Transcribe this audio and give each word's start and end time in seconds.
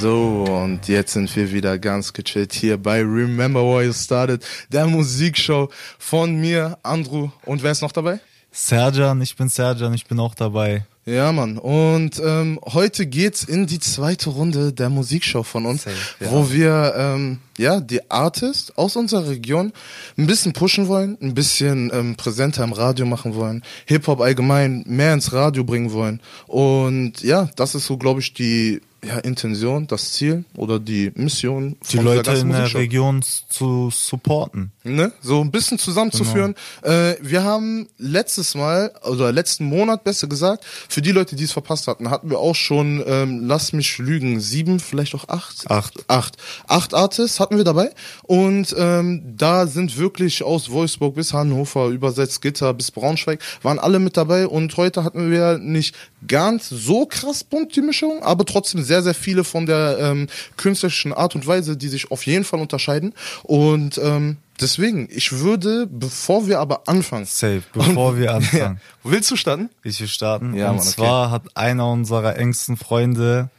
So, 0.00 0.44
und 0.48 0.88
jetzt 0.88 1.12
sind 1.12 1.36
wir 1.36 1.52
wieder 1.52 1.78
ganz 1.78 2.14
gechillt 2.14 2.54
hier 2.54 2.78
bei 2.78 3.00
Remember 3.02 3.60
Why 3.60 3.84
You 3.84 3.92
Started, 3.92 4.42
der 4.72 4.86
Musikshow 4.86 5.68
von 5.98 6.36
mir, 6.40 6.78
Andrew. 6.82 7.28
Und 7.44 7.62
wer 7.62 7.72
ist 7.72 7.82
noch 7.82 7.92
dabei? 7.92 8.18
Serjan, 8.50 9.20
ich 9.20 9.36
bin 9.36 9.50
Serjan, 9.50 9.92
ich 9.92 10.06
bin 10.06 10.18
auch 10.18 10.34
dabei. 10.34 10.86
Ja, 11.04 11.32
Mann. 11.32 11.58
Und 11.58 12.18
ähm, 12.24 12.58
heute 12.64 13.04
geht's 13.04 13.44
in 13.44 13.66
die 13.66 13.78
zweite 13.78 14.30
Runde 14.30 14.72
der 14.72 14.88
Musikshow 14.88 15.42
von 15.42 15.66
uns, 15.66 15.82
Safe, 15.82 15.96
ja. 16.18 16.30
wo 16.30 16.50
wir 16.50 16.94
ähm, 16.96 17.38
ja 17.58 17.80
die 17.80 18.10
Artists 18.10 18.72
aus 18.78 18.96
unserer 18.96 19.28
Region 19.28 19.70
ein 20.16 20.26
bisschen 20.26 20.54
pushen 20.54 20.88
wollen, 20.88 21.18
ein 21.20 21.34
bisschen 21.34 21.90
ähm, 21.92 22.16
präsenter 22.16 22.64
im 22.64 22.72
Radio 22.72 23.04
machen 23.04 23.34
wollen, 23.34 23.62
Hip 23.84 24.06
Hop 24.06 24.22
allgemein 24.22 24.82
mehr 24.86 25.12
ins 25.12 25.34
Radio 25.34 25.62
bringen 25.62 25.92
wollen. 25.92 26.22
Und 26.46 27.22
ja, 27.22 27.50
das 27.56 27.74
ist 27.74 27.84
so, 27.84 27.98
glaube 27.98 28.20
ich, 28.20 28.32
die 28.32 28.80
ja, 29.04 29.18
Intention, 29.18 29.86
das 29.86 30.12
Ziel 30.12 30.44
oder 30.56 30.78
die 30.78 31.12
Mission. 31.14 31.76
Die 31.90 31.98
Leute 31.98 32.32
in 32.32 32.50
der 32.50 32.72
Region 32.74 33.22
zu 33.22 33.90
supporten. 33.90 34.72
Ne? 34.82 35.12
So 35.20 35.42
ein 35.42 35.50
bisschen 35.50 35.78
zusammenzuführen. 35.78 36.54
Genau. 36.82 36.94
Äh, 36.94 37.16
wir 37.20 37.44
haben 37.44 37.88
letztes 37.98 38.54
Mal, 38.54 38.90
oder 39.04 39.30
letzten 39.30 39.66
Monat 39.66 40.04
besser 40.04 40.26
gesagt, 40.26 40.64
für 40.88 41.02
die 41.02 41.12
Leute, 41.12 41.36
die 41.36 41.44
es 41.44 41.52
verpasst 41.52 41.86
hatten, 41.86 42.08
hatten 42.08 42.30
wir 42.30 42.38
auch 42.38 42.54
schon, 42.54 43.04
ähm, 43.06 43.46
lass 43.46 43.74
mich 43.74 43.98
lügen, 43.98 44.40
sieben, 44.40 44.80
vielleicht 44.80 45.14
auch 45.14 45.28
acht. 45.28 45.70
Acht. 45.70 46.02
Acht. 46.08 46.38
Acht 46.66 46.94
Artists 46.94 47.40
hatten 47.40 47.58
wir 47.58 47.64
dabei. 47.64 47.90
Und 48.22 48.74
ähm, 48.78 49.34
da 49.36 49.66
sind 49.66 49.98
wirklich 49.98 50.42
aus 50.42 50.70
Wolfsburg 50.70 51.14
bis 51.14 51.34
Hannover, 51.34 51.88
über 51.88 52.10
Salzgitter 52.12 52.72
bis 52.72 52.90
Braunschweig, 52.90 53.40
waren 53.62 53.78
alle 53.78 53.98
mit 53.98 54.16
dabei. 54.16 54.46
Und 54.46 54.74
heute 54.78 55.04
hatten 55.04 55.30
wir 55.30 55.58
nicht 55.58 55.94
ganz 56.26 56.70
so 56.70 57.04
krass 57.04 57.44
bunt 57.44 57.76
die 57.76 57.82
Mischung, 57.82 58.22
aber 58.22 58.46
trotzdem 58.46 58.82
sehr, 58.82 59.02
sehr 59.02 59.14
viele 59.14 59.44
von 59.44 59.66
der 59.66 59.98
ähm, 60.00 60.28
künstlerischen 60.56 61.12
Art 61.12 61.34
und 61.34 61.46
Weise, 61.46 61.76
die 61.76 61.88
sich 61.88 62.10
auf 62.10 62.24
jeden 62.24 62.44
Fall 62.44 62.60
unterscheiden. 62.60 63.12
Und 63.42 64.00
ähm, 64.02 64.38
deswegen, 64.60 65.08
ich 65.10 65.32
würde, 65.32 65.86
bevor 65.86 66.46
wir 66.46 66.60
aber 66.60 66.88
anfangen. 66.88 67.24
Safe, 67.24 67.62
bevor 67.72 68.16
wir 68.18 68.34
anfangen. 68.34 68.80
Ja, 69.04 69.10
willst 69.10 69.30
du 69.30 69.36
starten? 69.36 69.70
Ich 69.82 70.00
will 70.00 70.08
starten. 70.08 70.54
Ja, 70.54 70.70
und 70.70 70.76
Mann, 70.76 70.86
okay. 70.86 70.94
zwar 70.94 71.30
hat 71.30 71.56
einer 71.56 71.88
unserer 71.90 72.36
engsten 72.36 72.76
Freunde, 72.76 73.50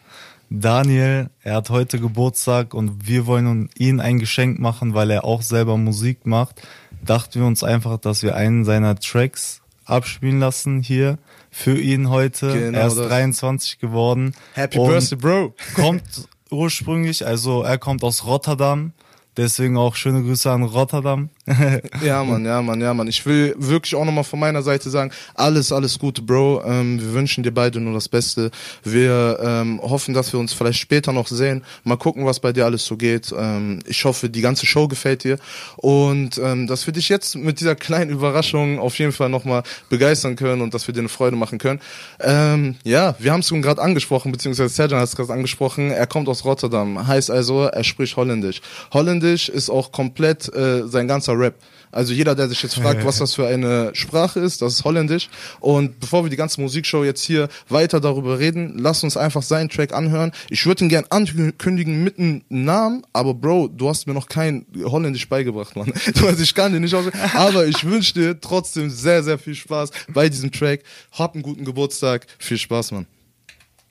Daniel, 0.53 1.29
er 1.43 1.55
hat 1.55 1.69
heute 1.69 1.97
Geburtstag 1.97 2.73
und 2.73 3.07
wir 3.07 3.25
wollen 3.25 3.69
ihm 3.77 4.01
ein 4.01 4.19
Geschenk 4.19 4.59
machen, 4.59 4.93
weil 4.93 5.09
er 5.09 5.23
auch 5.23 5.41
selber 5.41 5.77
Musik 5.77 6.25
macht. 6.25 6.61
Dachten 7.05 7.39
wir 7.39 7.47
uns 7.47 7.63
einfach, 7.63 7.97
dass 7.97 8.21
wir 8.21 8.35
einen 8.35 8.65
seiner 8.65 8.97
Tracks 8.99 9.61
abspielen 9.85 10.39
lassen 10.39 10.81
hier 10.81 11.17
für 11.51 11.79
ihn 11.79 12.09
heute. 12.09 12.51
Genau 12.53 12.77
er 12.77 12.87
ist 12.87 12.97
das. 12.97 13.07
23 13.07 13.79
geworden. 13.79 14.33
Happy 14.53 14.77
Birthday, 14.77 15.17
Bro. 15.17 15.55
kommt 15.73 16.03
ursprünglich, 16.51 17.25
also 17.25 17.63
er 17.63 17.77
kommt 17.77 18.03
aus 18.03 18.25
Rotterdam. 18.25 18.91
Deswegen 19.37 19.77
auch 19.77 19.95
schöne 19.95 20.21
Grüße 20.21 20.51
an 20.51 20.63
Rotterdam. 20.63 21.29
ja, 22.05 22.23
Mann, 22.23 22.45
ja, 22.45 22.61
Mann, 22.61 22.79
ja, 22.81 22.93
Mann. 22.93 23.07
Ich 23.07 23.25
will 23.25 23.55
wirklich 23.57 23.95
auch 23.95 24.05
nochmal 24.05 24.23
von 24.23 24.39
meiner 24.39 24.61
Seite 24.61 24.91
sagen, 24.91 25.11
alles, 25.33 25.71
alles 25.71 25.97
Gute, 25.97 26.21
Bro. 26.21 26.63
Ähm, 26.65 27.01
wir 27.01 27.13
wünschen 27.13 27.43
dir 27.43 27.51
beide 27.51 27.79
nur 27.79 27.95
das 27.95 28.07
Beste. 28.07 28.51
Wir 28.83 29.39
ähm, 29.41 29.81
hoffen, 29.81 30.13
dass 30.13 30.31
wir 30.33 30.39
uns 30.39 30.53
vielleicht 30.53 30.79
später 30.79 31.11
noch 31.11 31.27
sehen. 31.27 31.63
Mal 31.83 31.97
gucken, 31.97 32.25
was 32.25 32.39
bei 32.39 32.53
dir 32.53 32.65
alles 32.65 32.85
so 32.85 32.95
geht. 32.95 33.33
Ähm, 33.35 33.79
ich 33.87 34.05
hoffe, 34.05 34.29
die 34.29 34.41
ganze 34.41 34.67
Show 34.67 34.87
gefällt 34.87 35.23
dir 35.23 35.39
und 35.77 36.37
ähm, 36.37 36.67
dass 36.67 36.85
wir 36.85 36.93
dich 36.93 37.09
jetzt 37.09 37.35
mit 37.35 37.59
dieser 37.59 37.75
kleinen 37.75 38.11
Überraschung 38.11 38.79
auf 38.79 38.99
jeden 38.99 39.11
Fall 39.11 39.29
nochmal 39.29 39.63
begeistern 39.89 40.35
können 40.35 40.61
und 40.61 40.75
dass 40.75 40.87
wir 40.87 40.93
dir 40.93 40.99
eine 40.99 41.09
Freude 41.09 41.35
machen 41.35 41.57
können. 41.57 41.79
Ähm, 42.19 42.75
ja, 42.83 43.15
wir 43.17 43.31
haben 43.31 43.39
es 43.39 43.49
ihm 43.49 43.63
gerade 43.63 43.81
angesprochen, 43.81 44.31
beziehungsweise 44.31 44.69
Serjan 44.69 44.99
hat 44.99 45.07
es 45.07 45.15
gerade 45.15 45.33
angesprochen. 45.33 45.89
Er 45.89 46.05
kommt 46.05 46.29
aus 46.29 46.45
Rotterdam, 46.45 47.07
heißt 47.07 47.31
also, 47.31 47.63
er 47.63 47.83
spricht 47.83 48.15
Holländisch. 48.15 48.61
Holländisch 48.93 49.49
ist 49.49 49.71
auch 49.71 49.91
komplett 49.91 50.53
äh, 50.53 50.87
sein 50.87 51.07
ganzer 51.07 51.30
ganzer 51.31 51.39
Rap. 51.39 51.55
Also 51.93 52.13
jeder, 52.13 52.35
der 52.35 52.47
sich 52.47 52.63
jetzt 52.63 52.75
fragt, 52.75 53.03
was 53.05 53.17
das 53.17 53.35
für 53.35 53.47
eine 53.47 53.91
Sprache 53.93 54.39
ist, 54.39 54.61
das 54.61 54.73
ist 54.75 54.85
Holländisch. 54.85 55.29
Und 55.59 55.99
bevor 55.99 56.23
wir 56.23 56.29
die 56.29 56.37
ganze 56.37 56.61
Musikshow 56.61 57.03
jetzt 57.03 57.21
hier 57.21 57.49
weiter 57.67 57.99
darüber 57.99 58.39
reden, 58.39 58.77
lass 58.77 59.03
uns 59.03 59.17
einfach 59.17 59.43
seinen 59.43 59.67
Track 59.67 59.93
anhören. 59.93 60.31
Ich 60.49 60.65
würde 60.65 60.85
ihn 60.85 60.89
gern 60.89 61.03
ankündigen 61.09 62.01
mit 62.01 62.17
einem 62.17 62.43
Namen, 62.47 63.05
aber 63.11 63.33
Bro, 63.33 63.69
du 63.69 63.89
hast 63.89 64.07
mir 64.07 64.13
noch 64.13 64.29
kein 64.29 64.65
Holländisch 64.85 65.27
beigebracht, 65.27 65.75
Mann. 65.75 65.91
Du 66.13 66.23
weißt, 66.23 66.39
ich 66.39 66.55
kann 66.55 66.71
dir 66.71 66.79
nicht 66.79 66.93
aussprechen. 66.93 67.35
Aber 67.35 67.65
ich 67.65 67.83
wünsche 67.83 68.13
dir 68.13 68.39
trotzdem 68.39 68.89
sehr, 68.89 69.23
sehr 69.23 69.37
viel 69.37 69.55
Spaß 69.55 69.91
bei 70.13 70.29
diesem 70.29 70.51
Track. 70.51 70.83
Hab 71.11 71.33
einen 71.33 71.43
guten 71.43 71.65
Geburtstag. 71.65 72.25
Viel 72.37 72.57
Spaß, 72.57 72.91
Mann. 72.91 73.05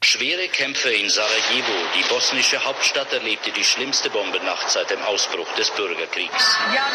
Schwere 0.03 0.49
Kämpfe 0.49 0.91
in 0.95 1.11
Sarajevo, 1.11 1.77
die 1.95 2.03
bosnische 2.09 2.65
Hauptstadt, 2.65 3.13
erlebte 3.13 3.53
die 3.53 3.63
schlimmste 3.63 4.09
Bombennacht 4.09 4.71
seit 4.71 4.89
dem 4.89 5.03
Ausbruch 5.03 5.53
des 5.57 5.71
Bürgerkriegs. 5.73 6.57
Ja 6.75 6.87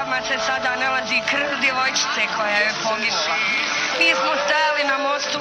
rukama 0.00 0.22
se 0.28 0.38
sada 0.46 0.76
nalazi 0.76 1.18
krv 1.30 1.60
djevojčice 1.60 2.22
koja 2.36 2.56
je 2.64 2.72
poginula. 2.84 3.36
Mi 3.98 4.08
smo 4.20 4.32
stajali 4.44 4.82
na 4.92 4.98
mostu, 5.08 5.38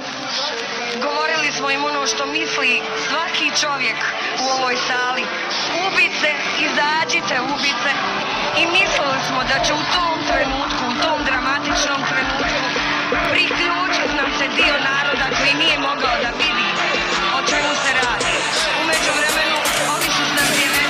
govorili 1.05 1.49
smo 1.57 1.69
im 1.69 1.83
ono 1.85 2.07
što 2.07 2.25
misli 2.25 2.81
svaki 3.07 3.47
čovjek 3.61 3.99
u 4.43 4.45
ovoj 4.55 4.75
sali. 4.87 5.23
Ubice, 5.85 6.29
izađite 6.67 7.35
ubice. 7.53 7.91
I 8.61 8.63
mislili 8.77 9.19
smo 9.27 9.39
da 9.51 9.57
će 9.65 9.71
u 9.73 9.83
tom 9.95 10.15
trenutku, 10.29 10.83
u 10.91 10.95
tom 11.03 11.19
dramatičnom 11.27 12.01
trenutku, 12.09 12.63
priključiti 13.31 14.13
nam 14.19 14.29
se 14.39 14.45
dio 14.57 14.75
naroda 14.91 15.25
koji 15.37 15.53
nije 15.63 15.77
mogao 15.79 16.15
da 16.23 16.29
vidi 16.41 16.69
o 17.37 17.39
čemu 17.49 17.71
se 17.83 17.91
radi. 17.99 18.33
Umeđu 18.81 19.11
vremenu, 19.19 19.57
ovi 19.93 20.09
su 20.15 20.23
snadjevenica. 20.31 20.89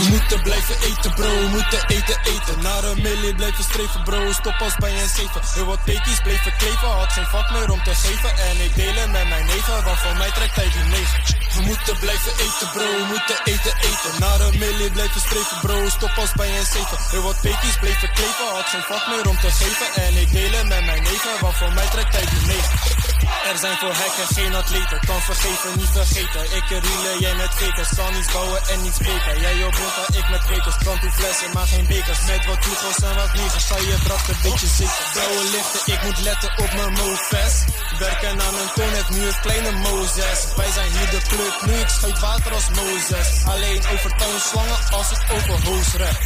We 0.00 0.08
moeten 0.12 0.40
blijven 0.42 0.78
eten, 0.88 1.12
bro. 1.16 1.28
We 1.28 1.48
moeten 1.56 1.80
eten, 1.96 2.16
eten. 2.24 2.39
Naar 2.62 2.84
een 2.84 3.02
millie 3.02 3.34
blijven 3.34 3.64
streven, 3.64 4.02
bro. 4.02 4.32
Stop 4.32 4.56
als 4.60 4.76
bij 4.76 5.02
een 5.02 5.08
zeven. 5.08 5.40
Heel 5.54 5.64
wat 5.64 5.84
pekies 5.84 6.20
bleven 6.20 6.52
kleven. 6.58 6.88
Had 6.88 7.12
geen 7.12 7.26
vak 7.26 7.50
meer 7.50 7.70
om 7.70 7.82
te 7.82 7.94
geven. 7.94 8.30
En 8.48 8.56
ik 8.66 8.74
delen 8.74 9.10
met 9.10 9.28
mijn 9.28 9.46
neven, 9.46 9.84
want 9.84 9.98
van 9.98 10.16
mij 10.18 10.30
trekt 10.30 10.56
hij 10.56 10.70
die 10.74 10.88
negen. 10.96 11.20
We 11.56 11.62
moeten 11.62 11.98
blijven 11.98 12.32
eten, 12.32 12.68
bro. 12.74 12.86
We 13.00 13.06
moeten 13.14 13.38
eten, 13.44 13.74
eten. 13.90 14.12
Naar 14.18 14.40
een 14.40 14.58
millie 14.58 14.90
blijven 14.90 15.20
streven, 15.20 15.56
bro. 15.60 15.88
Stop 15.88 16.14
als 16.16 16.32
bij 16.32 16.58
een 16.58 16.66
zeven. 16.66 16.98
Heel 17.10 17.22
wat 17.22 17.40
pekies 17.40 17.76
bleven 17.80 18.10
kleven. 18.12 18.46
Had 18.56 18.68
geen 18.72 18.86
vak 18.90 19.04
meer 19.10 19.28
om 19.28 19.38
te 19.44 19.50
geven. 19.50 19.88
En 20.04 20.12
ik 20.16 20.30
delen 20.32 20.68
met 20.68 20.84
mijn 20.84 21.02
neven, 21.02 21.34
want 21.40 21.56
van 21.56 21.74
mij 21.74 21.88
trekt 21.94 22.12
hij 22.12 22.26
die 22.32 22.46
negen. 22.46 23.09
Er 23.48 23.58
zijn 23.58 23.76
voor 23.76 23.94
hekken 24.02 24.34
geen 24.36 24.54
atleten. 24.54 25.00
Kan 25.06 25.20
vergeven, 25.20 25.70
niet 25.76 25.92
vergeten. 25.92 26.44
Ik 26.58 26.66
rielen, 26.68 27.18
jij 27.20 27.34
met 27.34 27.52
fakers. 27.58 27.88
Kan 27.96 28.12
niets 28.14 28.32
bouwen 28.32 28.60
en 28.68 28.82
niets 28.82 28.98
breken. 28.98 29.40
Jij 29.40 29.64
op 29.64 29.72
bronca, 29.72 30.04
ik 30.20 30.28
met 30.30 30.44
krekels. 30.44 30.76
Flessen, 31.18 31.50
maar 31.52 31.66
geen 31.66 31.86
bekers. 31.86 32.20
Met 32.26 32.46
wat 32.46 32.62
toegels 32.62 32.98
en 33.08 33.14
wat 33.14 33.32
negers. 33.34 33.66
Zal 33.66 33.82
je 33.82 33.96
bracht 34.04 34.28
een 34.28 34.40
beetje 34.42 34.66
zeker. 34.66 35.04
Blauwe 35.12 35.44
lichten, 35.54 35.92
ik 35.94 36.02
moet 36.02 36.18
letten 36.18 36.50
op 36.64 36.70
mijn 36.78 36.92
MoFest. 36.92 37.64
Werken 37.98 38.40
aan 38.46 38.54
een 38.62 38.72
toon, 38.74 38.94
het 39.00 39.10
nu 39.10 39.20
het 39.26 39.40
kleine 39.40 39.72
Mozes. 39.72 40.40
Wij 40.56 40.70
zijn 40.70 40.90
hier 40.96 41.10
de 41.10 41.22
pluk, 41.28 41.54
nu 41.66 41.74
ik 41.80 41.88
schuit 41.88 42.18
water 42.18 42.52
als 42.52 42.68
Mozes. 42.68 43.28
Alleen 43.44 43.82
over 43.92 44.10
slangen 44.40 44.78
als 44.90 45.10
ik 45.10 45.22
over 45.34 45.64
hoos 45.64 45.92
red. 45.92 46.18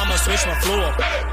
I'ma 0.00 0.16
switch 0.16 0.46
my 0.46 0.54
flow. 0.64 0.88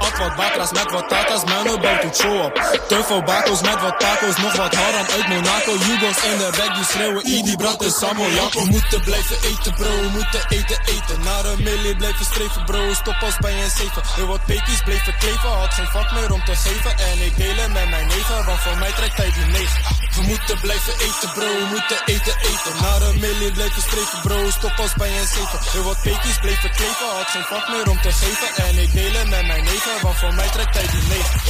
At 0.06 0.14
wat 0.18 0.36
bakras 0.36 0.72
met 0.72 0.90
wat 0.90 1.08
tatas, 1.08 1.44
man, 1.44 1.80
bouwt 1.80 2.02
het 2.02 2.16
show 2.16 2.44
op. 2.44 2.54
Te 2.88 2.98
veel 3.04 3.22
bakos 3.22 3.60
met 3.62 3.80
wat 3.80 4.00
tacos, 4.00 4.36
nog 4.36 4.56
wat 4.56 4.74
haram 4.74 5.06
uit 5.16 5.28
Monaco. 5.28 5.72
Jugos 5.86 6.18
in 6.30 6.38
de 6.38 6.50
bag, 6.56 6.74
die 6.76 6.84
schreeuwen, 6.84 7.26
i 7.26 7.42
die 7.42 7.56
brat 7.56 7.82
is 7.82 7.98
Samo 7.98 8.24
Jacco. 8.28 8.60
We 8.64 8.70
moeten 8.70 9.00
blijven 9.02 9.36
eten, 9.50 9.74
bro, 9.74 9.90
we 10.04 10.08
moeten 10.18 10.42
eten, 10.48 10.78
eten. 10.84 11.18
Naar 11.24 11.44
een 11.44 11.62
millie 11.62 11.96
blijven 11.96 12.24
streven, 12.24 12.64
bro, 12.64 12.92
stop 12.94 13.18
als 13.20 13.36
bij 13.38 13.62
een 13.62 13.70
zeven. 13.70 14.02
Heel 14.16 14.26
wat 14.26 14.44
pekies 14.44 14.82
bleven 14.82 15.14
kleven, 15.18 15.50
had 15.60 15.74
geen 15.74 15.86
vak 15.86 16.12
meer 16.12 16.32
om 16.32 16.44
te 16.44 16.56
geven. 16.56 16.92
En 17.08 17.16
ik 17.26 17.36
delen 17.36 17.72
met 17.72 17.88
mijn 17.90 18.06
neven, 18.06 18.44
want 18.44 18.60
voor 18.60 18.78
mij 18.78 18.92
trekt 18.92 19.16
hij 19.16 19.32
die 19.36 19.46
negen. 19.56 19.80
We 20.16 20.22
moeten 20.22 20.60
blijven 20.60 20.94
eten, 21.06 21.30
bro, 21.34 21.48
we 21.62 21.66
moeten 21.74 21.98
eten, 22.04 22.36
eten. 22.52 22.74
Naar 22.82 23.02
een 23.08 23.18
millie 23.20 23.52
blijven 23.52 23.82
streven, 23.82 24.20
bro, 24.22 24.50
stop 24.50 24.74
als 24.78 24.94
bij 24.94 25.12
een 25.18 25.26
zeven. 25.26 25.58
Heel 25.72 25.82
wat 25.82 26.00
pekies 26.02 26.38
bleven 26.38 26.70
kleven, 26.70 27.06
had 27.16 27.30
geen 27.34 27.48
vak 27.52 27.68
meer 27.68 27.88
om 27.88 28.00
te 28.00 28.12
geven. 28.12 28.57
En 28.66 28.78
ik 28.78 28.92
delen 28.92 29.28
met 29.28 29.46
mijn 29.46 29.64
neven, 29.64 30.02
want 30.02 30.16
voor 30.16 30.34
mij 30.34 30.48
trekt 30.48 30.74
hij 30.74 30.86
die 30.86 31.02
negen. 31.08 31.40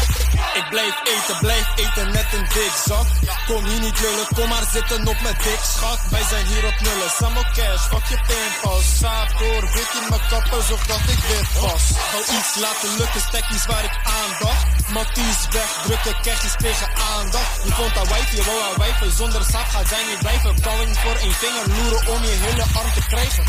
Ik 0.60 0.66
blijf 0.70 0.94
eten, 1.14 1.38
blijf 1.40 1.66
eten 1.76 2.12
net 2.12 2.28
een 2.32 2.46
dik 2.54 2.74
zak. 2.86 3.06
Kom 3.46 3.64
hier 3.64 3.80
niet 3.80 4.00
lullen, 4.00 4.26
kom 4.34 4.48
maar 4.48 4.66
zitten 4.72 5.00
op 5.12 5.18
mijn 5.22 5.38
dik 5.44 5.62
schat. 5.74 6.00
Wij 6.10 6.24
zijn 6.32 6.46
hier 6.46 6.64
op 6.66 6.78
nullen, 6.86 7.10
Samo 7.18 7.42
cash, 7.56 7.84
fuck 7.90 8.06
je 8.12 8.18
pinpas. 8.28 8.84
Saap 9.00 9.30
door, 9.38 9.62
wit 9.74 9.90
in 10.00 10.06
mijn 10.08 10.24
kappen, 10.30 10.62
dat 10.86 11.04
ik 11.14 11.20
wit 11.28 11.48
was. 11.60 11.84
Hou 12.12 12.22
iets 12.38 12.52
laten 12.64 12.90
lukken, 12.98 13.20
stekkies 13.28 13.66
waar 13.66 13.84
ik 13.84 13.96
aandacht. 14.20 14.64
Matties 14.96 15.40
wegdrukken, 15.50 16.16
kegjes 16.22 16.56
tegen 16.64 16.88
aandacht. 17.12 17.52
Je 17.64 17.72
vond 17.78 17.94
dat 17.94 18.08
wijf, 18.08 18.30
je 18.36 18.44
wou 18.44 18.58
haar 18.62 18.78
wijven. 18.78 19.12
Zonder 19.20 19.42
sap 19.52 19.68
gaat 19.74 19.88
zij 19.88 20.04
niet 20.10 20.18
blijven. 20.18 20.60
Calling 20.60 20.96
voor 20.98 21.16
één 21.24 21.36
vinger, 21.42 21.66
loeren 21.76 22.02
om 22.14 22.22
je 22.22 22.34
hele 22.46 22.64
arm 22.80 22.92
te 22.94 23.04
krijgen. 23.08 23.44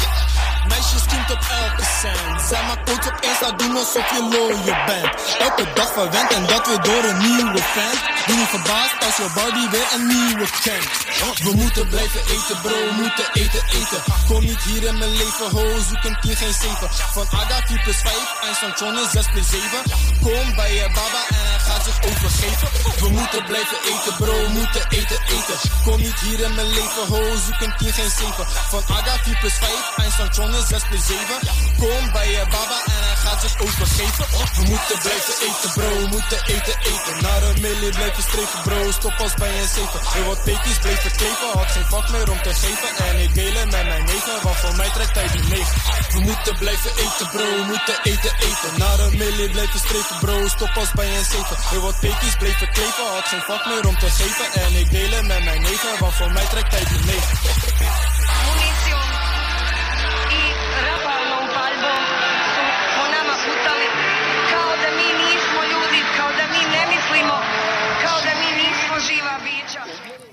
Meisjes 0.68 1.06
komt 1.12 1.32
op 1.32 1.44
elke 1.64 1.86
cent. 2.02 2.42
Zeg 2.50 2.62
maar 2.68 2.84
coach 2.86 3.08
op 3.12 3.18
Insta, 3.22 3.52
doen 3.52 3.78
alsof 3.78 4.10
je 4.10 4.22
je 4.66 4.76
bent. 4.86 5.08
Elke 5.40 5.66
dag 5.74 5.94
verwend 5.94 6.34
en 6.34 6.46
dat 6.46 6.68
weer 6.68 6.82
door 6.82 7.04
een 7.10 7.18
nieuwe 7.18 7.62
fan. 7.74 7.96
Doe 8.28 8.36
niet 8.36 8.48
verbaasd 8.48 9.06
als 9.06 9.18
je 9.18 9.28
Barbie 9.36 9.70
weer 9.70 9.90
een 9.96 10.08
nieuwe 10.08 10.48
kent. 10.64 10.88
We 11.46 11.52
moeten 11.56 11.88
blijven 11.88 12.22
eten, 12.36 12.58
bro, 12.62 12.78
moeten 13.02 13.28
eten, 13.34 13.64
eten. 13.80 14.02
Kom 14.28 14.42
niet 14.44 14.64
hier 14.64 14.84
in 14.84 14.98
mijn 14.98 15.12
leven, 15.12 15.48
ho, 15.56 15.64
zoek 15.88 16.04
een 16.04 16.18
10, 16.22 16.36
geen 16.36 16.54
7. 16.54 16.90
Van 17.16 17.28
Aga 17.40 17.58
4 17.66 17.82
plus 17.84 17.98
5, 17.98 18.14
Einstein 18.44 18.74
John 18.80 19.10
6 19.12 19.26
plus 19.32 19.50
7. 19.50 19.68
Kom 20.24 20.56
bij 20.56 20.74
je 20.74 20.88
baba 20.98 21.22
en 21.30 21.44
hij 21.50 21.60
gaat 21.68 21.84
zich 21.84 22.00
overgeven. 22.10 22.68
We 23.04 23.10
moeten 23.10 23.44
blijven 23.46 23.78
eten, 23.94 24.14
bro, 24.18 24.36
moeten 24.48 24.84
eten, 24.90 25.20
eten. 25.38 25.58
Kom 25.86 25.98
niet 25.98 26.20
hier 26.20 26.40
in 26.40 26.56
mijn 26.56 26.70
leven, 26.78 27.04
ho, 27.12 27.22
zoek 27.46 27.62
een 27.62 27.74
10, 27.78 27.94
geen 27.94 28.10
7. 28.10 28.46
Van 28.70 28.84
Aga 28.98 29.14
4 29.24 29.38
plus 29.40 29.54
5, 29.54 29.72
Einstein 29.96 30.30
John 30.36 30.49
6 30.54 30.84
plus 30.90 31.06
7. 31.06 31.26
Kom 31.78 32.12
bij 32.12 32.30
je 32.32 32.44
baba 32.54 32.80
en 32.86 33.02
hij 33.08 33.18
gaat 33.24 33.42
zich 33.42 33.56
overgeven. 33.62 34.26
We 34.58 34.64
moeten 34.74 34.98
blijven 35.06 35.36
eten, 35.48 35.70
bro, 35.78 35.90
we 36.02 36.08
moeten 36.16 36.40
eten, 36.56 36.78
eten. 36.94 37.16
Naar 37.22 37.42
een 37.44 37.62
millie 37.62 37.94
blijven 37.98 38.24
streven, 38.24 38.60
bro, 38.64 38.92
stop 38.92 39.16
als 39.26 39.34
bij 39.34 39.54
een 39.62 39.68
zeven. 39.68 40.02
Heel 40.14 40.28
wat 40.32 40.44
pekies 40.44 40.80
bleven 40.86 41.12
kleven, 41.20 41.48
had 41.60 41.72
geen 41.76 41.90
vak 41.94 42.10
meer 42.10 42.30
om 42.32 42.42
te 42.42 42.54
geven. 42.62 42.90
En 43.08 43.16
ik 43.26 43.34
delen 43.34 43.68
met 43.76 43.86
mijn 43.92 44.06
neven, 44.06 44.38
want 44.44 44.58
voor 44.64 44.76
mij 44.76 44.90
trekt 44.90 45.16
hij 45.20 45.28
die 45.36 45.46
mee. 45.54 45.66
We 46.14 46.20
moeten 46.20 46.56
blijven 46.58 46.92
eten, 47.06 47.28
bro, 47.34 47.46
we 47.60 47.64
moeten 47.74 47.98
eten, 48.12 48.34
eten. 48.50 48.72
Naar 48.78 49.00
een 49.00 49.18
millie 49.18 49.50
blijven 49.50 49.80
streven, 49.80 50.16
bro, 50.20 50.48
stop 50.48 50.74
als 50.82 50.92
bij 50.92 51.10
een 51.18 51.26
zeven. 51.34 51.58
Heel 51.72 51.82
wat 51.82 52.00
pekies 52.00 52.36
bleven 52.42 52.70
kleven, 52.78 53.06
had 53.16 53.28
geen 53.32 53.46
vak 53.50 53.66
meer 53.66 53.86
om 53.88 53.98
te 54.04 54.10
geven. 54.10 54.48
En 54.64 54.72
ik 54.82 54.90
delen 54.92 55.26
met 55.32 55.44
mijn 55.44 55.62
neven, 55.62 55.94
want 56.00 56.14
voor 56.14 56.32
mij 56.32 56.46
trekt 56.54 56.72
hij 56.76 56.86
die 56.92 57.04
mee. 57.06 57.24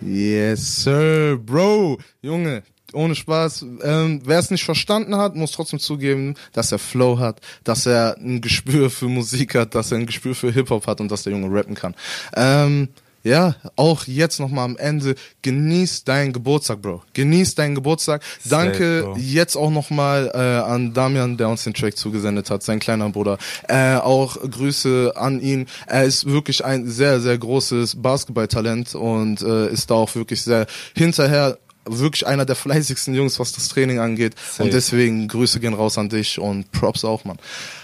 Yes, 0.00 0.84
sir, 0.84 1.38
bro. 1.38 1.98
Junge, 2.22 2.62
ohne 2.92 3.14
Spaß. 3.14 3.64
Ähm, 3.82 4.20
Wer 4.24 4.38
es 4.38 4.50
nicht 4.50 4.64
verstanden 4.64 5.16
hat, 5.16 5.34
muss 5.34 5.52
trotzdem 5.52 5.78
zugeben, 5.78 6.34
dass 6.52 6.72
er 6.72 6.78
Flow 6.78 7.18
hat, 7.18 7.40
dass 7.64 7.86
er 7.86 8.16
ein 8.18 8.40
Gespür 8.40 8.90
für 8.90 9.08
Musik 9.08 9.54
hat, 9.54 9.74
dass 9.74 9.92
er 9.92 9.98
ein 9.98 10.06
Gespür 10.06 10.34
für 10.34 10.52
Hip-Hop 10.52 10.86
hat 10.86 11.00
und 11.00 11.10
dass 11.10 11.22
der 11.22 11.32
Junge 11.32 11.54
rappen 11.54 11.74
kann. 11.74 11.94
Ähm, 12.34 12.88
ja, 13.26 13.56
auch 13.74 14.04
jetzt 14.06 14.38
nochmal 14.38 14.64
am 14.64 14.76
Ende, 14.76 15.16
genieß 15.42 16.04
deinen 16.04 16.32
Geburtstag, 16.32 16.80
Bro. 16.80 17.02
Genieß 17.12 17.56
deinen 17.56 17.74
Geburtstag. 17.74 18.22
Danke 18.44 19.02
Bro. 19.02 19.16
jetzt 19.18 19.56
auch 19.56 19.70
nochmal 19.70 20.30
äh, 20.32 20.38
an 20.38 20.94
Damian, 20.94 21.36
der 21.36 21.48
uns 21.48 21.64
den 21.64 21.74
Track 21.74 21.96
zugesendet 21.96 22.50
hat, 22.50 22.62
sein 22.62 22.78
kleiner 22.78 23.08
Bruder. 23.10 23.38
Äh, 23.66 23.96
auch 23.96 24.36
Grüße 24.40 25.14
an 25.16 25.40
ihn. 25.40 25.66
Er 25.88 26.04
ist 26.04 26.26
wirklich 26.26 26.64
ein 26.64 26.88
sehr, 26.88 27.20
sehr 27.20 27.36
großes 27.36 28.00
Basketballtalent 28.00 28.94
und 28.94 29.42
äh, 29.42 29.70
ist 29.70 29.90
da 29.90 29.94
auch 29.94 30.14
wirklich 30.14 30.42
sehr 30.42 30.66
hinterher. 30.94 31.58
Wirklich 31.88 32.26
einer 32.26 32.44
der 32.44 32.56
fleißigsten 32.56 33.14
Jungs, 33.14 33.38
was 33.38 33.52
das 33.52 33.68
Training 33.68 34.00
angeht. 34.00 34.34
Safe. 34.36 34.64
Und 34.64 34.72
deswegen 34.72 35.28
Grüße 35.28 35.60
gehen 35.60 35.74
raus 35.74 35.98
an 35.98 36.08
dich 36.08 36.38
und 36.38 36.70
Props 36.72 37.04
auch, 37.04 37.24
Mann. 37.24 37.38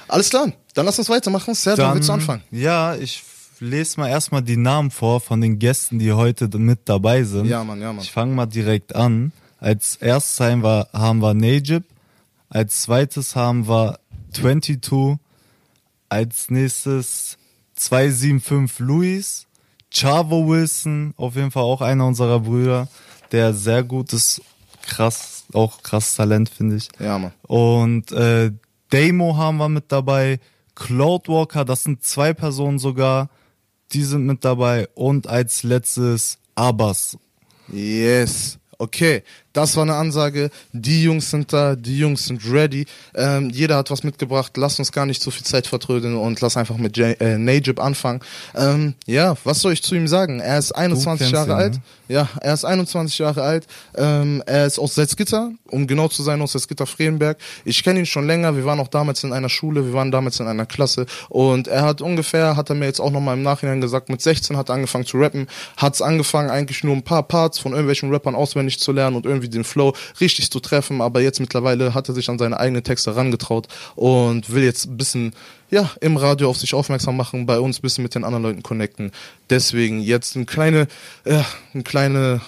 Alles 0.08 0.30
klar, 0.30 0.52
dann 0.74 0.86
lass 0.86 0.98
uns 0.98 1.08
weitermachen. 1.08 1.54
Serdan, 1.54 1.94
willst 1.94 2.08
du 2.08 2.12
anfangen? 2.12 2.42
Ja, 2.50 2.96
ich 2.96 3.22
lese 3.62 4.00
mal 4.00 4.08
erstmal 4.08 4.42
die 4.42 4.56
Namen 4.56 4.90
vor 4.90 5.20
von 5.20 5.40
den 5.40 5.58
Gästen, 5.58 5.98
die 5.98 6.12
heute 6.12 6.48
mit 6.58 6.80
dabei 6.88 7.22
sind. 7.22 7.46
Ja, 7.46 7.64
Mann, 7.64 7.80
ja, 7.80 7.92
Mann. 7.92 8.02
Ich 8.02 8.10
fange 8.10 8.34
mal 8.34 8.46
direkt 8.46 8.94
an. 8.94 9.32
Als 9.58 9.96
erstes 9.96 10.40
haben 10.40 10.62
wir, 10.62 10.88
haben 10.92 11.20
wir 11.20 11.34
Najib. 11.34 11.84
Als 12.50 12.82
zweites 12.82 13.36
haben 13.36 13.68
wir 13.68 13.98
22. 14.32 15.18
Als 16.08 16.50
nächstes 16.50 17.38
275 17.76 18.80
Luis. 18.80 19.46
Chavo 19.94 20.48
Wilson, 20.48 21.12
auf 21.16 21.36
jeden 21.36 21.50
Fall 21.50 21.64
auch 21.64 21.82
einer 21.82 22.06
unserer 22.06 22.40
Brüder, 22.40 22.88
der 23.30 23.52
sehr 23.52 23.82
gut 23.82 24.12
ist. 24.12 24.40
Krass, 24.82 25.44
auch 25.52 25.82
krass 25.82 26.16
Talent, 26.16 26.48
finde 26.48 26.76
ich. 26.76 26.88
Ja, 26.98 27.18
Mann. 27.18 27.32
Und 27.42 28.10
äh, 28.10 28.50
Damo 28.90 29.36
haben 29.36 29.58
wir 29.58 29.68
mit 29.68 29.92
dabei. 29.92 30.40
Cloudwalker, 30.74 31.64
das 31.64 31.84
sind 31.84 32.02
zwei 32.02 32.32
Personen 32.32 32.78
sogar. 32.78 33.28
Die 33.92 34.02
sind 34.02 34.24
mit 34.26 34.44
dabei. 34.44 34.88
Und 34.94 35.26
als 35.26 35.62
letztes 35.62 36.38
Abbas. 36.54 37.18
Yes. 37.68 38.58
Okay, 38.78 39.22
das 39.52 39.76
war 39.76 39.82
eine 39.82 39.94
Ansage. 39.94 40.50
Die 40.72 41.02
Jungs 41.02 41.30
sind 41.30 41.52
da, 41.52 41.76
die 41.76 41.98
Jungs 41.98 42.26
sind 42.26 42.42
ready. 42.50 42.86
Ähm, 43.14 43.50
jeder 43.50 43.76
hat 43.76 43.90
was 43.90 44.02
mitgebracht. 44.02 44.56
Lass 44.56 44.78
uns 44.78 44.92
gar 44.92 45.06
nicht 45.06 45.22
so 45.22 45.30
viel 45.30 45.44
Zeit 45.44 45.66
vertrödeln 45.66 46.16
und 46.16 46.40
lass 46.40 46.56
einfach 46.56 46.76
mit 46.76 46.96
J 46.96 47.20
äh, 47.20 47.38
Najib 47.38 47.80
anfangen. 47.80 48.20
Ähm, 48.54 48.94
ja, 49.06 49.36
was 49.44 49.60
soll 49.60 49.72
ich 49.72 49.82
zu 49.82 49.94
ihm 49.94 50.08
sagen? 50.08 50.40
Er 50.40 50.58
ist 50.58 50.72
21 50.72 51.18
kennst 51.18 51.32
Jahre 51.32 51.50
ihn, 51.50 51.56
alt. 51.56 51.74
ne? 51.74 51.82
Ja, 52.08 52.28
er 52.40 52.52
ist 52.52 52.64
21 52.64 53.18
Jahre 53.18 53.42
alt. 53.42 53.66
Ähm, 53.96 54.42
er 54.46 54.66
ist 54.66 54.78
aus 54.78 54.94
Salzgitter, 54.94 55.50
um 55.68 55.86
genau 55.86 56.08
zu 56.08 56.22
sein, 56.22 56.42
aus 56.42 56.52
Salzgitter 56.52 56.86
Fredenberg. 56.86 57.38
Ich 57.64 57.82
kenne 57.82 58.00
ihn 58.00 58.06
schon 58.06 58.26
länger. 58.26 58.54
Wir 58.54 58.64
waren 58.66 58.80
auch 58.80 58.88
damals 58.88 59.24
in 59.24 59.32
einer 59.32 59.48
Schule, 59.48 59.86
wir 59.86 59.94
waren 59.94 60.10
damals 60.10 60.38
in 60.38 60.46
einer 60.46 60.66
Klasse. 60.66 61.06
Und 61.30 61.68
er 61.68 61.82
hat 61.82 62.02
ungefähr, 62.02 62.56
hat 62.56 62.68
er 62.68 62.76
mir 62.76 62.86
jetzt 62.86 63.00
auch 63.00 63.10
nochmal 63.10 63.36
im 63.36 63.42
Nachhinein 63.42 63.80
gesagt, 63.80 64.08
mit 64.10 64.20
16 64.20 64.56
hat 64.56 64.68
er 64.68 64.74
angefangen 64.74 65.06
zu 65.06 65.16
rappen. 65.18 65.46
Hat's 65.78 66.02
angefangen, 66.02 66.50
eigentlich 66.50 66.84
nur 66.84 66.94
ein 66.94 67.02
paar 67.02 67.22
Parts 67.22 67.58
von 67.58 67.72
irgendwelchen 67.72 68.10
Rappern 68.10 68.34
auswendig 68.34 68.78
zu 68.78 68.92
lernen 68.92 69.16
und 69.16 69.24
irgendwie 69.24 69.41
den 69.48 69.64
Flow 69.64 69.94
richtig 70.20 70.50
zu 70.50 70.60
treffen. 70.60 71.00
Aber 71.00 71.20
jetzt 71.20 71.40
mittlerweile 71.40 71.94
hat 71.94 72.08
er 72.08 72.14
sich 72.14 72.28
an 72.28 72.38
seine 72.38 72.58
eigenen 72.58 72.84
Texte 72.84 73.12
herangetraut 73.14 73.68
und 73.94 74.50
will 74.50 74.62
jetzt 74.62 74.86
ein 74.86 74.96
bisschen 74.96 75.34
ja, 75.70 75.90
im 76.00 76.16
Radio 76.18 76.50
auf 76.50 76.58
sich 76.58 76.74
aufmerksam 76.74 77.16
machen, 77.16 77.46
bei 77.46 77.58
uns 77.58 77.78
ein 77.78 77.82
bisschen 77.82 78.02
mit 78.02 78.14
den 78.14 78.24
anderen 78.24 78.42
Leuten 78.42 78.62
connecten. 78.62 79.10
Deswegen 79.48 80.00
jetzt 80.00 80.36
eine 80.36 80.44
kleine, 80.44 80.86
ja, 81.24 81.46
eine 81.72 81.82
kleine 81.82 82.42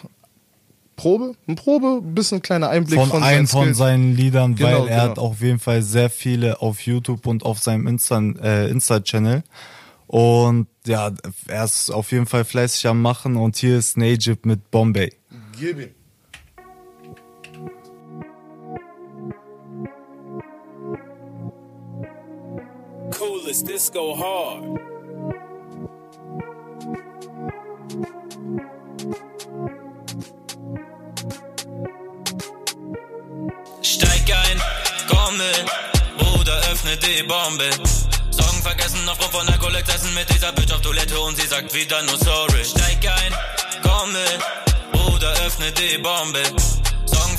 Probe, 0.97 1.35
eine 1.47 1.57
Probe, 1.57 2.01
ein 2.03 2.15
bisschen 2.15 2.39
ein 2.39 2.43
kleiner 2.43 2.69
Einblick 2.69 2.99
Von, 3.01 3.09
von, 3.09 3.23
einem 3.23 3.47
seinen 3.47 3.65
von 3.67 3.75
seinen 3.75 4.17
Liedern, 4.17 4.55
Genau, 4.55 4.69
weil 4.69 4.89
er 4.89 5.01
genau. 5.01 5.03
hat 5.03 5.19
auf 5.19 5.41
jeden 5.41 5.59
Fall 5.59 5.83
sehr 5.83 6.11
viele 6.11 6.61
auf 6.61 6.81
YouTube 6.81 7.27
und 7.27 7.45
auf 7.45 7.59
seinem 7.59 7.87
Insta, 7.87 8.21
äh, 8.43 8.71
Insta-Channel. 8.71 9.43
Und 10.07 10.69
ja, 10.87 11.11
er 11.49 11.65
ist 11.65 11.91
auf 11.91 12.13
jeden 12.13 12.27
Fall 12.27 12.45
fleißig 12.45 12.87
am 12.87 13.03
Machen. 13.03 13.37
Und 13.37 13.57
hier 13.57 13.79
ist 13.79 13.97
Najib 13.97 14.47
mit 14.47 14.71
Bombay. 14.71 15.13
Gib 15.59 15.81
ihm. 15.81 15.89
Coolest 23.55 23.67
disco 23.69 24.17
hard. 24.17 24.65
Steig 33.83 34.33
ein, 34.33 34.61
komm 35.09 35.37
mit, 35.37 35.65
Bruder, 36.19 36.57
öffne 36.73 36.97
die 36.97 37.23
Bombe. 37.23 37.71
Sorgen 38.31 38.63
vergessen, 38.63 39.09
aufgrund 39.09 39.33
von 39.33 39.49
Alkohol 39.49 39.77
essen 39.77 40.13
mit 40.15 40.29
dieser 40.35 40.51
Bitch 40.53 40.73
auf 40.73 40.81
Toilette 40.81 41.21
und 41.21 41.37
sie 41.37 41.47
sagt 41.47 41.73
wieder 41.75 42.03
nur 42.03 42.19
sorry. 42.19 42.65
Steig 42.65 43.07
ein, 43.07 43.35
komm 43.85 44.13
mit, 44.13 44.41
Bruder, 44.93 45.33
öffne 45.47 45.71
die 45.71 45.99
Bombe. 45.99 46.43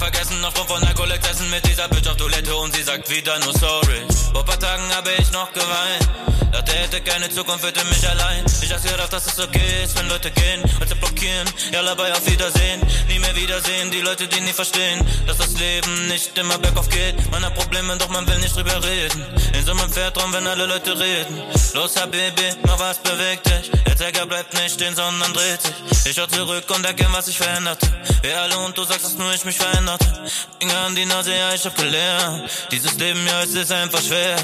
Vergessen, 0.05 0.45
aufgrund 0.45 0.69
von 0.69 0.83
Alkohol 0.83 1.11
essen 1.13 1.49
mit 1.49 1.65
dieser 1.65 1.87
Bitch 1.87 2.07
auf 2.07 2.15
Toilette 2.15 2.55
und 2.55 2.75
sie 2.75 2.83
sagt 2.83 3.09
wieder 3.09 3.39
nur 3.39 3.53
sorry. 3.53 4.05
Vor 4.33 4.45
paar 4.45 4.59
Tagen 4.59 4.83
habe 4.95 5.09
ich 5.17 5.31
noch 5.31 5.51
geweint. 5.51 6.07
Dachte, 6.51 6.73
hätte 6.73 7.01
keine 7.01 7.27
Zukunft, 7.29 7.65
hätte 7.65 7.83
mich 7.85 8.07
allein. 8.07 8.45
Ich 8.61 8.71
hab 8.71 8.83
gedacht, 8.83 9.11
dass 9.11 9.25
es 9.25 9.39
okay 9.39 9.83
ist, 9.83 9.97
wenn 9.97 10.07
Leute 10.07 10.29
gehen 10.29 10.61
und 10.61 10.87
sie 10.87 10.95
blockieren. 10.95 11.47
Ja, 11.73 11.81
dabei 11.81 12.13
auf 12.13 12.25
Wiedersehen, 12.27 12.81
nie 13.09 13.17
mehr 13.17 13.35
wiedersehen. 13.35 13.89
Die 13.89 14.01
Leute, 14.01 14.27
die 14.27 14.41
nie 14.41 14.53
verstehen, 14.53 15.05
dass 15.25 15.37
das 15.37 15.53
Leben 15.57 16.07
nicht 16.07 16.37
immer 16.37 16.59
bergauf 16.59 16.87
geht. 16.89 17.15
Man 17.31 17.43
hat 17.43 17.55
Probleme, 17.55 17.97
doch 17.97 18.09
man 18.09 18.27
will 18.27 18.37
nicht 18.37 18.55
drüber 18.55 18.81
reden. 18.83 19.25
In 19.57 19.65
so 19.65 19.71
einem 19.71 19.91
Vertrauen, 19.91 20.31
wenn 20.33 20.45
alle 20.45 20.67
Leute 20.67 20.97
reden. 20.97 21.41
Los, 21.73 21.95
Habibi, 21.97 22.49
mach 22.63 22.79
was 22.79 22.99
bewegt 22.99 23.47
dich. 23.47 23.71
Der 23.85 23.97
Zeiger 23.97 24.25
bleibt 24.25 24.53
nicht 24.53 24.75
stehen, 24.75 24.95
sondern 24.95 25.33
dreht 25.33 25.61
sich. 25.61 25.73
Ich 26.05 26.15
schau 26.15 26.27
zurück 26.27 26.69
und 26.69 26.85
erkenne, 26.85 27.11
was 27.11 27.27
ich 27.27 27.37
veränderte. 27.37 27.87
Wir 28.21 28.41
alle 28.41 28.57
und 28.59 28.77
du 28.77 28.83
sagst, 28.83 29.05
dass 29.05 29.15
nur 29.15 29.33
ich 29.33 29.43
mich 29.43 29.57
veränderte. 29.97 30.31
Finger 30.59 30.77
an 30.85 30.95
die 30.95 31.05
Nase, 31.05 31.31
ja, 31.31 31.53
ich 31.53 31.65
hab 31.65 31.75
gelernt. 31.75 32.43
Dieses 32.71 32.97
Leben, 32.97 33.19
ja, 33.27 33.43
es 33.43 33.53
ist 33.53 33.71
einfach 33.71 34.01
schwer. 34.01 34.35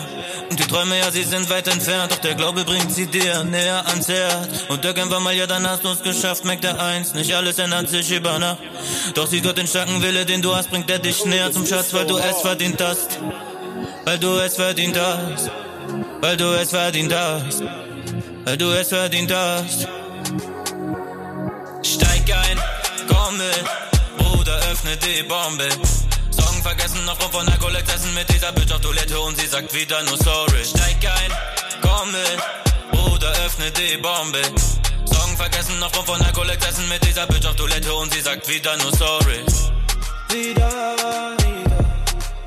Und 0.50 0.60
die 0.60 0.67
Träume, 0.67 1.00
ja, 1.00 1.12
sie 1.12 1.24
sind 1.24 1.50
weit 1.50 1.67
entfernt. 1.67 2.12
Doch 2.12 2.17
der 2.17 2.36
Glaube 2.36 2.63
bringt 2.63 2.93
sie 2.93 3.08
dir 3.08 3.43
näher 3.43 3.86
ans 3.88 4.08
Herz. 4.08 4.65
Und 4.70 4.84
irgendwann 4.84 5.24
mal, 5.24 5.34
ja, 5.34 5.48
dann 5.48 5.67
hast 5.67 5.84
du's 5.84 6.01
geschafft, 6.01 6.46
merkt 6.46 6.63
der 6.63 6.79
Eins. 6.79 7.13
Nicht 7.13 7.34
alles 7.34 7.60
ändert 7.60 7.89
sich 7.89 8.12
über 8.12 8.38
Nacht. 8.39 8.60
Doch 9.15 9.27
sieh 9.27 9.41
Gott 9.41 9.58
den 9.58 9.67
starken 9.67 10.01
Wille, 10.01 10.25
den 10.25 10.41
du 10.41 10.55
hast, 10.55 10.70
bringt 10.70 10.89
er 10.89 11.00
dich 11.00 11.25
näher 11.25 11.51
zum 11.51 11.65
Schatz, 11.65 11.93
weil 11.93 12.05
du 12.05 12.17
es 12.17 12.41
verdient 12.41 12.81
hast. 12.81 13.20
Weil 14.05 14.20
du 14.20 14.38
es 14.39 14.55
verdient 14.55 14.98
hast. 15.00 15.51
Weil 16.22 16.38
du 16.38 16.46
es 16.53 16.70
verdient 16.70 17.13
hast. 17.13 17.63
Weil 18.46 18.58
du 18.58 18.72
es 18.72 18.89
verdient 18.89 19.34
hast. 19.34 19.88
Steig 21.84 22.31
ein, 22.31 22.60
komm 23.08 23.38
mit, 23.38 23.90
Bruder, 24.41 24.57
öffne 24.71 24.98
die 24.98 25.21
Bombe. 25.21 25.69
Sorgen 26.31 26.63
vergessen, 26.63 27.05
noch 27.05 27.21
rum 27.21 27.31
von 27.31 27.45
der 27.45 27.60
Collect 27.60 27.93
essen 27.93 28.12
mit 28.15 28.27
dieser 28.33 28.51
Bitch 28.51 28.71
auf 28.71 28.81
Toilette 28.81 29.19
und 29.19 29.39
sie 29.39 29.45
sagt 29.45 29.71
wieder 29.71 30.01
nur 30.01 30.17
sorry. 30.17 30.65
Steig 30.65 31.05
ein, 31.05 31.31
komm 31.83 32.12
mit, 32.12 32.39
Bruder, 32.91 33.31
öffne 33.45 33.69
die 33.69 33.98
Bombe. 33.98 34.41
Song 35.05 35.38
vergessen, 35.38 35.77
noch 35.77 35.95
rum 35.95 36.07
von 36.07 36.19
der 36.19 36.31
Collect 36.33 36.67
essen 36.67 36.89
mit 36.89 37.05
dieser 37.05 37.27
Bitch 37.27 37.45
auf 37.45 37.55
Toilette 37.55 37.93
und 37.93 38.12
sie 38.12 38.21
sagt 38.21 38.48
wieder 38.48 38.75
nur 38.77 38.91
sorry. 38.95 39.45
Wieder, 40.29 40.71
wieder, 41.38 41.77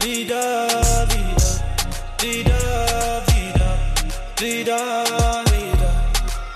wieder, 0.00 1.06
wieder, 1.08 1.46
wieder, 2.20 3.22
wieder, 3.28 3.84
wieder, 4.40 5.04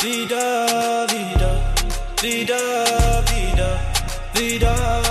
wieder, 0.02 0.48
wieder, 0.98 1.06
wieder, 2.22 2.56
wieder, 2.56 2.60
wieder, 3.30 3.80
wieder. 4.34 5.07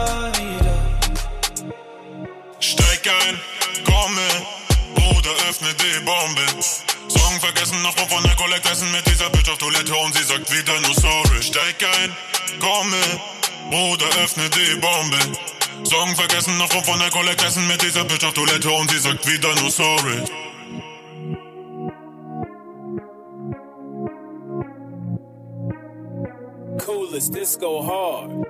Bombe. 6.08 6.46
Song 7.10 7.40
vergessen, 7.42 7.82
noch 7.84 7.94
von 7.94 8.24
der 8.24 8.34
Collect 8.38 8.66
essen 8.72 8.90
mit 8.94 9.06
dieser 9.08 9.30
Bitch 9.30 9.50
auf 9.50 9.58
Toilette 9.58 9.94
und 9.94 10.16
sie 10.16 10.24
sagt 10.24 10.50
wieder 10.54 10.80
nur 10.80 10.94
sorry. 10.94 11.44
Steig 11.44 11.84
ein, 11.84 12.16
komme, 12.62 13.02
Bruder, 13.70 14.08
öffne 14.24 14.50
die 14.50 14.80
Bombe. 14.80 15.20
Song 15.84 16.16
vergessen, 16.16 16.58
noch 16.58 16.72
von 16.72 16.98
der 17.00 17.10
Collect 17.10 17.44
essen 17.44 17.68
mit 17.68 17.82
dieser 17.82 18.06
Bitch 18.06 18.24
auf 18.24 18.34
Toilette 18.34 18.72
und 18.72 18.90
sie 18.90 19.00
sagt 19.00 19.28
wieder 19.28 19.54
nur 19.56 19.70
sorry. 19.70 20.24
Coolest 26.86 27.36
disco 27.36 27.86
hard. 27.86 28.48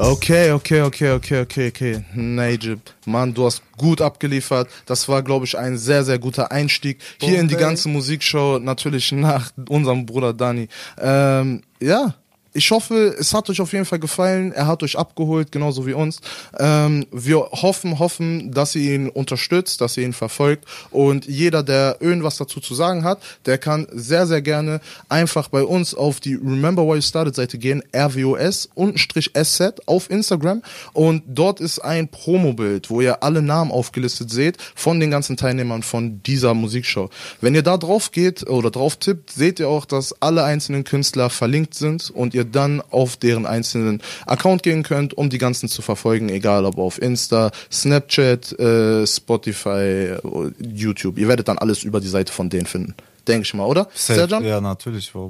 Okay, 0.00 0.50
okay, 0.52 0.80
okay, 0.80 1.10
okay, 1.10 1.40
okay, 1.42 1.68
okay. 1.68 2.04
Najib, 2.14 2.80
Mann, 3.04 3.34
du 3.34 3.44
hast 3.44 3.62
gut 3.76 4.00
abgeliefert. 4.00 4.70
Das 4.86 5.10
war, 5.10 5.22
glaube 5.22 5.44
ich, 5.44 5.58
ein 5.58 5.76
sehr, 5.76 6.04
sehr 6.04 6.18
guter 6.18 6.50
Einstieg 6.50 7.00
hier 7.20 7.38
in 7.38 7.48
die 7.48 7.56
ganze 7.56 7.90
Musikshow. 7.90 8.58
Natürlich 8.58 9.12
nach 9.12 9.50
unserem 9.68 10.06
Bruder 10.06 10.32
Dani. 10.32 10.68
Ähm, 10.98 11.60
ja, 11.82 12.14
ich 12.52 12.70
hoffe, 12.70 13.14
es 13.18 13.32
hat 13.32 13.48
euch 13.48 13.60
auf 13.60 13.72
jeden 13.72 13.84
Fall 13.84 14.00
gefallen. 14.00 14.52
Er 14.52 14.66
hat 14.66 14.82
euch 14.82 14.98
abgeholt, 14.98 15.52
genauso 15.52 15.86
wie 15.86 15.92
uns. 15.92 16.20
Ähm, 16.58 17.06
wir 17.12 17.38
hoffen, 17.38 17.98
hoffen, 17.98 18.50
dass 18.52 18.74
ihr 18.74 18.94
ihn 18.94 19.08
unterstützt, 19.08 19.80
dass 19.80 19.96
ihr 19.96 20.04
ihn 20.04 20.12
verfolgt. 20.12 20.64
Und 20.90 21.26
jeder, 21.26 21.62
der 21.62 21.98
irgendwas 22.00 22.38
dazu 22.38 22.60
zu 22.60 22.74
sagen 22.74 23.04
hat, 23.04 23.20
der 23.46 23.58
kann 23.58 23.86
sehr, 23.92 24.26
sehr 24.26 24.42
gerne 24.42 24.80
einfach 25.08 25.48
bei 25.48 25.62
uns 25.62 25.94
auf 25.94 26.18
die 26.18 26.34
Remember 26.34 26.84
Why 26.84 26.96
You 26.96 27.02
Started 27.02 27.36
Seite 27.36 27.58
gehen, 27.58 27.82
RWOS, 27.94 28.68
untenstrich 28.74 29.32
SZ 29.40 29.86
auf 29.86 30.10
Instagram. 30.10 30.62
Und 30.92 31.22
dort 31.26 31.60
ist 31.60 31.78
ein 31.78 32.08
Promobild, 32.08 32.90
wo 32.90 33.00
ihr 33.00 33.22
alle 33.22 33.42
Namen 33.42 33.70
aufgelistet 33.70 34.30
seht 34.30 34.56
von 34.74 34.98
den 34.98 35.10
ganzen 35.10 35.36
Teilnehmern 35.36 35.82
von 35.82 36.20
dieser 36.24 36.54
Musikshow. 36.54 37.10
Wenn 37.40 37.54
ihr 37.54 37.62
da 37.62 37.76
drauf 37.76 38.10
geht 38.10 38.48
oder 38.48 38.70
drauf 38.70 38.96
tippt, 38.96 39.30
seht 39.30 39.60
ihr 39.60 39.68
auch, 39.68 39.84
dass 39.84 40.20
alle 40.20 40.42
einzelnen 40.42 40.82
Künstler 40.82 41.30
verlinkt 41.30 41.74
sind 41.74 42.10
und 42.10 42.34
ihr 42.34 42.39
dann 42.44 42.82
auf 42.90 43.16
deren 43.16 43.46
einzelnen 43.46 44.02
Account 44.26 44.62
gehen 44.62 44.82
könnt, 44.82 45.14
um 45.14 45.30
die 45.30 45.38
ganzen 45.38 45.68
zu 45.68 45.82
verfolgen, 45.82 46.28
egal 46.28 46.64
ob 46.64 46.78
auf 46.78 47.00
Insta, 47.00 47.50
Snapchat, 47.70 48.58
äh, 48.58 49.06
Spotify, 49.06 50.16
YouTube. 50.58 51.18
Ihr 51.18 51.28
werdet 51.28 51.48
dann 51.48 51.58
alles 51.58 51.82
über 51.82 52.00
die 52.00 52.08
Seite 52.08 52.32
von 52.32 52.50
denen 52.50 52.66
finden. 52.66 52.94
Denke 53.28 53.46
ich 53.46 53.54
mal, 53.54 53.66
oder? 53.66 53.88
Serjan? 53.94 54.44
Ja, 54.44 54.60
natürlich. 54.60 55.14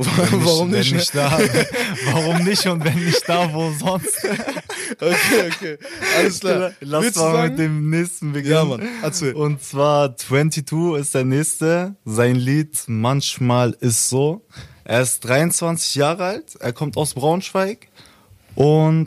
Warum, 0.00 0.46
warum 0.46 0.70
nicht? 0.70 0.92
Wenn 0.92 0.96
nicht 0.96 1.14
da, 1.14 1.38
warum 2.12 2.44
nicht 2.44 2.66
und 2.66 2.82
wenn 2.84 3.04
nicht 3.04 3.28
da, 3.28 3.52
wo 3.52 3.70
sonst? 3.72 4.24
okay, 4.98 5.50
okay. 5.54 5.78
Alles 6.16 6.40
klar. 6.40 6.72
Lass 6.80 7.04
Willst 7.04 7.18
mal 7.18 7.50
mit 7.50 7.58
dem 7.58 7.90
nächsten 7.90 8.32
beginnen. 8.32 8.54
Ja, 8.54 8.64
Mann. 8.64 8.88
Erzähl. 9.02 9.34
Und 9.34 9.62
zwar 9.62 10.16
22 10.16 10.98
ist 10.98 11.14
der 11.14 11.24
nächste. 11.24 11.96
Sein 12.06 12.36
Lied 12.36 12.78
Manchmal 12.86 13.76
ist 13.80 14.08
so. 14.08 14.46
Er 14.90 15.02
ist 15.02 15.20
23 15.20 15.94
Jahre 15.94 16.24
alt, 16.24 16.56
er 16.58 16.72
kommt 16.72 16.96
aus 16.96 17.14
Braunschweig 17.14 17.86
und 18.56 19.06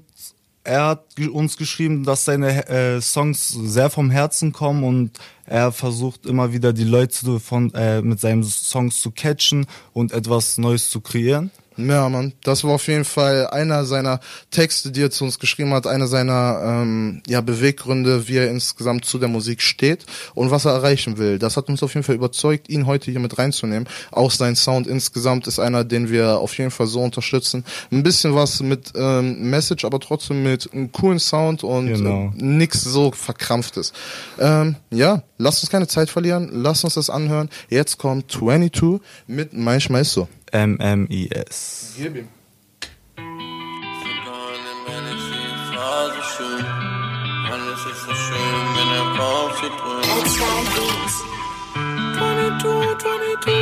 er 0.63 0.86
hat 0.86 1.20
uns 1.20 1.58
geschrieben, 1.58 2.06
dass 2.06 2.24
seine 2.24 2.70
äh, 2.70 3.02
Songs 3.02 3.50
sehr 3.50 3.90
vom 3.90 4.10
Herzen 4.10 4.54
kommen 4.54 4.86
und 4.86 5.20
er 5.46 5.74
versucht 5.74 6.25
immer 6.25 6.54
wieder 6.54 6.72
die 6.72 6.86
Leute 6.86 7.38
von, 7.42 7.74
äh, 7.74 8.02
mit 8.02 8.22
seinen 8.22 8.44
Songs 8.44 9.02
zu 9.02 9.12
catchen 9.12 9.66
und 9.92 10.13
etwas 10.13 10.58
Neues 10.58 10.90
zu 10.90 11.02
kreieren. 11.02 11.52
Ja, 11.77 12.08
Mann, 12.10 12.34
das 12.44 12.63
war 12.63 12.72
auf 12.72 12.88
jeden 12.88 13.06
Fall 13.06 13.48
einer 13.48 13.86
seiner 13.86 14.20
Texte, 14.51 14.92
die 14.92 15.01
er 15.01 15.12
zu 15.12 15.24
uns 15.24 15.39
geschrieben 15.39 15.74
hat, 15.74 15.88
einer 15.88 16.08
seiner 16.08 16.62
ähm, 16.63 17.22
ja, 17.27 17.42
Beweggründe, 17.42 18.27
wie 18.27 18.38
er 18.38 18.50
insgesamt 18.50 19.06
zu 19.06 19.18
der 19.18 19.30
Musik 19.30 19.62
steht 19.62 20.06
und 20.36 20.51
was 20.51 20.65
er 20.65 20.74
erreichen 20.74 21.18
will. 21.18 21.39
Das 21.39 21.58
hat 21.58 21.70
uns 21.70 21.82
auf 21.82 21.94
jeden 21.94 22.03
Fall 22.03 22.15
überzeugt, 22.15 22.70
ihn 22.70 22.86
heute 22.86 23.12
hier 23.12 23.20
mit 23.20 23.38
reinzunehmen. 23.38 23.88
Auch 24.12 24.32
sein 24.32 24.56
Sound 24.56 24.88
insgesamt 24.88 25.48
ist 25.48 25.60
einer, 25.60 25.84
den 25.84 26.10
wir 26.10 26.39
auf 26.39 26.58
jeden 26.58 26.72
Fall 26.72 26.88
so 26.88 27.01
unterstützen. 27.01 27.63
Ein 27.92 28.03
bisschen 28.03 28.36
was 28.36 28.62
mit 28.62 28.94
ähm, 28.96 29.50
Message, 29.50 29.86
aber 29.86 30.00
trotzdem 30.00 30.44
mit 30.44 30.72
einem 30.74 30.92
coolen 30.92 31.20
Sound 31.20 31.63
und 31.63 31.88
genau. 31.88 32.34
äh, 32.38 32.44
nix 32.44 32.84
so 32.84 33.12
verkrampftes. 33.12 33.94
Ähm, 34.39 34.75
ja, 34.92 35.24
lasst 35.38 35.63
uns 35.63 35.72
keine 35.72 35.88
Zeit 35.88 36.10
verlieren, 36.10 36.50
lasst 36.51 36.84
uns 36.84 36.96
das 36.96 37.10
anhören. 37.10 37.50
Jetzt 37.70 37.98
kommt 37.98 38.32
22 38.32 39.01
mit 39.27 39.53
Manchmal 39.53 40.01
ist 40.01 40.13
so. 40.13 40.27
M-M-I-S. 40.54 41.94
Gib 41.98 42.16
ihm. 42.16 42.30
Alles 47.52 47.86
ist 47.92 48.04
so 48.06 48.14
schön, 48.14 48.66
wenn 48.76 48.90
er 49.00 49.08
Kopf 49.18 49.58
so 49.62 49.68
drückt. 49.68 50.30
22, 50.30 51.14
22. 52.24 53.54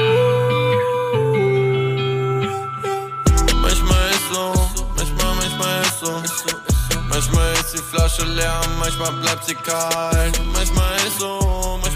Manchmal 3.61 4.05
ist 4.11 4.27
so, 4.33 4.43
manchmal, 4.97 5.31
manchmal 5.35 5.81
ist 5.81 5.99
so. 5.99 6.11
Manchmal 7.09 7.53
ist 7.53 7.71
die 7.73 7.77
Flasche 7.77 8.25
leer, 8.25 8.61
manchmal 8.79 9.13
bleibt 9.13 9.43
sie 9.45 9.55
kalt. 9.55 10.41
Manchmal 10.53 10.97
ist 11.07 11.19
so, 11.19 11.79
manchmal, 11.81 11.90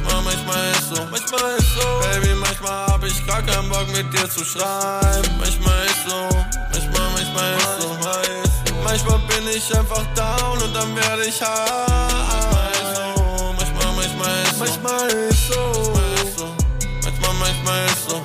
manchmal 0.45 0.71
ist 0.71 0.89
so. 0.89 1.07
Manchmal 1.11 1.57
ist 1.57 1.73
so. 1.75 1.99
Baby, 2.01 2.35
manchmal 2.35 2.87
hab 2.87 3.03
ich 3.03 3.25
gar 3.25 3.41
keinen 3.41 3.69
Bock 3.69 3.87
mit 3.91 4.11
dir 4.13 4.29
zu 4.29 4.43
schreiben. 4.43 5.29
Manchmal 5.39 5.85
ist 5.85 6.07
so, 6.07 6.29
manchmal, 6.71 7.11
manchmal 7.13 7.53
ist 7.53 7.81
so. 7.81 8.75
Manchmal 8.83 9.19
bin 9.27 9.47
ich 9.55 9.75
einfach 9.75 10.05
down 10.15 10.61
und 10.61 10.75
dann 10.75 10.95
werde 10.95 11.25
ich 11.25 11.41
high. 11.41 11.47
Manchmal, 13.57 13.93
manchmal 13.95 14.43
ist 14.43 14.57
so. 14.57 14.63
Manchmal 14.63 15.07
ist 15.09 15.47
so. 16.37 16.47
Manchmal, 17.03 17.33
manchmal 17.39 17.85
ist 17.85 18.09
so. 18.09 18.21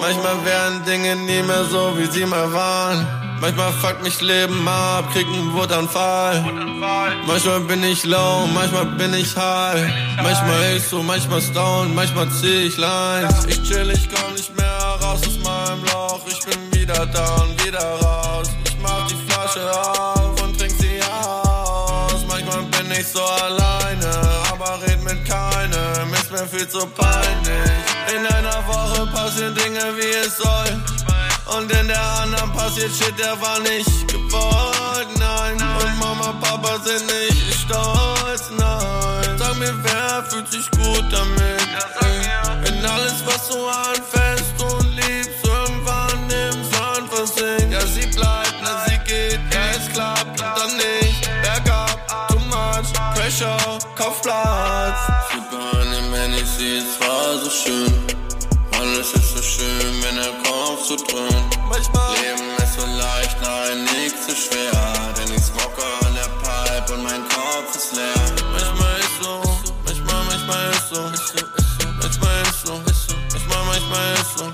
Manchmal 0.00 0.44
werden 0.44 0.84
Dinge 0.84 1.16
nie 1.16 1.42
mehr 1.42 1.64
so, 1.64 1.96
wie 1.96 2.06
sie 2.06 2.26
mal 2.26 2.52
waren. 2.52 3.19
Manchmal 3.40 3.72
fuckt 3.72 4.02
mich 4.02 4.20
Leben 4.20 4.68
ab, 4.68 5.10
krieg 5.14 5.26
einen 5.26 5.52
Wutanfall. 5.54 6.44
Manchmal 7.26 7.60
bin 7.60 7.82
ich 7.84 8.04
low, 8.04 8.46
manchmal 8.52 8.84
bin 8.84 9.14
ich 9.14 9.34
high. 9.34 9.82
Manchmal 10.22 10.76
ich 10.76 10.86
so, 10.86 11.02
manchmal 11.02 11.40
stone, 11.40 11.88
manchmal 11.94 12.28
zieh 12.30 12.66
ich 12.66 12.76
Lines. 12.76 13.46
Ich 13.46 13.62
chill, 13.62 13.90
ich 13.90 14.08
komm 14.10 14.34
nicht 14.34 14.54
mehr 14.54 14.78
raus 15.02 15.20
aus 15.26 15.38
meinem 15.42 15.82
Loch. 15.86 16.20
Ich 16.26 16.40
bin 16.44 16.80
wieder 16.80 17.06
da 17.06 17.36
und 17.36 17.64
wieder 17.64 17.80
raus. 18.02 18.48
Ich 18.64 18.76
mach 18.82 19.06
die 19.06 19.16
Flasche 19.26 19.70
auf 19.72 20.42
und 20.42 20.58
trink 20.58 20.72
sie 20.78 21.00
aus. 21.02 22.22
Manchmal 22.28 22.62
bin 22.64 22.90
ich 22.90 23.06
so 23.06 23.22
alleine, 23.22 24.10
aber 24.52 24.80
red 24.86 25.02
mit 25.02 25.24
keinem. 25.24 26.12
Ist 26.12 26.30
mir 26.30 26.46
viel 26.46 26.68
zu 26.68 26.86
peinlich. 26.88 27.72
In 28.14 28.26
einer 28.26 28.62
Woche 28.66 29.06
passieren 29.06 29.54
Dinge, 29.54 29.96
wie 29.96 30.26
es 30.26 30.36
soll. 30.36 30.99
Und 31.56 31.70
in 31.72 31.88
der 31.88 32.02
anderen 32.22 32.52
passiert 32.52 32.92
Shit, 32.92 33.18
der 33.18 33.40
war 33.40 33.58
nicht 33.60 34.08
gewollt, 34.08 35.08
nein. 35.18 35.54
Und 35.54 35.98
Mama, 35.98 36.32
Papa 36.40 36.78
sind 36.84 37.06
nicht 37.06 37.54
stolz, 37.64 38.50
nein. 38.56 39.38
Sag 39.38 39.56
mir, 39.58 39.74
wer 39.82 40.24
fühlt 40.30 40.50
sich 40.50 40.70
gut 40.70 41.04
damit? 41.10 41.60
Wenn 42.62 42.84
alles, 42.84 43.24
was 43.26 43.48
du 43.48 43.66
anfällst 43.66 44.62
und 44.62 44.90
liebst, 44.94 45.44
irgendwann 45.44 46.30
im 46.30 46.58
Sand 46.70 47.12
versinkt. 47.12 47.72
Ja, 47.72 47.80
sie 47.86 48.06
bleibt, 48.06 48.62
ne, 48.62 48.70
sie 48.86 48.98
geht, 49.04 49.40
ja, 49.52 49.70
es 49.76 49.92
klappt, 49.92 50.40
dann 50.40 50.76
nicht. 50.76 51.28
Bergab, 51.42 52.28
too 52.28 52.38
much, 52.46 52.92
Pressure, 53.14 53.78
Kaufplatz. 53.96 54.98
Sie 55.32 55.40
behandeln, 55.50 56.12
wenn 56.12 56.32
ich 56.34 56.46
sie, 56.46 56.82
war 57.00 57.38
so 57.42 57.50
schön. 57.50 57.92
Alles 58.78 59.12
ist 59.12 59.36
so 59.36 59.42
schön, 59.42 59.89
zu 60.90 60.96
dröhnen. 60.96 61.44
Manchmal. 61.68 62.16
Leben 62.18 62.50
ist 62.58 62.74
so 62.74 62.84
leicht, 62.84 63.36
nein, 63.40 63.84
nichts 63.94 64.26
so 64.26 64.34
schwer. 64.34 64.72
Denn 65.16 65.32
ich 65.32 65.42
smocke 65.42 65.84
an 66.04 66.14
der 66.14 66.30
Pipe 66.42 66.94
und 66.94 67.04
mein 67.04 67.22
Kopf 67.28 67.76
ist 67.76 67.94
leer. 67.94 68.26
Manchmal 68.50 68.98
ist 68.98 69.22
so, 69.22 69.40
manchmal, 69.84 70.24
manchmal 70.24 70.70
ist 70.70 70.88
so. 70.90 71.00
Manchmal 72.02 72.42
ist 72.42 72.66
so, 72.66 72.72
manchmal, 73.30 73.64
manchmal 73.70 74.14
ist 74.14 74.38
so. 74.38 74.44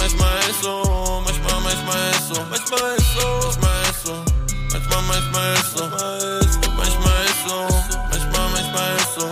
Manchmal 0.00 0.38
ist 0.48 0.62
so, 0.62 1.22
manchmal, 1.26 1.60
manchmal 1.60 2.10
ist 2.10 2.28
so. 2.28 2.40
Manchmal 2.48 2.96
ist 2.96 3.12
so, 3.12 3.28
manchmal 3.44 3.82
ist 3.90 4.04
so. 4.06 4.14
Manchmal, 4.72 5.02
manchmal 5.02 5.52
ist 5.60 5.76
so. 5.76 5.84
Manchmal 6.78 7.24
ist 7.28 7.42
so, 7.46 7.58
manchmal, 8.10 8.48
manchmal 8.48 8.96
ist 8.96 9.14
so. 9.14 9.26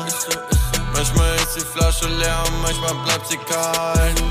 Manchmal 0.92 1.36
ist 1.36 1.56
die 1.56 1.60
Flasche 1.72 2.06
leer 2.06 2.44
manchmal 2.62 2.94
bleibt 3.04 3.26
sie 3.28 3.38
kalt 3.38 4.22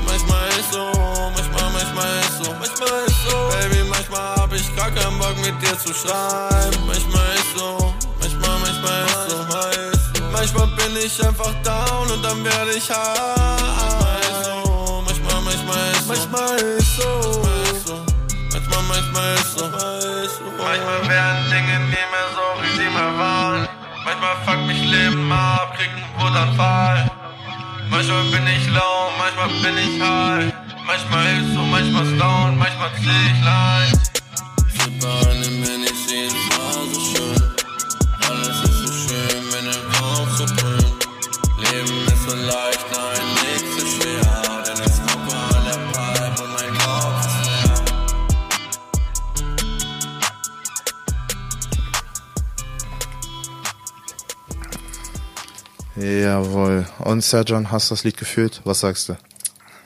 manchmal 2.82 3.06
ist 3.06 3.30
so, 3.30 3.36
Baby, 3.50 3.84
manchmal 3.88 4.36
hab 4.36 4.52
ich 4.52 4.76
gar 4.76 4.90
keinen 4.90 5.18
Bock 5.18 5.36
mit 5.38 5.60
dir 5.62 5.78
zu 5.78 5.92
schreiben, 5.94 6.86
manchmal 6.86 7.34
ist 7.34 7.58
so, 7.58 7.94
manchmal, 8.20 8.58
manchmal 8.60 9.02
ist 9.04 10.16
so, 10.16 10.22
manchmal 10.32 10.66
bin 10.66 10.96
ich 11.04 11.26
einfach 11.26 11.54
down 11.62 12.10
und 12.10 12.24
dann 12.24 12.44
werde 12.44 12.72
ich 12.76 12.90
high 12.90 14.02
manchmal 16.12 16.56
ist 16.56 16.96
so. 16.96 18.02
Manchmal, 18.52 18.82
manchmal 18.88 19.34
ist 19.36 19.56
so. 19.56 19.64
Manchmal 19.64 21.08
werden 21.08 21.50
Dinge 21.50 21.78
nie 21.86 22.06
mehr 22.12 22.28
so, 22.36 22.62
wie 22.62 22.76
sie 22.76 22.90
mal 22.90 23.18
waren. 23.18 23.68
Manchmal 24.04 24.36
fuck 24.44 24.66
mich 24.66 24.82
Leben 24.82 25.32
ab, 25.32 25.74
krieg 25.76 25.90
einen 25.90 26.04
Wutanfall. 26.18 27.10
Manchmal 27.90 28.24
bin 28.24 28.46
ich 28.46 28.68
low, 28.70 29.10
manchmal 29.18 29.48
bin 29.62 29.78
ich 29.78 30.00
high. 30.00 30.61
Manchmal 30.86 31.26
ist 31.40 31.54
so, 31.54 31.62
manchmal 31.62 32.04
down, 32.18 32.58
manchmal 32.58 32.90
zieh 32.98 33.08
ich 33.32 33.44
leicht. 33.44 34.22
Ich 34.68 34.86
liebe 34.86 35.08
eine 35.30 35.48
Miniserie, 35.48 36.26
es 36.26 36.58
war 36.58 36.72
so 36.92 37.00
schön. 37.00 37.42
Alles 38.28 38.56
ist 38.64 38.78
so 38.78 38.92
schön, 38.92 39.42
wenn 39.52 39.66
im 39.66 39.84
Raum 39.96 40.28
zu 40.36 40.44
bringen. 40.56 40.92
Leben 41.58 42.06
ist 42.06 42.22
so 42.28 42.34
leicht, 42.36 42.84
nein, 42.92 43.24
nichts 43.42 43.82
ist 43.82 44.02
schwer, 44.02 44.62
denn 44.64 44.84
es 44.84 45.00
Jawohl. 55.94 56.86
Und 56.98 57.22
Serjan, 57.22 57.70
hast 57.70 57.90
du 57.90 57.94
das 57.94 58.02
Lied 58.02 58.16
gefühlt? 58.16 58.60
Was 58.64 58.80
sagst 58.80 59.10
du? 59.10 59.16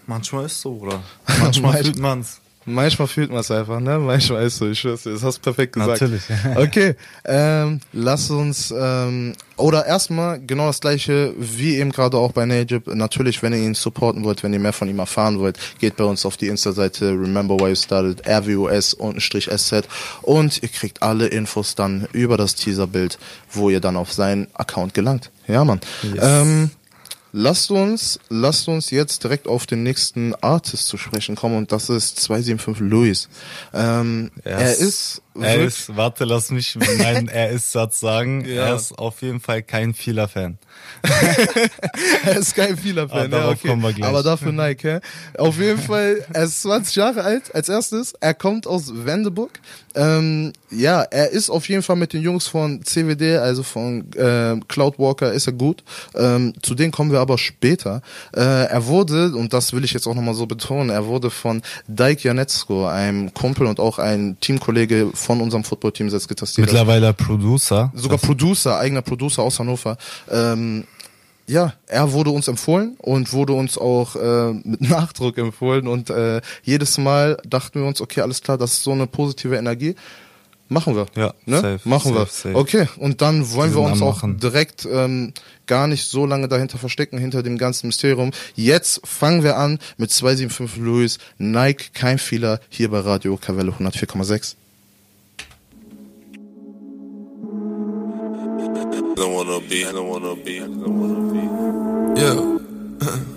Manchmal 0.06 0.46
ist 0.46 0.60
so, 0.60 0.76
oder? 0.76 1.02
Manchmal 1.40 1.82
fühlt 1.82 1.98
man's. 1.98 2.40
Manchmal 2.68 3.06
fühlt 3.06 3.30
man 3.30 3.40
es 3.40 3.50
einfach, 3.52 3.78
ne? 3.78 4.00
Manchmal 4.00 4.44
ist 4.44 4.56
so, 4.56 4.68
ich 4.68 4.80
schwör's 4.80 5.04
dir, 5.04 5.12
das 5.12 5.22
hast 5.22 5.36
du 5.36 5.42
perfekt 5.42 5.75
gesagt. 5.75 6.00
Natürlich. 6.00 6.22
okay, 6.56 6.96
ähm, 7.25 7.80
lass 7.92 8.28
uns, 8.28 8.75
ähm, 8.76 9.34
oder 9.56 9.86
erstmal 9.86 10.40
genau 10.40 10.66
das 10.66 10.80
gleiche, 10.80 11.32
wie 11.38 11.76
eben 11.76 11.92
gerade 11.92 12.16
auch 12.16 12.32
bei 12.32 12.44
Najib. 12.44 12.88
Natürlich, 12.88 13.40
wenn 13.44 13.52
ihr 13.52 13.60
ihn 13.60 13.75
supporten 13.75 14.25
wollt, 14.25 14.42
wenn 14.42 14.52
ihr 14.52 14.58
mehr 14.58 14.72
von 14.72 14.88
ihm 14.88 14.98
erfahren 14.98 15.38
wollt, 15.38 15.58
geht 15.78 15.96
bei 15.96 16.02
uns 16.02 16.26
auf 16.26 16.36
die 16.36 16.48
Insta-Seite 16.48 17.10
Remember 17.10 17.54
Why 17.54 17.68
You 17.68 17.76
Started, 17.76 18.26
RWOS-SZ 18.26 19.86
und 20.22 20.60
ihr 20.60 20.68
kriegt 20.68 21.04
alle 21.04 21.28
Infos 21.28 21.76
dann 21.76 22.08
über 22.12 22.36
das 22.36 22.56
Teaserbild, 22.56 23.16
wo 23.52 23.70
ihr 23.70 23.78
dann 23.78 23.96
auf 23.96 24.12
seinen 24.12 24.48
Account 24.54 24.92
gelangt. 24.92 25.30
Ja, 25.46 25.64
Mann. 25.64 25.80
Yes. 26.02 26.18
Ähm, 26.20 26.70
Lasst 27.33 27.71
uns, 27.71 28.18
lasst 28.28 28.68
uns 28.68 28.90
jetzt 28.90 29.23
direkt 29.25 29.47
auf 29.47 29.66
den 29.66 29.83
nächsten 29.83 30.35
Artist 30.37 30.87
zu 30.87 30.97
sprechen 30.97 31.37
kommen 31.37 31.56
und 31.56 31.73
das 31.73 31.90
ist 31.90 32.21
275 32.21 32.88
Louis. 32.88 33.28
Ähm, 33.75 34.30
er 34.45 34.76
ist, 34.76 35.23
er 35.40 35.64
ist, 35.64 35.97
warte, 35.97 36.25
lass 36.25 36.50
mich 36.50 36.76
meinen 36.76 37.28
Er 37.37 37.50
ist 37.50 37.73
Satz 37.73 38.00
sagen. 38.00 38.45
Ja. 38.45 38.66
Er 38.66 38.76
ist 38.76 38.99
auf 38.99 39.23
jeden 39.23 39.40
Fall 39.40 39.62
kein 39.62 39.94
vieler 39.94 40.29
Fan. 40.29 40.59
er 42.25 42.37
ist 42.37 42.55
kein 42.55 42.77
vieler 42.77 43.09
Fan. 43.09 43.33
Ah, 43.33 43.37
ja, 43.37 43.49
okay. 43.49 43.68
kommen 43.68 43.83
wir 43.83 43.92
gleich. 43.92 44.09
Aber 44.09 44.22
dafür 44.22 44.53
Nike. 44.53 45.01
Auf 45.38 45.59
jeden 45.59 45.79
Fall, 45.81 46.25
er 46.33 46.44
ist 46.44 46.62
20 46.62 46.96
Jahre 46.96 47.22
alt 47.22 47.55
als 47.55 47.68
erstes. 47.68 48.14
Er 48.20 48.35
kommt 48.35 48.66
aus 48.66 48.92
Wendeburg. 48.94 49.61
Ähm, 49.94 50.53
ja, 50.70 51.03
er 51.03 51.31
ist 51.31 51.49
auf 51.49 51.68
jeden 51.68 51.83
Fall 51.83 51.96
mit 51.96 52.12
den 52.12 52.22
Jungs 52.22 52.46
von 52.46 52.85
CWD, 52.85 53.38
also 53.38 53.62
von 53.62 54.12
äh, 54.12 54.57
Cloudwalker, 54.68 55.33
ist 55.33 55.46
er 55.46 55.55
gut. 55.55 55.83
Ähm, 56.14 56.53
zu 56.62 56.75
denen 56.75 56.92
kommen 56.92 57.12
wir 57.12 57.20
aber 57.20 57.38
später. 57.38 58.03
Äh, 58.35 58.40
er 58.40 58.87
wurde, 58.87 59.33
und 59.35 59.55
das 59.55 59.72
will 59.72 59.85
ich 59.85 59.94
jetzt 59.94 60.07
auch 60.07 60.14
nochmal 60.14 60.35
so 60.35 60.46
betonen, 60.46 60.90
er 60.90 61.07
wurde 61.07 61.31
von 61.31 61.62
Dike 61.88 62.25
Janetsko, 62.25 62.87
einem 62.87 63.33
Kumpel 63.33 63.66
und 63.66 63.81
auch 63.81 63.99
ein 63.99 64.37
Teamkollege 64.40 65.11
von 65.14 65.25
unserem 65.34 65.64
Footballteam 65.64 66.10
selbst 66.10 66.28
getestet. 66.28 66.64
Mittlerweile 66.64 67.12
Producer. 67.12 67.92
Sogar 67.94 68.18
Producer, 68.18 68.78
eigener 68.78 69.02
Producer 69.02 69.42
aus 69.42 69.58
Hannover. 69.58 69.96
Ähm, 70.30 70.84
ja, 71.48 71.74
er 71.86 72.12
wurde 72.12 72.30
uns 72.30 72.48
empfohlen 72.48 72.96
und 72.98 73.32
wurde 73.32 73.52
uns 73.52 73.78
auch 73.78 74.16
äh, 74.16 74.52
mit 74.52 74.80
Nachdruck 74.88 75.38
empfohlen 75.38 75.86
und 75.86 76.10
äh, 76.10 76.40
jedes 76.62 76.98
Mal 76.98 77.38
dachten 77.46 77.80
wir 77.80 77.86
uns, 77.86 78.00
okay, 78.00 78.20
alles 78.20 78.42
klar, 78.42 78.58
das 78.58 78.74
ist 78.74 78.82
so 78.82 78.92
eine 78.92 79.06
positive 79.06 79.56
Energie. 79.56 79.94
Machen 80.68 80.96
wir. 80.96 81.06
Ja, 81.14 81.32
ne? 81.44 81.60
safe, 81.60 81.88
Machen 81.88 82.12
safe, 82.12 82.20
wir. 82.20 82.26
Safe. 82.26 82.56
Okay, 82.56 82.88
und 82.96 83.22
dann 83.22 83.52
wollen 83.52 83.72
wir 83.72 83.82
uns 83.82 84.02
auch 84.02 84.22
direkt 84.24 84.86
ähm, 84.90 85.32
gar 85.66 85.86
nicht 85.86 86.08
so 86.08 86.26
lange 86.26 86.48
dahinter 86.48 86.78
verstecken, 86.78 87.18
hinter 87.18 87.44
dem 87.44 87.56
ganzen 87.56 87.86
Mysterium. 87.86 88.32
Jetzt 88.56 89.00
fangen 89.06 89.44
wir 89.44 89.58
an 89.58 89.78
mit 89.96 90.10
275 90.10 90.82
Louis, 90.82 91.18
Nike, 91.38 91.90
kein 91.94 92.18
Fehler, 92.18 92.58
hier 92.68 92.90
bei 92.90 92.98
Radio 92.98 93.36
Kavelle 93.36 93.70
104,6. 93.70 94.56
Don't 99.14 99.34
wanna 99.34 99.60
be, 99.60 99.86
I 99.86 99.92
don't 99.92 100.08
wanna 100.08 100.34
be, 100.36 100.58
I 100.58 100.66
don't 100.66 100.98
wanna 101.00 101.32
be. 101.32 102.20
Yeah. 102.20 103.16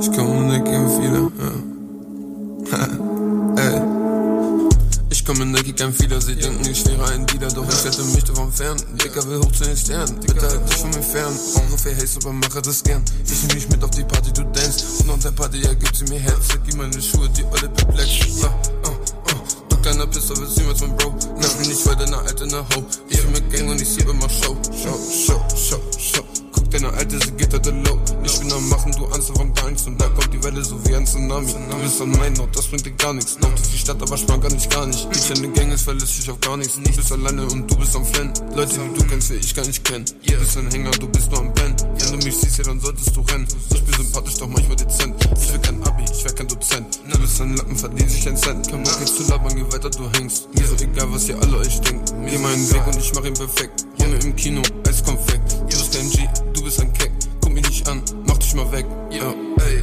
Ich 0.00 0.12
komme 0.12 0.42
nicht 0.44 0.66
in 0.66 0.88
viele, 0.90 1.30
Ey. 3.56 3.80
Ich 5.10 5.24
komme 5.24 5.46
nicht 5.46 5.76
kein 5.76 5.92
Fehler, 5.92 6.20
sie 6.20 6.34
denken, 6.34 6.68
ich 6.68 6.84
wäre 6.86 7.08
ein 7.12 7.24
Dealer, 7.26 7.48
doch 7.48 7.66
ich 7.68 7.84
hätte 7.84 8.02
mich 8.02 8.24
davon 8.24 8.52
fern. 8.52 8.76
Dicker 9.02 9.26
will 9.28 9.38
hoch 9.38 9.52
zu 9.52 9.64
den 9.64 9.76
Sternen, 9.76 10.18
bitte 10.20 10.46
halt 10.46 10.68
dich 10.68 10.76
von 10.76 10.90
mir 10.90 11.02
fern. 11.02 11.32
Ungefähr 11.54 11.96
Haze, 11.96 12.18
aber 12.22 12.32
mache 12.32 12.60
das 12.60 12.82
gern. 12.82 13.02
Ich 13.24 13.42
nehm 13.44 13.54
mich 13.54 13.68
mit 13.70 13.82
auf 13.84 13.90
die 13.90 14.02
Party, 14.02 14.32
du 14.32 14.42
dance. 14.42 14.84
Und 15.00 15.06
nach 15.06 15.18
der 15.18 15.30
Party, 15.30 15.58
ja, 15.58 15.72
gibt 15.72 15.96
sie 15.96 16.04
mir 16.06 16.18
Herz. 16.18 16.48
Gib 16.66 16.76
meine 16.76 17.00
Schuhe, 17.00 17.28
die 17.30 17.44
alle 17.44 17.68
perplex. 17.68 18.10
Uh. 18.42 18.42
Du 18.42 18.73
kleiner 19.84 20.06
Pisser, 20.06 20.34
willst 20.38 20.56
niemals 20.56 20.80
mein 20.80 20.96
Bro. 20.96 21.10
Nenn 21.10 21.58
mich 21.58 21.68
nicht 21.68 21.86
weiter, 21.86 22.06
ne 22.06 22.16
alte, 22.16 22.46
ne 22.46 22.58
Ho. 22.58 22.84
Ich 23.08 23.20
bin 23.20 23.32
mit 23.32 23.52
Gang 23.52 23.68
und 23.68 23.80
ich 23.80 23.88
sieb 23.88 24.08
immer 24.08 24.28
Show. 24.30 24.56
Show, 24.72 24.98
Show, 25.26 25.40
Show, 25.54 25.80
Show. 25.98 26.33
Deine 26.74 26.92
Alte, 26.92 27.20
sie 27.24 27.30
geht 27.30 27.54
heute 27.54 27.70
low. 27.70 28.00
Ich 28.24 28.36
bin 28.40 28.52
am 28.52 28.68
Machen, 28.68 28.90
du 28.98 29.06
Angst 29.06 29.30
von 29.30 29.54
gar 29.54 29.70
nichts. 29.70 29.86
Und 29.86 29.96
da 30.00 30.08
kommt 30.08 30.34
die 30.34 30.42
Welle 30.42 30.64
so 30.64 30.74
wie 30.84 30.96
ein 30.96 31.06
Tsunami. 31.06 31.54
Du 31.70 31.76
bist 31.78 32.02
an 32.02 32.10
mein 32.10 32.36
Ort, 32.40 32.56
das 32.56 32.66
bringt 32.66 32.84
dir 32.84 32.90
gar 32.90 33.12
nichts. 33.12 33.38
Laut 33.40 33.56
durch 33.56 33.70
die 33.70 33.78
Stadt, 33.78 34.02
aber 34.02 34.16
spar 34.16 34.38
gar 34.38 34.50
nicht, 34.50 34.68
gar 34.70 34.84
nicht. 34.84 35.06
Ich 35.12 35.30
in 35.30 35.42
den 35.42 35.54
Gang, 35.54 35.70
es 35.70 35.82
verlässt 35.82 36.18
dich 36.18 36.28
auf 36.28 36.40
gar 36.40 36.56
nichts. 36.56 36.74
Du 36.74 36.82
bist 36.82 37.12
alleine 37.12 37.46
und 37.46 37.70
du 37.70 37.76
bist 37.76 37.94
am 37.94 38.04
Fan. 38.04 38.34
Leute, 38.56 38.74
die 38.74 38.98
du 38.98 39.06
kennst, 39.06 39.30
will 39.30 39.38
ich 39.38 39.54
gar 39.54 39.64
nicht 39.64 39.84
kennen. 39.84 40.04
Du 40.26 40.36
bist 40.36 40.56
ein 40.56 40.68
Hänger, 40.68 40.90
du 40.90 41.06
bist 41.06 41.30
nur 41.30 41.38
am 41.38 41.54
Ben. 41.54 41.76
Wenn 41.78 42.18
du 42.18 42.26
mich 42.26 42.36
siehst, 42.38 42.58
ja, 42.58 42.64
dann 42.64 42.80
solltest 42.80 43.14
du 43.14 43.20
rennen. 43.20 43.46
Ich 43.72 43.84
bin 43.84 43.94
sympathisch, 43.94 44.34
doch 44.34 44.48
manchmal 44.48 44.74
dezent. 44.76 45.14
Ich 45.40 45.52
will 45.52 45.60
kein 45.60 45.80
Abi, 45.84 46.02
ich 46.12 46.24
wär 46.24 46.32
kein 46.32 46.48
Dozent. 46.48 46.98
Du 47.08 47.18
bist 47.20 47.40
ein 47.40 47.56
Lappen, 47.56 47.76
verdient 47.76 48.10
sich 48.10 48.28
ein 48.28 48.36
Cent. 48.36 48.68
Kein 48.68 48.82
Bock 48.82 49.06
zu 49.06 49.22
labern, 49.30 49.54
geh 49.54 49.72
weiter, 49.72 49.90
du 49.90 50.10
hängst. 50.18 50.48
Mir 50.52 50.66
so 50.66 50.74
egal, 50.82 51.06
was 51.12 51.28
ihr 51.28 51.40
alle 51.40 51.56
euch 51.58 51.80
denkt. 51.82 52.12
Geh 52.28 52.38
meinen 52.38 52.68
Weg 52.72 52.84
und 52.84 52.96
ich 52.96 53.14
mach 53.14 53.24
ihn 53.24 53.34
perfekt. 53.34 53.86
Junge 53.98 54.16
im 54.16 54.34
Kino, 54.34 54.62
als 54.84 55.04
Konfekt. 55.04 55.52
Du 55.52 55.66
bist 55.66 55.94
kein 55.94 56.10
G, 56.10 56.28
an, 57.88 58.02
mach 58.26 58.38
dich 58.38 58.54
mal 58.54 58.70
weg. 58.72 58.86
Ja, 59.10 59.34
ey. 59.64 59.82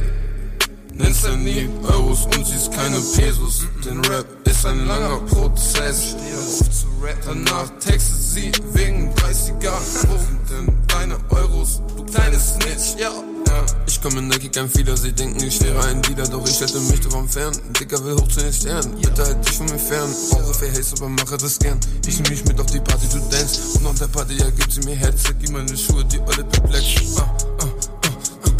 Nennst 0.94 1.24
du 1.24 1.36
nie 1.36 1.68
Euros 1.82 2.26
und 2.26 2.46
siehst 2.46 2.70
keine 2.72 3.00
Pesos. 3.00 3.66
Denn 3.84 4.04
Rap 4.04 4.26
ist 4.44 4.66
ein 4.66 4.86
langer 4.86 5.18
Prozess. 5.20 6.14
Auf 6.14 6.70
zu 6.70 6.86
rap, 7.02 7.16
danach 7.24 7.68
textet 7.80 8.16
sie 8.16 8.52
wegen 8.74 9.12
30er. 9.14 9.72
Wo 10.08 10.16
sind 10.16 10.50
denn 10.50 10.76
deine 10.88 11.16
Euros, 11.30 11.80
du 11.96 12.04
kleines 12.04 12.54
Snitch? 12.54 13.00
Ja. 13.00 13.10
Ja, 13.48 13.66
ich 13.86 14.00
komme 14.00 14.22
Nike, 14.22 14.48
kein 14.48 14.68
Fehler, 14.68 14.96
sie 14.96 15.12
denken, 15.12 15.42
ich 15.42 15.60
wäre 15.62 15.84
ein 15.84 16.00
Dealer, 16.02 16.26
doch 16.26 16.46
ich 16.48 16.58
hätte 16.60 16.80
mich 16.80 17.00
davon 17.00 17.28
fern. 17.28 17.52
Dicker 17.78 18.02
will 18.04 18.14
hoch 18.14 18.28
zu 18.28 18.40
den 18.40 18.52
Sternen, 18.52 18.94
bitte 19.00 19.24
halt 19.24 19.46
dich 19.46 19.56
von 19.56 19.66
mir 19.66 19.78
fern. 19.78 20.08
Brauche 20.30 20.54
für 20.54 20.70
Haze, 20.70 20.94
aber 20.96 21.08
mache 21.08 21.36
das 21.36 21.58
gern. 21.58 21.78
Ich 22.06 22.18
nehm 22.20 22.30
mich 22.30 22.44
mit 22.46 22.58
auf 22.60 22.66
die 22.66 22.80
Party, 22.80 23.06
du 23.12 23.18
dance. 23.30 23.76
Und 23.76 23.84
nach 23.84 23.98
der 23.98 24.06
Party, 24.06 24.34
ja, 24.38 24.48
gibt 24.50 24.72
sie 24.72 24.80
mir 24.82 24.96
Herz, 24.96 25.24
gib 25.38 25.50
meine 25.50 25.76
Schuhe, 25.76 26.04
die 26.04 26.20
alle 26.20 26.44
perplex. 26.44 27.18
Ah. 27.18 27.51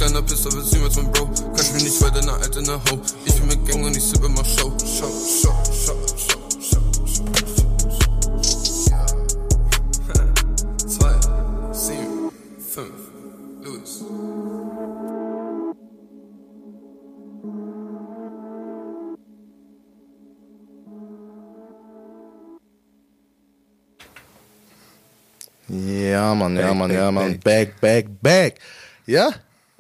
Kleiner 0.03 0.23
Pisser, 0.23 0.53
willst 0.53 0.73
niemals 0.73 0.97
mein 0.97 1.13
Bro. 1.13 1.27
Kannst 1.55 1.75
mich 1.75 1.85
nicht 1.85 2.03
weiter, 2.03 2.21
ne 2.23 2.33
Alte, 2.33 2.61
ne 2.61 2.75
Ho. 2.91 3.01
Ich 3.25 3.35
bin 3.37 3.47
mit 3.47 3.65
Gang 3.69 3.85
und 3.85 3.97
ich 3.97 4.03
sippe 4.03 4.27
immer 4.27 4.45
Show. 4.45 4.73
Show, 4.81 5.07
Show, 5.07 5.55
Show, 5.73 5.95
Show. 6.19 6.43
Ja, 25.69 26.35
Mann, 26.35 26.57
ja, 26.57 26.75
Mann, 26.75 26.91
ja, 26.91 27.11
Mann. 27.13 27.39
Back, 27.39 27.81
back, 27.81 28.07
back. 28.21 28.59
Ja, 29.07 29.31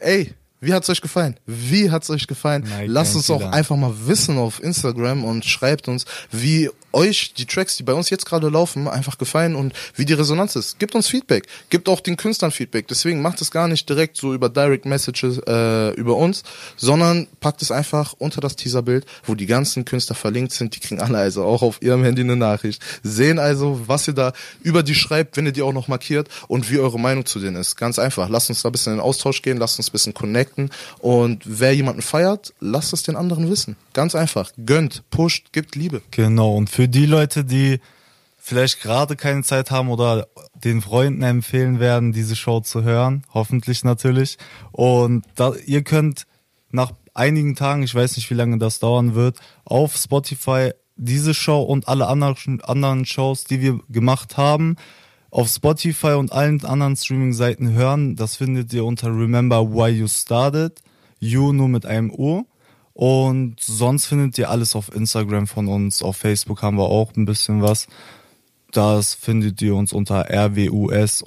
ey, 0.02 0.34
Wie 0.60 0.72
hat's 0.72 0.88
euch 0.88 1.00
gefallen? 1.00 1.34
Wie 1.44 1.90
hat's 1.90 2.08
euch 2.08 2.28
gefallen? 2.28 2.64
Nein, 2.68 2.88
Lasst 2.88 3.16
uns 3.16 3.28
auch 3.30 3.42
einfach 3.42 3.74
mal 3.76 3.92
wissen 4.06 4.38
auf 4.38 4.62
Instagram 4.62 5.24
und 5.24 5.44
schreibt 5.44 5.88
uns, 5.88 6.04
wie 6.30 6.70
euch 6.92 7.34
die 7.34 7.46
Tracks, 7.46 7.76
die 7.76 7.82
bei 7.82 7.94
uns 7.94 8.10
jetzt 8.10 8.26
gerade 8.26 8.48
laufen, 8.48 8.88
einfach 8.88 9.18
gefallen 9.18 9.54
und 9.54 9.72
wie 9.96 10.04
die 10.04 10.12
Resonanz 10.12 10.56
ist. 10.56 10.78
Gebt 10.78 10.94
uns 10.94 11.08
Feedback. 11.08 11.46
Gebt 11.70 11.88
auch 11.88 12.00
den 12.00 12.16
Künstlern 12.16 12.50
Feedback. 12.50 12.88
Deswegen 12.88 13.22
macht 13.22 13.40
es 13.40 13.50
gar 13.50 13.68
nicht 13.68 13.88
direkt 13.88 14.16
so 14.16 14.34
über 14.34 14.48
Direct 14.48 14.84
Messages 14.84 15.38
äh, 15.46 15.90
über 15.94 16.16
uns, 16.16 16.42
sondern 16.76 17.28
packt 17.40 17.62
es 17.62 17.70
einfach 17.70 18.14
unter 18.18 18.40
das 18.40 18.56
Teaserbild, 18.56 19.06
wo 19.24 19.34
die 19.34 19.46
ganzen 19.46 19.84
Künstler 19.84 20.16
verlinkt 20.16 20.52
sind. 20.52 20.76
Die 20.76 20.80
kriegen 20.80 21.00
alle 21.00 21.18
also 21.18 21.44
auch 21.44 21.62
auf 21.62 21.82
ihrem 21.82 22.04
Handy 22.04 22.22
eine 22.22 22.36
Nachricht. 22.36 22.82
Sehen 23.02 23.38
also, 23.38 23.80
was 23.86 24.08
ihr 24.08 24.14
da 24.14 24.32
über 24.62 24.82
die 24.82 24.94
schreibt, 24.94 25.36
wenn 25.36 25.46
ihr 25.46 25.52
die 25.52 25.62
auch 25.62 25.72
noch 25.72 25.88
markiert 25.88 26.28
und 26.48 26.70
wie 26.70 26.78
eure 26.78 26.98
Meinung 26.98 27.26
zu 27.26 27.38
denen 27.38 27.56
ist. 27.56 27.76
Ganz 27.76 27.98
einfach. 27.98 28.28
Lasst 28.28 28.50
uns 28.50 28.62
da 28.62 28.68
ein 28.68 28.72
bisschen 28.72 28.92
in 28.92 28.98
den 28.98 29.04
Austausch 29.04 29.42
gehen, 29.42 29.56
lasst 29.56 29.78
uns 29.78 29.88
ein 29.88 29.92
bisschen 29.92 30.14
connecten 30.14 30.70
und 30.98 31.42
wer 31.44 31.74
jemanden 31.74 32.02
feiert, 32.02 32.52
lasst 32.60 32.92
es 32.92 33.02
den 33.02 33.16
anderen 33.16 33.50
wissen. 33.50 33.76
Ganz 33.92 34.14
einfach. 34.14 34.50
Gönnt, 34.64 35.02
pusht, 35.10 35.52
gibt 35.52 35.76
Liebe. 35.76 36.02
Genau, 36.10 36.56
und 36.56 36.70
für 36.70 36.81
die 36.88 37.06
Leute, 37.06 37.44
die 37.44 37.80
vielleicht 38.38 38.80
gerade 38.80 39.14
keine 39.16 39.42
Zeit 39.42 39.70
haben 39.70 39.88
oder 39.88 40.26
den 40.54 40.80
Freunden 40.80 41.22
empfehlen 41.22 41.78
werden, 41.78 42.12
diese 42.12 42.34
Show 42.34 42.60
zu 42.60 42.82
hören, 42.82 43.24
hoffentlich 43.32 43.84
natürlich. 43.84 44.36
Und 44.72 45.24
da, 45.36 45.52
ihr 45.66 45.82
könnt 45.82 46.26
nach 46.70 46.92
einigen 47.14 47.54
Tagen, 47.54 47.82
ich 47.82 47.94
weiß 47.94 48.16
nicht, 48.16 48.30
wie 48.30 48.34
lange 48.34 48.58
das 48.58 48.80
dauern 48.80 49.14
wird, 49.14 49.38
auf 49.64 49.96
Spotify 49.96 50.72
diese 50.96 51.34
Show 51.34 51.62
und 51.62 51.88
alle 51.88 52.06
anderen, 52.06 52.60
anderen 52.62 53.06
Shows, 53.06 53.44
die 53.44 53.60
wir 53.60 53.80
gemacht 53.88 54.36
haben, 54.36 54.76
auf 55.30 55.48
Spotify 55.48 56.12
und 56.12 56.32
allen 56.32 56.64
anderen 56.64 56.96
Streaming-Seiten 56.96 57.72
hören. 57.72 58.16
Das 58.16 58.36
findet 58.36 58.72
ihr 58.72 58.84
unter 58.84 59.08
Remember 59.08 59.72
Why 59.72 59.90
You 59.90 60.08
Started. 60.08 60.82
You 61.18 61.52
nur 61.52 61.68
mit 61.68 61.86
einem 61.86 62.10
U. 62.10 62.44
Und 62.94 63.56
sonst 63.60 64.06
findet 64.06 64.36
ihr 64.38 64.50
alles 64.50 64.74
auf 64.76 64.94
Instagram 64.94 65.46
von 65.46 65.68
uns. 65.68 66.02
Auf 66.02 66.16
Facebook 66.16 66.62
haben 66.62 66.76
wir 66.76 66.84
auch 66.84 67.14
ein 67.16 67.24
bisschen 67.24 67.62
was. 67.62 67.86
Das 68.70 69.14
findet 69.14 69.60
ihr 69.62 69.74
uns 69.74 69.92
unter 69.92 70.28
RWUS-SZ. 70.30 71.24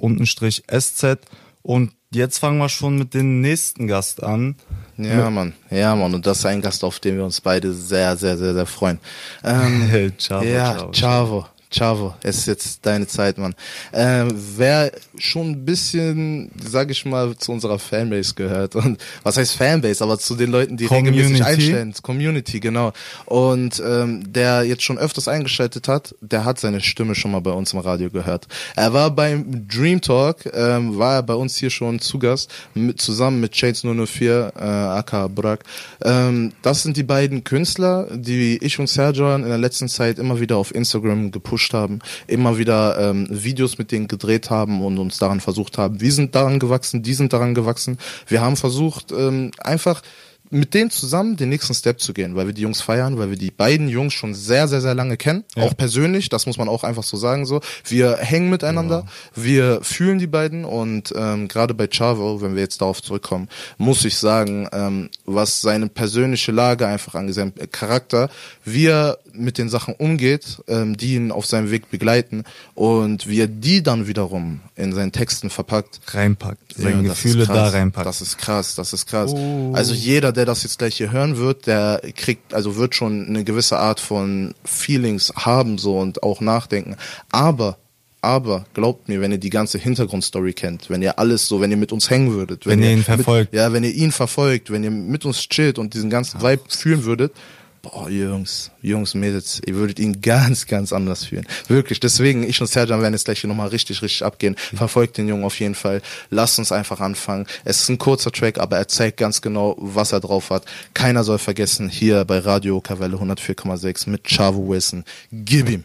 Und 1.62 1.91
jetzt 2.12 2.38
fangen 2.39 2.58
wir 2.58 2.69
schon 2.69 2.97
mit 2.97 3.13
dem 3.13 3.41
nächsten 3.41 3.88
Gast 3.88 4.23
an. 4.23 4.56
Ja, 4.97 5.30
Mann. 5.30 5.54
Ja, 5.69 5.95
Mann. 5.95 6.13
Und 6.13 6.25
das 6.25 6.39
ist 6.39 6.45
ein 6.45 6.62
Gast, 6.62 6.84
auf 6.84 6.99
den 6.99 7.17
wir 7.17 7.25
uns 7.25 7.41
beide 7.41 7.73
sehr, 7.73 8.15
sehr, 8.17 8.38
sehr, 8.38 8.54
sehr 8.54 8.65
freuen. 8.65 8.99
Ähm, 9.43 10.13
Chavo, 10.17 10.45
ja, 10.45 10.73
Chavo. 10.75 10.91
Chavo. 10.91 11.45
Chavo, 11.75 12.13
es 12.23 12.38
ist 12.39 12.45
jetzt 12.47 12.85
deine 12.85 13.05
Zeit, 13.05 13.38
Mann. 13.38 13.53
Ähm, 13.91 14.29
wer 14.55 14.91
schon 15.17 15.51
ein 15.51 15.65
bisschen, 15.65 16.49
sag 16.63 16.89
ich 16.89 17.05
mal, 17.05 17.35
zu 17.35 17.51
unserer 17.51 17.79
Fanbase 17.79 18.33
gehört 18.33 18.75
und 18.75 18.97
was 19.23 19.35
heißt 19.35 19.55
Fanbase, 19.57 20.03
aber 20.03 20.17
zu 20.17 20.35
den 20.35 20.51
Leuten, 20.51 20.77
die 20.77 20.85
Community. 20.85 21.19
regelmäßig 21.19 21.45
einstellen, 21.45 21.93
Community, 22.01 22.59
genau. 22.61 22.93
Und 23.25 23.83
ähm, 23.85 24.31
der 24.31 24.63
jetzt 24.63 24.83
schon 24.83 24.97
öfters 24.97 25.27
eingeschaltet 25.27 25.89
hat, 25.89 26.15
der 26.21 26.45
hat 26.45 26.59
seine 26.59 26.79
Stimme 26.79 27.13
schon 27.13 27.31
mal 27.31 27.41
bei 27.41 27.51
uns 27.51 27.73
im 27.73 27.79
Radio 27.79 28.09
gehört. 28.09 28.47
Er 28.75 28.93
war 28.93 29.11
beim 29.11 29.67
Dream 29.67 29.99
Talk, 29.99 30.45
ähm, 30.53 30.97
war 30.97 31.15
er 31.15 31.23
bei 31.23 31.33
uns 31.33 31.57
hier 31.57 31.69
schon 31.69 31.99
zu 31.99 32.19
Gast, 32.19 32.53
mit, 32.73 33.01
zusammen 33.01 33.41
mit 33.41 33.55
Shades 33.55 33.83
004, 33.83 34.53
äh, 34.55 34.61
aka 34.61 35.27
Brak. 35.27 35.65
Ähm, 36.03 36.53
das 36.61 36.83
sind 36.83 36.95
die 36.95 37.03
beiden 37.03 37.43
Künstler, 37.43 38.07
die 38.13 38.57
ich 38.57 38.79
und 38.79 38.88
Serjan 38.88 39.43
in 39.43 39.49
der 39.49 39.57
letzten 39.57 39.89
Zeit 39.89 40.19
immer 40.19 40.39
wieder 40.39 40.55
auf 40.55 40.73
Instagram 40.73 41.31
gepusht 41.31 41.64
haben, 41.73 41.99
immer 42.28 42.58
wieder 42.58 42.97
ähm, 42.99 43.28
Videos 43.30 43.78
mit 43.78 43.91
denen 43.91 44.08
gedreht 44.08 44.49
haben 44.49 44.84
und 44.84 44.97
uns 44.97 45.17
daran 45.17 45.39
versucht 45.39 45.78
haben. 45.78 46.01
Wir 46.01 46.12
sind 46.12 46.36
daran 46.36 46.60
gewachsen, 46.60 47.04
die 47.04 47.13
sind 47.13 47.34
daran 47.34 47.56
gewachsen. 47.56 47.97
Wir 48.28 48.41
haben 48.41 48.56
versucht, 48.56 49.12
ähm, 49.12 49.51
einfach 49.60 50.01
mit 50.49 50.73
denen 50.73 50.89
zusammen 50.89 51.38
den 51.38 51.49
nächsten 51.49 51.73
Step 51.73 51.99
zu 51.99 52.13
gehen, 52.13 52.36
weil 52.36 52.47
wir 52.47 52.54
die 52.54 52.62
Jungs 52.62 52.82
feiern, 52.82 53.17
weil 53.17 53.30
wir 53.30 53.38
die 53.38 53.51
beiden 53.51 53.89
Jungs 53.89 54.13
schon 54.13 54.34
sehr, 54.34 54.67
sehr, 54.67 54.82
sehr 54.82 54.93
lange 54.93 55.17
kennen, 55.17 55.43
auch 55.56 55.75
persönlich, 55.75 56.30
das 56.30 56.45
muss 56.45 56.58
man 56.58 56.69
auch 56.69 56.84
einfach 56.84 57.04
so 57.04 57.17
sagen 57.17 57.45
so. 57.45 57.62
Wir 57.84 58.17
hängen 58.17 58.49
miteinander, 58.49 59.06
wir 59.34 59.80
fühlen 59.82 60.19
die 60.19 60.28
beiden 60.28 60.65
und 60.65 61.13
ähm, 61.15 61.47
gerade 61.47 61.73
bei 61.73 61.88
Chavo, 61.88 62.41
wenn 62.41 62.56
wir 62.56 62.62
jetzt 62.62 62.82
darauf 62.82 63.01
zurückkommen, 63.01 63.49
muss 63.78 64.06
ich 64.06 64.17
sagen, 64.17 64.67
ähm, 64.71 65.10
was 65.25 65.62
seine 65.62 65.88
persönliche 65.88 66.51
Lage 66.51 66.88
einfach 66.88 67.15
angeht, 67.15 67.36
sein 67.36 67.54
Charakter, 67.71 68.30
wie 68.63 68.88
er 68.88 69.17
mit 69.38 69.58
den 69.58 69.69
Sachen 69.69 69.93
umgeht, 69.93 70.62
ähm, 70.67 70.98
die 70.98 71.15
ihn 71.15 71.32
auf 71.32 71.45
seinem 71.45 71.71
Weg 71.71 71.89
begleiten 71.89 72.43
und 72.74 73.28
wie 73.28 73.39
er 73.39 73.48
die 73.48 73.84
dann 73.84 74.08
wiederum 74.08 74.62
in 74.76 74.93
seinen 74.93 75.12
Texten 75.12 75.50
verpackt, 75.50 76.00
Reinpackt. 76.08 76.76
Seine 76.76 77.04
ja, 77.04 77.10
Gefühle 77.10 77.45
da 77.45 77.69
reinpackt. 77.69 78.06
Das 78.06 78.21
ist 78.21 78.38
krass, 78.38 78.76
das 78.76 78.93
ist 78.93 79.06
krass. 79.06 79.32
Oh. 79.34 79.71
Also 79.74 79.93
jeder, 79.93 80.32
der 80.32 80.45
das 80.45 80.63
jetzt 80.63 80.80
gleich 80.80 80.98
hier 80.98 81.12
hören 81.12 81.38
wird, 81.38 81.67
der 81.67 82.02
kriegt, 82.15 82.54
also 82.54 82.76
wird 82.76 82.95
schon 82.95 83.28
eine 83.28 83.43
gewisse 83.43 83.78
Art 83.78 84.00
von 84.00 84.54
Feelings 84.63 85.34
haben 85.36 85.78
so 85.78 85.98
und 86.00 86.24
auch 86.24 86.41
nachdenken. 86.41 86.98
Aber 87.32 87.78
aber 88.26 88.65
glaubt 88.74 89.08
mir, 89.08 89.21
wenn 89.21 89.32
ihr 89.32 89.38
die 89.38 89.52
ganze 89.52 89.78
Hintergrundstory 89.78 90.54
kennt, 90.54 90.89
wenn 90.89 91.04
ihr 91.04 91.19
alles 91.19 91.48
so, 91.48 91.62
wenn 91.62 91.69
ihr 91.69 91.78
mit 91.78 91.91
uns 91.91 92.10
hängen 92.10 92.34
würdet, 92.34 92.65
Wenn 92.65 92.82
ihr 92.82 92.91
ihn 92.91 93.04
verfolgt. 93.04 93.54
mit, 93.54 93.62
ja, 93.62 93.71
wenn 93.71 93.84
ihr 93.84 93.93
ihn 93.93 94.12
verfolgt, 94.12 94.71
wenn 94.71 94.84
ihr 94.84 94.89
mit 94.89 95.26
uns 95.26 95.48
chillt 95.48 95.78
und 95.78 95.93
diesen 95.93 96.10
ganzen 96.10 96.41
Vibe 96.41 96.63
fühlen 96.67 97.04
würdet, 97.04 97.34
boah, 97.86 98.10
Jungs, 98.10 98.71
Jungs, 98.82 99.13
Mädels, 99.13 99.62
ihr 99.65 99.76
würdet 99.76 100.00
ihn 100.00 100.21
ganz, 100.21 100.65
ganz 100.65 100.91
anders 100.91 101.26
fühlen. 101.26 101.45
Wirklich. 101.67 102.00
Deswegen, 102.00 102.43
ich 102.43 102.60
und 102.60 102.67
Serjan 102.67 103.02
werden 103.02 103.13
jetzt 103.13 103.26
gleich 103.26 103.41
hier 103.41 103.48
nochmal 103.48 103.67
richtig, 103.67 104.02
richtig 104.02 104.24
abgehen. 104.24 104.56
Verfolgt 104.56 105.17
den 105.17 105.28
Jungen 105.28 105.43
auf 105.43 105.60
jeden 105.60 105.76
Fall. 105.76 106.02
Lasst 106.32 106.58
uns 106.58 106.71
einfach 106.71 107.00
anfangen. 107.00 107.45
Es 107.63 107.82
ist 107.82 107.89
ein 107.89 107.98
kurzer 107.98 108.32
Track, 108.32 108.58
aber 108.58 108.78
er 108.78 108.88
zeigt 108.88 109.17
ganz 109.17 109.41
genau, 109.41 109.76
was 109.78 110.12
er 110.12 110.19
drauf 110.19 110.50
hat. 110.50 110.65
Keiner 110.93 111.24
soll 111.24 111.38
vergessen, 111.38 111.89
hier 111.89 112.26
bei 112.26 112.39
Radio 112.39 112.82
Kavelle 112.82 113.17
104,6 113.17 114.10
mit 114.10 114.24
Chavo 114.24 114.67
Wilson. 114.67 115.04
Gib 115.32 115.69
ihm. 115.69 115.84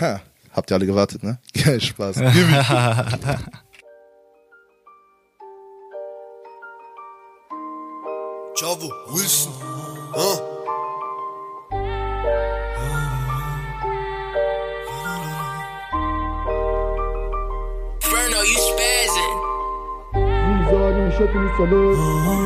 Ha. 0.00 0.20
Habt 0.52 0.70
ihr 0.70 0.74
alle 0.74 0.86
gewartet, 0.86 1.22
ne? 1.22 1.38
Geil, 1.54 1.80
Spaß. 1.80 2.16
Gib 2.16 2.34
ihm. 2.34 3.46
Chavo, 8.60 8.90
Wilson, 9.10 9.52
huh? 10.12 10.59
Ich 21.20 21.28
hätte 21.28 21.38
nichts 21.38 21.58
erlebt. 21.58 21.98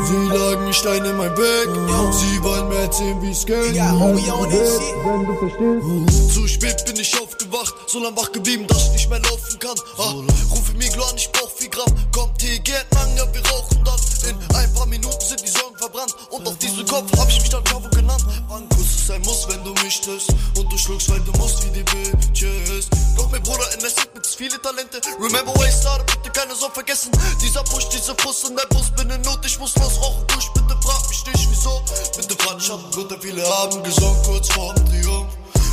Sie 0.06 0.26
lagen 0.36 0.72
Steine 0.72 1.08
in 1.10 1.16
mein 1.16 1.36
Weg. 1.36 1.68
Sie 2.12 2.42
wollen 2.42 2.68
mir 2.68 2.78
erzählen, 2.78 3.22
wie 3.22 3.30
es 3.30 3.46
geht. 3.46 3.74
Ja, 3.74 3.90
homie, 3.92 4.22
that 4.22 4.50
shit. 4.50 4.94
Wenn 5.04 5.26
du 5.26 5.34
verstehst. 5.38 6.34
Zu 6.34 6.48
spät 6.48 6.84
bin 6.84 6.96
ich 6.98 7.22
aufgewacht, 7.22 7.74
so 7.86 8.00
lang 8.00 8.16
wach 8.16 8.32
geblieben, 8.32 8.66
dass 8.66 8.86
ich 8.86 8.92
nicht 8.92 9.10
mehr 9.10 9.20
laufen 9.20 9.58
kann. 9.58 9.76
Ah, 9.98 10.14
rufe 10.50 10.72
Miglo 10.74 11.04
an, 11.04 11.16
ich 11.16 11.30
brauch 11.30 11.50
4 11.50 11.68
Gramm. 11.68 11.94
Kommt 12.12 12.42
hier, 12.42 12.58
geht 12.58 12.86
lang, 12.94 13.16
ja, 13.16 13.24
wir 13.32 13.46
rauchen 13.46 13.84
dann. 13.84 14.00
In 14.28 14.56
ein 14.56 14.72
paar 14.74 14.86
Minuten 14.86 15.20
sind 15.20 15.42
die 15.42 15.50
Sorgen 15.50 15.76
verbrannt. 15.76 16.14
Und 16.30 16.46
auf 16.48 16.56
diesem 16.58 16.86
Kopf 16.86 17.12
hab 17.18 17.28
ich 17.28 17.40
mich 17.40 17.50
dann 17.50 17.62
Chavo 17.64 17.88
genannt. 17.90 18.24
Ein 18.50 18.68
Kuss 18.70 18.96
ist 18.96 19.10
ein 19.10 19.22
Muss, 19.22 19.46
wenn 19.48 19.62
du 19.64 19.72
mich 19.84 20.00
triffst. 20.00 20.30
Und 20.56 20.72
du 20.72 20.78
schluckst, 20.78 21.10
weil 21.10 21.20
du 21.20 21.32
musst 21.38 21.64
wie 21.64 21.70
die 21.70 21.82
Bitches. 21.82 22.88
Glaub 23.14 23.30
mir, 23.30 23.40
Bruder, 23.40 23.72
in 23.74 23.80
der 23.80 23.90
Szene 23.90 24.08
gibt's 24.14 24.34
viele 24.34 24.60
Talente. 24.60 25.00
Remember 25.20 25.54
where 25.54 25.68
I 25.68 25.72
started, 25.72 26.06
bitte 26.06 26.30
keiner 26.30 26.54
soll 26.54 26.70
vergessen. 26.70 27.12
Dieser 27.42 27.62
Push, 27.64 27.88
diese 27.90 28.14
Fuss 28.16 28.44
in 28.48 28.56
der 28.56 28.63
Bus, 28.68 28.90
bin 28.90 29.10
in 29.10 29.20
Not, 29.22 29.44
ich 29.44 29.58
muss 29.58 29.74
los 29.76 30.00
rauchen 30.00 30.26
durch. 30.26 30.48
Bitte 30.52 30.76
frag 30.82 31.08
mich 31.08 31.26
nicht, 31.26 31.48
wieso. 31.50 31.82
Bitte 32.16 32.34
frag 32.42 32.56
nicht, 32.56 32.70
hab 32.70 32.90
Bruder, 32.90 33.16
viele 33.20 33.48
haben 33.48 33.82
gesungen, 33.82 34.22
kurz 34.24 34.48
vor 34.48 34.74
dem 34.74 34.86
Triumph. 34.86 35.32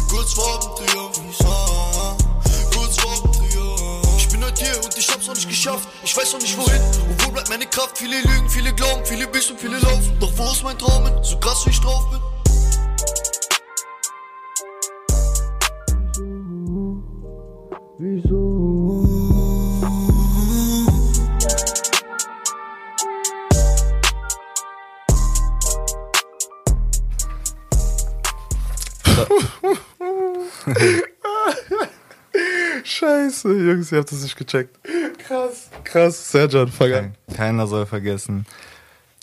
Kurz 0.09 0.33
vor 0.33 0.59
dem 0.59 0.85
Triumph. 0.85 1.19
Kurz 2.73 2.97
vor 2.99 3.21
dem 3.23 3.31
Triumph. 3.31 4.07
Ich 4.17 4.27
bin 4.29 4.43
heute 4.43 4.63
hier 4.63 4.83
und 4.83 4.97
ich 4.97 5.09
hab's 5.09 5.27
noch 5.27 5.35
nicht 5.35 5.49
geschafft. 5.49 5.87
Ich 6.03 6.15
weiß 6.15 6.33
noch 6.33 6.41
nicht 6.41 6.57
wohin. 6.57 6.81
Und 6.81 7.25
wo 7.25 7.31
bleibt 7.31 7.49
meine 7.49 7.65
Kraft? 7.65 7.97
Viele 7.97 8.21
lügen, 8.21 8.49
viele 8.49 8.73
glauben, 8.73 9.05
viele 9.05 9.27
büßen, 9.27 9.57
viele 9.57 9.79
laufen. 9.79 10.17
Doch 10.19 10.31
wo 10.35 10.51
ist 10.51 10.63
mein 10.63 10.77
Traum? 10.77 11.09
So 11.23 11.37
krass 11.39 11.65
wie 11.65 11.69
ich 11.71 11.79
drauf 11.79 12.09
bin. 12.09 12.19
Scheiße, 18.01 18.50
Jungs, 33.43 33.91
ihr 33.91 33.99
habt 33.99 34.11
das 34.11 34.23
nicht 34.23 34.37
gecheckt. 34.37 34.77
Krass, 35.17 35.69
krass. 35.83 36.31
Serjan, 36.31 36.67
fang 36.69 36.93
an. 36.93 37.15
Keiner 37.33 37.67
soll 37.67 37.85
vergessen. 37.85 38.45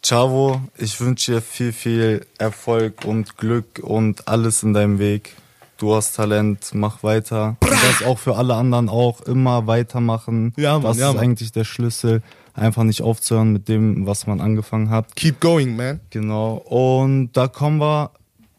Chavo, 0.05 0.61
ich 0.77 1.01
wünsche 1.01 1.33
dir 1.33 1.43
viel, 1.43 1.73
viel 1.73 2.27
Erfolg 2.39 3.05
und 3.05 3.37
Glück 3.37 3.81
und 3.83 4.29
alles 4.29 4.63
in 4.63 4.73
deinem 4.73 4.99
Weg. 4.99 5.35
du 5.79 5.95
hast 5.95 6.17
Talent, 6.17 6.71
mach 6.75 7.03
weiter. 7.03 7.57
Und 7.61 7.71
das 7.71 8.03
auch 8.05 8.19
für 8.19 8.37
alle 8.37 8.55
anderen 8.55 8.89
auch, 8.89 9.21
immer 9.23 9.67
weitermachen. 9.67 10.53
Ja, 10.57 10.75
Mann, 10.75 10.83
das 10.83 10.99
ja, 10.99 11.09
ist 11.09 11.15
Mann. 11.15 11.25
eigentlich 11.25 11.53
der 11.53 11.65
Schlüssel, 11.65 12.23
einfach 12.55 12.83
nicht 12.85 13.03
aufzuhören 13.03 13.53
mit 13.53 13.69
dem, 13.69 14.07
was 14.07 14.27
man 14.27 14.41
angefangen 14.41 14.91
hat. 14.91 15.15
Keep 15.17 15.41
going, 15.41 15.77
man. 15.77 16.01
Genau. 16.11 16.55
Und 16.57 17.33
da 17.33 17.49
kommen 17.49 17.81
wir, 17.81 18.11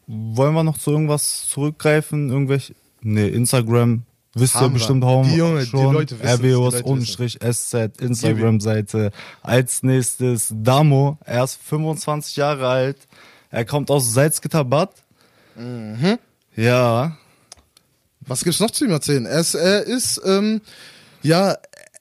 wollen 0.06 0.54
wir 0.54 0.64
noch 0.64 0.78
zu 0.78 0.90
irgendwas 0.90 1.48
zurückgreifen? 1.48 2.30
Irgendwelche, 2.30 2.74
nee, 3.02 3.28
Instagram, 3.28 4.02
wisst 4.34 4.60
ihr 4.60 4.68
bestimmt 4.68 5.04
auch 5.04 5.24
Die 5.24 5.36
Junge, 5.36 5.66
schon. 5.66 5.80
Die 5.80 6.48
Leute 6.48 6.82
Unstrich 6.84 7.38
SZ, 7.40 8.00
Instagram-Seite. 8.00 9.10
Als 9.42 9.82
nächstes 9.82 10.52
Damo, 10.54 11.18
er 11.24 11.44
ist 11.44 11.60
25 11.62 12.36
Jahre 12.36 12.68
alt. 12.68 12.98
Er 13.50 13.64
kommt 13.64 13.90
aus 13.90 14.12
Salzgitterbad. 14.12 14.90
Mhm. 15.56 16.18
Ja. 16.56 17.16
Was 18.20 18.44
gibt's 18.44 18.60
noch 18.60 18.70
zu 18.70 18.84
ihm 18.84 18.92
erzählen? 18.92 19.26
Er 19.26 19.40
ist, 19.40 19.54
er 19.54 19.82
ist 19.82 20.20
ähm, 20.24 20.60
ja, 21.22 21.56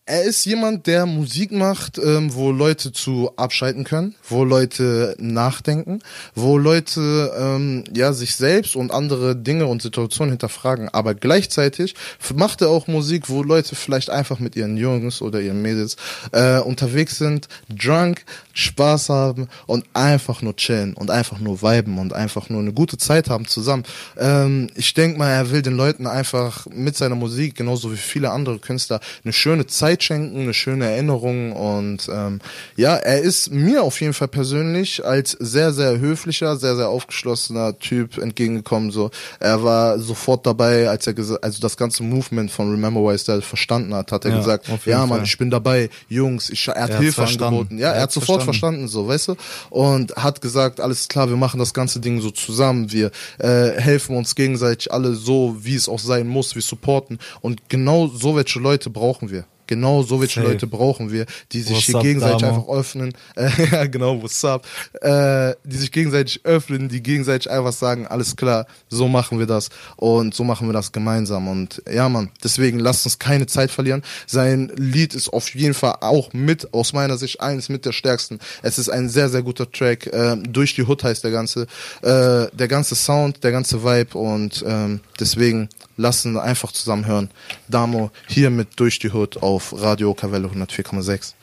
er 0.10 0.24
ist 0.24 0.44
jemand, 0.46 0.88
der 0.88 1.06
Musik 1.06 1.52
macht, 1.52 2.00
ähm, 2.00 2.34
wo 2.34 2.52
Leute 2.52 2.92
zu 2.92 3.32
abschalten 3.36 3.84
können, 3.84 4.16
wo 4.28 4.44
Leute 4.44 5.16
nachdenken, 5.20 6.02
wo 6.34 6.58
Leute 6.58 7.32
ähm, 7.40 7.84
ja 7.94 8.12
sich 8.12 8.36
selbst 8.36 8.76
und 8.76 8.92
andere 8.92 9.36
Dinge 9.36 9.68
und 9.68 9.84
Situationen 9.84 10.32
hinterfragen. 10.32 10.90
Aber 10.90 11.14
gleichzeitig 11.14 11.94
macht 12.34 12.62
er 12.62 12.70
auch 12.70 12.88
Musik, 12.88 13.30
wo 13.30 13.44
Leute 13.44 13.76
vielleicht 13.76 14.10
einfach 14.10 14.40
mit 14.40 14.56
ihren 14.56 14.78
Jungs 14.78 15.22
oder 15.22 15.42
ihren 15.42 15.62
Mädels 15.62 15.96
äh, 16.32 16.58
unterwegs 16.58 17.20
sind, 17.20 17.48
drunk, 17.70 18.26
Spaß 18.54 19.10
haben 19.10 19.48
und 19.68 19.86
einfach 19.94 20.42
nur 20.42 20.56
chillen 20.56 20.96
und 20.96 21.12
einfach 21.12 21.38
nur 21.38 21.62
viben 21.62 22.00
und 22.00 22.14
einfach 22.14 22.50
nur 22.50 22.62
eine 22.62 22.74
gute 22.74 22.98
Zeit 22.98 23.30
haben 23.30 23.46
zusammen. 23.46 23.84
Ähm, 24.18 24.72
ich 24.74 24.96
denke 24.96 25.20
mal, 25.20 25.30
er 25.30 25.52
will 25.52 25.62
den 25.62 25.78
Leuten 25.78 26.08
einfach 26.08 26.66
mit 26.72 26.98
seiner 26.98 27.16
Musik, 27.16 27.54
genauso 27.54 27.92
wie 27.92 27.98
viele 27.98 28.32
andere 28.32 28.58
Künstler, 28.58 29.02
eine 29.24 29.34
schöne 29.34 29.68
Zeit 29.68 29.99
schenken, 30.04 30.42
eine 30.42 30.54
schöne 30.54 30.86
Erinnerung 30.86 31.52
und 31.54 32.10
ähm, 32.12 32.40
ja, 32.76 32.96
er 32.96 33.20
ist 33.22 33.52
mir 33.52 33.84
auf 33.84 34.00
jeden 34.02 34.14
Fall 34.14 34.28
persönlich 34.28 35.06
als 35.06 35.32
sehr, 35.40 35.72
sehr 35.74 36.00
höflicher, 36.00 36.58
sehr, 36.58 36.76
sehr 36.76 36.90
aufgeschlossener 36.90 37.78
Typ 37.80 38.18
entgegengekommen. 38.18 38.92
So, 38.92 39.12
er 39.40 39.64
war 39.64 40.00
sofort 40.00 40.46
dabei, 40.46 40.90
als 40.90 41.08
er 41.08 41.14
gesa- 41.14 41.40
also 41.42 41.60
das 41.62 41.78
ganze 41.78 42.04
Movement 42.04 42.52
von 42.52 42.70
Remember 42.72 43.02
Why 43.02 43.18
Style 43.18 43.42
verstanden 43.42 43.94
hat, 43.94 44.12
hat 44.12 44.26
er 44.26 44.32
Ja, 44.32 44.38
gesagt, 44.38 44.68
ja, 44.86 45.00
Mann, 45.06 45.20
Fall. 45.20 45.24
ich 45.26 45.38
bin 45.38 45.50
dabei, 45.50 45.90
Jungs, 46.08 46.50
ich, 46.50 46.68
er 46.68 46.84
hat 46.84 46.90
Er 46.92 47.00
Hilfe 47.00 47.24
angeboten. 47.26 47.78
Ja, 47.78 47.90
er, 47.90 47.96
Er 47.96 48.02
hat 48.04 48.12
sofort 48.12 48.44
verstanden. 48.44 48.88
verstanden, 48.88 48.88
so, 48.88 49.08
weißt 49.08 49.28
du? 49.30 49.36
Und 49.70 50.16
hat 50.16 50.42
gesagt, 50.42 50.80
alles 50.80 51.08
klar, 51.08 51.30
wir 51.30 51.38
machen 51.38 51.60
das 51.60 51.74
ganze 51.74 52.00
Ding 52.00 52.22
so 52.22 52.32
zusammen, 52.32 52.92
wir 52.92 53.12
äh, 53.38 53.72
helfen 53.80 54.16
uns 54.16 54.36
gegenseitig 54.36 54.92
alle 54.92 55.14
so, 55.16 55.58
wie 55.62 55.76
es 55.76 55.88
auch 55.90 56.00
sein 56.00 56.28
muss, 56.28 56.56
wir 56.56 56.62
supporten. 56.62 57.20
Und 57.42 57.70
genau 57.70 58.08
so 58.08 58.36
welche 58.36 58.60
Leute 58.60 58.90
brauchen 58.90 59.30
wir. 59.32 59.46
Genau 59.70 60.02
so 60.02 60.20
welche 60.20 60.40
Safe. 60.40 60.52
Leute 60.52 60.66
brauchen 60.66 61.12
wir, 61.12 61.28
die 61.52 61.62
sich 61.62 61.76
What's 61.76 61.86
hier 61.86 61.98
up, 61.98 62.02
gegenseitig 62.02 62.42
Damo? 62.42 62.56
einfach 62.56 62.74
öffnen. 62.74 63.14
Äh, 63.36 63.52
ja, 63.72 63.86
genau, 63.86 64.20
what's 64.20 64.44
up? 64.44 64.66
Äh, 65.00 65.54
die 65.64 65.78
sich 65.78 65.92
gegenseitig 65.92 66.42
öffnen, 66.44 66.90
die 66.90 67.04
gegenseitig 67.04 67.52
einfach 67.52 67.72
sagen, 67.72 68.08
alles 68.08 68.36
klar, 68.36 68.66
so 68.90 69.08
machen 69.08 69.38
wir 69.38 69.46
das 69.46 69.70
und 69.96 70.34
so 70.34 70.44
machen 70.44 70.68
wir 70.68 70.74
das 70.74 70.92
gemeinsam. 70.92 71.48
Und 71.48 71.84
ja, 71.88 72.10
Mann, 72.10 72.32
deswegen 72.44 72.80
lasst 72.80 73.06
uns 73.06 73.20
keine 73.20 73.46
Zeit 73.46 73.70
verlieren. 73.70 74.02
Sein 74.26 74.72
Lied 74.76 75.14
ist 75.14 75.32
auf 75.32 75.54
jeden 75.54 75.76
Fall 75.76 75.98
auch 76.02 76.34
mit, 76.34 76.74
aus 76.74 76.94
meiner 76.94 77.18
Sicht, 77.18 77.40
eines 77.40 77.70
mit 77.70 77.86
der 77.86 77.92
stärksten. 77.92 78.40
Es 78.64 78.80
ist 78.80 78.90
ein 78.90 79.08
sehr, 79.08 79.30
sehr 79.30 79.44
guter 79.44 79.72
Track. 79.72 80.10
Ähm, 80.12 80.52
durch 80.52 80.74
die 80.74 80.82
Hood 80.82 81.04
heißt 81.04 81.24
der 81.24 81.30
ganze, 81.30 81.68
äh, 82.02 82.48
der 82.52 82.68
ganze 82.68 82.96
Sound, 82.96 83.44
der 83.44 83.52
ganze 83.52 83.84
Vibe 83.84 84.18
und 84.18 84.66
ähm, 84.68 85.02
deswegen 85.20 85.70
lassen 86.00 86.34
wir 86.34 86.44
einfach 86.44 86.72
zusammen 86.72 87.06
hören. 87.06 87.30
Damo 87.68 88.10
hier 88.28 88.50
mit 88.50 88.80
Durch 88.80 89.00
die 89.00 89.12
Hood 89.12 89.38
auf 89.44 89.74
Radio 89.78 90.14
Kavelle 90.14 90.48
104,6. 90.48 91.34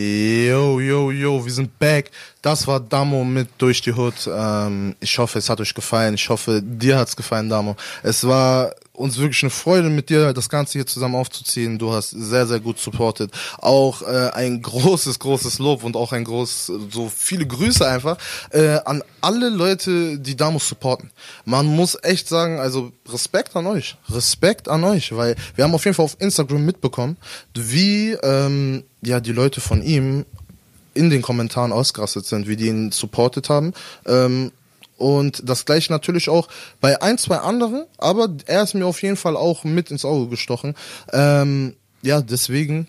Yo, 0.00 0.80
yo, 0.80 1.10
yo, 1.10 1.44
wir 1.44 1.52
sind 1.52 1.78
back. 1.78 2.10
Das 2.40 2.66
war 2.66 2.80
Damo 2.80 3.22
mit 3.22 3.48
Durch 3.58 3.82
die 3.82 3.92
Hood. 3.92 4.14
Ähm, 4.34 4.96
ich 4.98 5.18
hoffe, 5.18 5.38
es 5.38 5.50
hat 5.50 5.60
euch 5.60 5.74
gefallen. 5.74 6.14
Ich 6.14 6.26
hoffe, 6.30 6.62
dir 6.62 6.96
hat's 6.96 7.14
gefallen, 7.14 7.50
Damo. 7.50 7.76
Es 8.02 8.26
war 8.26 8.74
uns 9.00 9.18
wirklich 9.18 9.42
eine 9.42 9.50
Freude 9.50 9.88
mit 9.88 10.10
dir, 10.10 10.32
das 10.32 10.48
Ganze 10.48 10.74
hier 10.74 10.86
zusammen 10.86 11.14
aufzuziehen. 11.14 11.78
Du 11.78 11.92
hast 11.92 12.10
sehr, 12.10 12.46
sehr 12.46 12.60
gut 12.60 12.78
supportet. 12.78 13.32
Auch 13.58 14.02
äh, 14.02 14.30
ein 14.32 14.62
großes, 14.62 15.18
großes 15.18 15.58
Lob 15.58 15.82
und 15.82 15.96
auch 15.96 16.12
ein 16.12 16.24
groß, 16.24 16.72
so 16.90 17.10
viele 17.14 17.46
Grüße 17.46 17.86
einfach 17.86 18.18
äh, 18.50 18.78
an 18.84 19.02
alle 19.20 19.48
Leute, 19.48 20.18
die 20.18 20.36
Damo 20.36 20.58
supporten. 20.58 21.10
Man 21.44 21.66
muss 21.66 21.98
echt 22.02 22.28
sagen, 22.28 22.60
also 22.60 22.92
Respekt 23.08 23.56
an 23.56 23.66
euch. 23.66 23.96
Respekt 24.08 24.68
an 24.68 24.84
euch, 24.84 25.16
weil 25.16 25.36
wir 25.56 25.64
haben 25.64 25.74
auf 25.74 25.84
jeden 25.84 25.94
Fall 25.94 26.04
auf 26.04 26.16
Instagram 26.20 26.64
mitbekommen, 26.64 27.16
wie 27.54 28.12
ähm, 28.22 28.84
ja 29.02 29.20
die 29.20 29.32
Leute 29.32 29.60
von 29.60 29.82
ihm 29.82 30.24
in 30.94 31.10
den 31.10 31.22
Kommentaren 31.22 31.72
ausgerastet 31.72 32.26
sind, 32.26 32.48
wie 32.48 32.56
die 32.56 32.66
ihn 32.66 32.92
supportet 32.92 33.48
haben. 33.48 33.72
Ähm, 34.06 34.52
und 35.00 35.42
das 35.48 35.64
gleiche 35.64 35.90
natürlich 35.90 36.28
auch 36.28 36.48
bei 36.80 37.00
ein, 37.00 37.16
zwei 37.16 37.38
anderen, 37.38 37.86
aber 37.98 38.28
er 38.46 38.62
ist 38.62 38.74
mir 38.74 38.86
auf 38.86 39.02
jeden 39.02 39.16
Fall 39.16 39.36
auch 39.36 39.64
mit 39.64 39.90
ins 39.90 40.04
Auge 40.04 40.28
gestochen. 40.28 40.74
Ähm, 41.12 41.74
ja, 42.02 42.20
deswegen, 42.20 42.86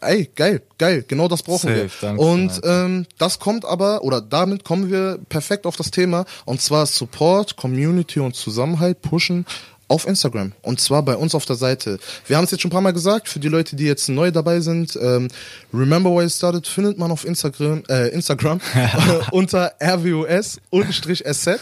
ey, 0.00 0.30
geil, 0.36 0.62
geil, 0.78 1.04
genau 1.06 1.26
das 1.26 1.42
brauchen 1.42 1.68
Safe, 1.68 1.82
wir. 1.82 1.90
danke, 2.00 2.22
und 2.22 2.60
ähm, 2.64 3.06
das 3.18 3.40
kommt 3.40 3.64
aber, 3.64 4.04
oder 4.04 4.20
damit 4.20 4.62
kommen 4.64 4.88
wir 4.90 5.18
perfekt 5.28 5.66
auf 5.66 5.76
das 5.76 5.90
Thema, 5.90 6.26
und 6.44 6.60
zwar 6.60 6.86
Support, 6.86 7.56
Community 7.56 8.20
und 8.20 8.36
Zusammenhalt 8.36 9.02
pushen 9.02 9.44
auf 9.92 10.06
Instagram 10.06 10.52
und 10.62 10.80
zwar 10.80 11.02
bei 11.02 11.14
uns 11.16 11.34
auf 11.34 11.44
der 11.44 11.56
Seite. 11.56 11.98
Wir 12.26 12.38
haben 12.38 12.44
es 12.44 12.50
jetzt 12.50 12.62
schon 12.62 12.70
ein 12.70 12.72
paar 12.72 12.80
Mal 12.80 12.94
gesagt, 12.94 13.28
für 13.28 13.40
die 13.40 13.48
Leute, 13.48 13.76
die 13.76 13.84
jetzt 13.84 14.08
neu 14.08 14.30
dabei 14.30 14.60
sind, 14.60 14.98
ähm, 15.00 15.28
Remember 15.72 16.10
Why 16.10 16.24
It 16.24 16.32
Started 16.32 16.66
findet 16.66 16.96
man 16.96 17.10
auf 17.10 17.26
Instagram, 17.26 17.82
äh, 17.90 18.08
Instagram 18.08 18.58
unter 19.32 19.74
rwus-sz. 19.82 21.60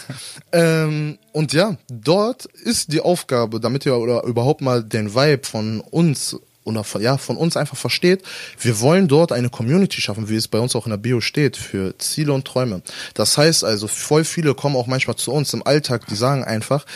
Ähm, 0.52 1.18
und 1.32 1.52
ja, 1.52 1.76
dort 1.88 2.44
ist 2.46 2.92
die 2.92 3.00
Aufgabe, 3.00 3.58
damit 3.58 3.84
ihr 3.84 3.96
oder 3.96 4.22
überhaupt 4.22 4.60
mal 4.60 4.84
den 4.84 5.12
Vibe 5.12 5.44
von 5.44 5.80
uns 5.80 6.36
oder 6.62 6.84
von, 6.84 7.02
ja, 7.02 7.18
von 7.18 7.36
uns 7.36 7.56
einfach 7.56 7.76
versteht, 7.76 8.22
wir 8.60 8.78
wollen 8.80 9.08
dort 9.08 9.32
eine 9.32 9.48
Community 9.50 10.00
schaffen, 10.00 10.28
wie 10.28 10.36
es 10.36 10.46
bei 10.46 10.60
uns 10.60 10.76
auch 10.76 10.86
in 10.86 10.90
der 10.90 10.98
Bio 10.98 11.20
steht, 11.20 11.56
für 11.56 11.98
Ziele 11.98 12.32
und 12.32 12.44
Träume. 12.44 12.82
Das 13.14 13.36
heißt 13.36 13.64
also, 13.64 13.88
voll 13.88 14.24
viele 14.24 14.54
kommen 14.54 14.76
auch 14.76 14.86
manchmal 14.86 15.16
zu 15.16 15.32
uns 15.32 15.52
im 15.52 15.66
Alltag, 15.66 16.06
die 16.06 16.14
sagen 16.14 16.44
einfach, 16.44 16.86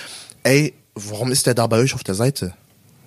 ey, 0.45 0.75
warum 0.95 1.33
ist 1.33 1.47
der 1.47 1.55
da 1.55 1.67
bei 1.67 1.79
euch 1.79 1.95
auf 1.95 2.05
der 2.05 2.15
Seite? 2.15 2.55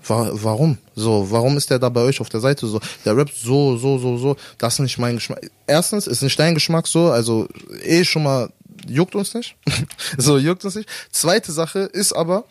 Wa- 0.06 0.30
Warum? 0.32 0.78
So, 0.95 1.30
warum 1.32 1.58
ist 1.58 1.69
der 1.69 1.80
da 1.80 1.89
bei 1.89 2.02
euch 2.02 2.21
auf 2.21 2.30
der 2.30 2.39
Seite 2.39 2.65
so? 2.67 2.80
Der 3.04 3.17
rappt 3.17 3.36
so, 3.36 3.76
so, 3.78 3.97
so, 4.00 4.17
so. 4.17 4.38
Das 4.58 4.76
ist 4.76 4.80
nicht 4.80 4.97
mein 5.00 5.15
Geschmack. 5.15 5.50
Erstens 5.65 6.08
ist 6.08 6.21
nicht 6.21 6.39
dein 6.39 6.54
Geschmack 6.54 6.88
so, 6.88 7.12
also 7.12 7.47
eh 7.84 8.06
schon 8.06 8.23
mal 8.23 8.50
juckt 8.88 9.15
uns 9.15 9.34
nicht. 9.34 9.56
so 10.17 10.38
juckt 10.38 10.63
uns 10.63 10.76
nicht. 10.76 10.88
Zweite 11.12 11.52
Sache 11.52 11.80
ist 11.80 12.13
aber, 12.13 12.45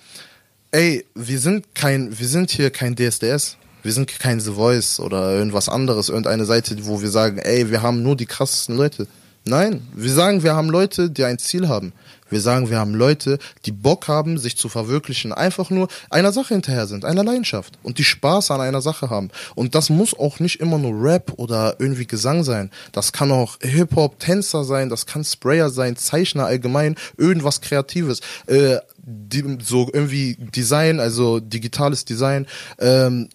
ey, 0.72 1.06
wir 1.14 1.38
sind 1.38 1.74
kein, 1.74 2.18
wir 2.18 2.28
sind 2.28 2.50
hier 2.50 2.70
kein 2.70 2.94
DSDS. 2.94 3.56
Wir 3.82 3.92
sind 3.92 4.08
kein 4.18 4.40
The 4.40 4.52
Voice 4.52 4.98
oder 5.00 5.32
irgendwas 5.32 5.68
anderes, 5.68 6.08
irgendeine 6.08 6.44
Seite, 6.44 6.76
wo 6.86 7.00
wir 7.00 7.08
sagen, 7.10 7.38
ey, 7.38 7.70
wir 7.70 7.82
haben 7.82 8.02
nur 8.02 8.16
die 8.16 8.26
krassesten 8.26 8.76
Leute. 8.76 9.06
Nein, 9.44 9.86
wir 9.94 10.12
sagen, 10.12 10.42
wir 10.42 10.56
haben 10.56 10.68
Leute, 10.68 11.08
die 11.08 11.22
ein 11.24 11.38
Ziel 11.38 11.68
haben. 11.68 11.92
Wir 12.28 12.40
sagen, 12.40 12.70
wir 12.70 12.78
haben 12.78 12.94
Leute, 12.94 13.38
die 13.64 13.72
Bock 13.72 14.08
haben, 14.08 14.38
sich 14.38 14.56
zu 14.56 14.68
verwirklichen, 14.68 15.32
einfach 15.32 15.70
nur 15.70 15.88
einer 16.10 16.32
Sache 16.32 16.54
hinterher 16.54 16.86
sind, 16.86 17.04
einer 17.04 17.24
Leidenschaft 17.24 17.78
und 17.82 17.98
die 17.98 18.04
Spaß 18.04 18.50
an 18.50 18.60
einer 18.60 18.82
Sache 18.82 19.10
haben. 19.10 19.30
Und 19.54 19.74
das 19.74 19.90
muss 19.90 20.18
auch 20.18 20.40
nicht 20.40 20.60
immer 20.60 20.78
nur 20.78 21.02
Rap 21.02 21.32
oder 21.36 21.76
irgendwie 21.78 22.06
Gesang 22.06 22.44
sein. 22.44 22.70
Das 22.92 23.12
kann 23.12 23.30
auch 23.30 23.58
Hip-Hop, 23.60 24.18
Tänzer 24.18 24.64
sein, 24.64 24.88
das 24.88 25.06
kann 25.06 25.24
Sprayer 25.24 25.70
sein, 25.70 25.96
Zeichner 25.96 26.46
allgemein, 26.46 26.96
irgendwas 27.16 27.60
Kreatives. 27.60 28.20
Äh, 28.46 28.78
die, 29.06 29.58
so 29.62 29.88
irgendwie 29.92 30.36
Design, 30.38 30.98
also 30.98 31.38
digitales 31.38 32.04
Design, 32.04 32.46
ähm, 32.80 33.28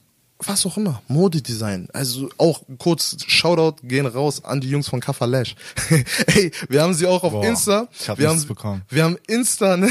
was 0.47 0.65
auch 0.65 0.77
immer, 0.77 1.01
Modedesign. 1.07 1.87
Also 1.93 2.29
auch 2.37 2.61
kurz 2.77 3.17
Shoutout 3.27 3.81
gehen 3.83 4.05
raus 4.05 4.43
an 4.43 4.61
die 4.61 4.69
Jungs 4.69 4.87
von 4.87 4.99
Kafalash. 4.99 5.55
Ey, 6.27 6.51
wir 6.69 6.81
haben 6.81 6.93
sie 6.93 7.05
auch 7.07 7.23
auf 7.23 7.31
Boah, 7.31 7.45
Insta. 7.45 7.87
ich 7.99 8.09
hab 8.09 8.17
wir 8.17 8.29
haben, 8.29 8.45
bekommen. 8.47 8.83
Wir 8.89 9.03
haben 9.03 9.17
Insta, 9.27 9.77
ne? 9.77 9.89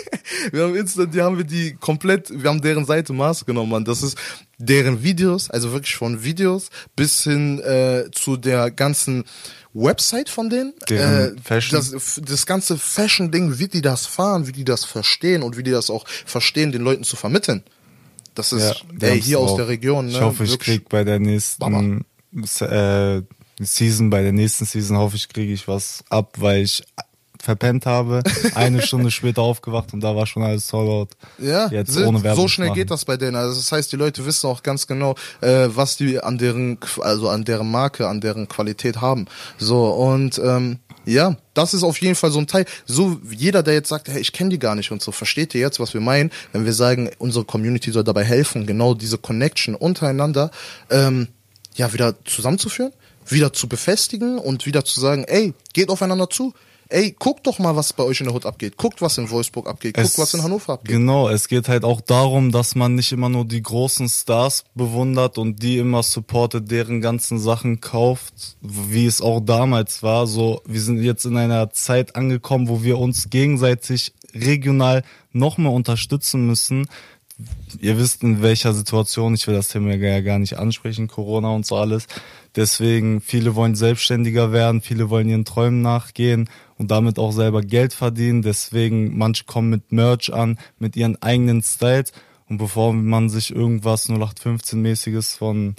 wir 0.52 0.64
haben 0.64 0.74
Insta, 0.74 1.06
die 1.06 1.20
haben 1.20 1.36
wir 1.36 1.44
die 1.44 1.74
komplett, 1.74 2.30
wir 2.30 2.50
haben 2.50 2.60
deren 2.60 2.84
Seite 2.84 3.12
Maß 3.12 3.44
genommen, 3.46 3.70
Mann. 3.70 3.84
Das 3.84 4.02
ist 4.02 4.16
deren 4.58 5.02
Videos, 5.02 5.50
also 5.50 5.72
wirklich 5.72 5.96
von 5.96 6.22
Videos 6.22 6.70
bis 6.96 7.22
hin 7.22 7.58
äh, 7.60 8.10
zu 8.12 8.36
der 8.36 8.70
ganzen 8.70 9.24
Website 9.72 10.28
von 10.28 10.50
denen. 10.50 10.74
Deren 10.88 11.36
äh, 11.36 11.40
Fashion. 11.42 11.78
Das, 11.78 12.20
das 12.24 12.46
ganze 12.46 12.76
Fashion-Ding, 12.76 13.58
wie 13.58 13.68
die 13.68 13.82
das 13.82 14.06
fahren, 14.06 14.46
wie 14.46 14.52
die 14.52 14.64
das 14.64 14.84
verstehen 14.84 15.42
und 15.42 15.56
wie 15.56 15.62
die 15.62 15.70
das 15.70 15.90
auch 15.90 16.06
verstehen, 16.26 16.72
den 16.72 16.82
Leuten 16.82 17.04
zu 17.04 17.16
vermitteln. 17.16 17.62
Das 18.40 18.52
ist, 18.52 18.62
Ja, 19.00 19.08
ey, 19.08 19.20
hier 19.20 19.38
aus 19.38 19.48
drauf. 19.50 19.58
der 19.58 19.68
Region, 19.68 20.06
ne? 20.06 20.12
Ich 20.12 20.20
hoffe, 20.20 20.44
ich 20.44 20.50
Wirklich. 20.52 20.78
krieg 20.78 20.88
bei 20.88 21.04
der 21.04 21.18
nächsten 21.18 22.04
äh, 22.60 23.22
Season, 23.60 24.10
bei 24.10 24.22
der 24.22 24.32
nächsten 24.32 24.64
Season 24.64 24.96
hoffe 24.96 25.16
ich, 25.16 25.28
kriege 25.28 25.52
ich 25.52 25.68
was 25.68 26.02
ab, 26.08 26.34
weil 26.38 26.62
ich 26.62 26.82
verpennt 27.42 27.86
habe. 27.86 28.22
Eine 28.54 28.82
Stunde 28.86 29.10
später 29.10 29.42
aufgewacht 29.42 29.92
und 29.94 30.00
da 30.00 30.14
war 30.14 30.26
schon 30.26 30.42
alles 30.42 30.68
Sold 30.68 31.10
Ja, 31.38 31.68
Jetzt 31.70 31.92
so, 31.92 32.04
ohne 32.04 32.22
Werbung 32.22 32.42
so 32.42 32.48
schnell 32.48 32.68
machen. 32.68 32.76
geht 32.78 32.90
das 32.90 33.04
bei 33.06 33.16
denen. 33.16 33.34
Also 33.36 33.54
das 33.58 33.72
heißt, 33.72 33.90
die 33.92 33.96
Leute 33.96 34.24
wissen 34.26 34.46
auch 34.46 34.62
ganz 34.62 34.86
genau, 34.86 35.14
äh, 35.40 35.68
was 35.68 35.96
die 35.96 36.22
an 36.22 36.36
deren, 36.38 36.78
also 37.00 37.28
an 37.30 37.44
deren 37.44 37.70
Marke, 37.70 38.08
an 38.08 38.20
deren 38.20 38.46
Qualität 38.48 39.00
haben. 39.00 39.24
So 39.58 39.86
und 39.88 40.38
ähm, 40.44 40.80
ja, 41.04 41.36
das 41.54 41.74
ist 41.74 41.82
auf 41.82 42.00
jeden 42.00 42.14
Fall 42.14 42.30
so 42.30 42.38
ein 42.38 42.46
Teil. 42.46 42.64
So 42.86 43.20
jeder, 43.30 43.62
der 43.62 43.74
jetzt 43.74 43.88
sagt, 43.88 44.08
hey, 44.08 44.20
ich 44.20 44.32
kenne 44.32 44.50
die 44.50 44.58
gar 44.58 44.74
nicht 44.74 44.90
und 44.92 45.02
so, 45.02 45.12
versteht 45.12 45.54
ihr 45.54 45.60
jetzt, 45.60 45.80
was 45.80 45.94
wir 45.94 46.00
meinen, 46.00 46.30
wenn 46.52 46.64
wir 46.64 46.72
sagen, 46.72 47.10
unsere 47.18 47.44
Community 47.44 47.90
soll 47.90 48.04
dabei 48.04 48.24
helfen, 48.24 48.66
genau 48.66 48.94
diese 48.94 49.18
Connection 49.18 49.74
untereinander 49.74 50.50
ähm, 50.90 51.28
ja 51.74 51.92
wieder 51.92 52.14
zusammenzuführen, 52.24 52.92
wieder 53.26 53.52
zu 53.52 53.68
befestigen 53.68 54.38
und 54.38 54.66
wieder 54.66 54.84
zu 54.84 55.00
sagen, 55.00 55.24
ey, 55.24 55.54
geht 55.72 55.88
aufeinander 55.88 56.28
zu. 56.28 56.54
Ey, 56.92 57.14
guckt 57.16 57.46
doch 57.46 57.60
mal, 57.60 57.76
was 57.76 57.92
bei 57.92 58.02
euch 58.02 58.18
in 58.20 58.26
der 58.26 58.34
Hut 58.34 58.44
abgeht. 58.44 58.76
Guckt, 58.76 59.00
was 59.00 59.16
in 59.16 59.30
Wolfsburg 59.30 59.68
abgeht. 59.68 59.94
Guckt, 59.94 60.06
Es- 60.08 60.18
was 60.18 60.34
in 60.34 60.42
Hannover 60.42 60.72
abgeht. 60.72 60.90
Genau, 60.90 61.28
es 61.28 61.46
geht 61.46 61.68
halt 61.68 61.84
auch 61.84 62.00
darum, 62.00 62.50
dass 62.50 62.74
man 62.74 62.96
nicht 62.96 63.12
immer 63.12 63.28
nur 63.28 63.44
die 63.44 63.62
großen 63.62 64.08
Stars 64.08 64.64
bewundert 64.74 65.38
und 65.38 65.62
die 65.62 65.78
immer 65.78 66.02
supportet, 66.02 66.68
deren 66.70 67.00
ganzen 67.00 67.38
Sachen 67.38 67.80
kauft, 67.80 68.56
wie 68.60 69.06
es 69.06 69.20
auch 69.20 69.38
damals 69.40 70.02
war. 70.02 70.26
So, 70.26 70.62
wir 70.66 70.80
sind 70.80 71.00
jetzt 71.00 71.24
in 71.24 71.36
einer 71.36 71.70
Zeit 71.70 72.16
angekommen, 72.16 72.68
wo 72.68 72.82
wir 72.82 72.98
uns 72.98 73.30
gegenseitig 73.30 74.12
regional 74.34 75.04
noch 75.32 75.58
mehr 75.58 75.70
unterstützen 75.72 76.44
müssen. 76.46 76.88
Ihr 77.80 77.96
wisst, 77.98 78.22
in 78.22 78.42
welcher 78.42 78.74
Situation, 78.74 79.34
ich 79.34 79.46
will 79.46 79.54
das 79.54 79.68
Thema 79.68 79.94
ja 79.94 80.20
gar 80.20 80.38
nicht 80.38 80.58
ansprechen, 80.58 81.06
Corona 81.08 81.50
und 81.50 81.64
so 81.64 81.76
alles. 81.76 82.06
Deswegen, 82.56 83.20
viele 83.20 83.54
wollen 83.54 83.76
selbstständiger 83.76 84.52
werden, 84.52 84.82
viele 84.82 85.08
wollen 85.08 85.28
ihren 85.28 85.44
Träumen 85.44 85.80
nachgehen 85.82 86.50
und 86.80 86.90
damit 86.90 87.18
auch 87.18 87.32
selber 87.32 87.60
Geld 87.60 87.92
verdienen. 87.92 88.40
Deswegen, 88.40 89.18
manche 89.18 89.44
kommen 89.44 89.68
mit 89.68 89.92
Merch 89.92 90.32
an, 90.32 90.58
mit 90.78 90.96
ihren 90.96 91.20
eigenen 91.20 91.62
Styles. 91.62 92.10
Und 92.48 92.56
bevor 92.56 92.94
man 92.94 93.28
sich 93.28 93.54
irgendwas 93.54 94.08
0815-mäßiges 94.08 95.36
von 95.36 95.76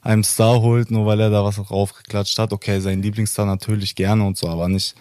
einem 0.00 0.22
Star 0.22 0.62
holt, 0.62 0.92
nur 0.92 1.06
weil 1.06 1.18
er 1.18 1.30
da 1.30 1.42
was 1.42 1.56
draufgeklatscht 1.56 2.38
hat, 2.38 2.52
okay, 2.52 2.78
sein 2.78 3.02
Lieblingsstar 3.02 3.46
natürlich 3.46 3.96
gerne 3.96 4.24
und 4.24 4.36
so, 4.36 4.46
aber 4.46 4.68
nicht 4.68 4.94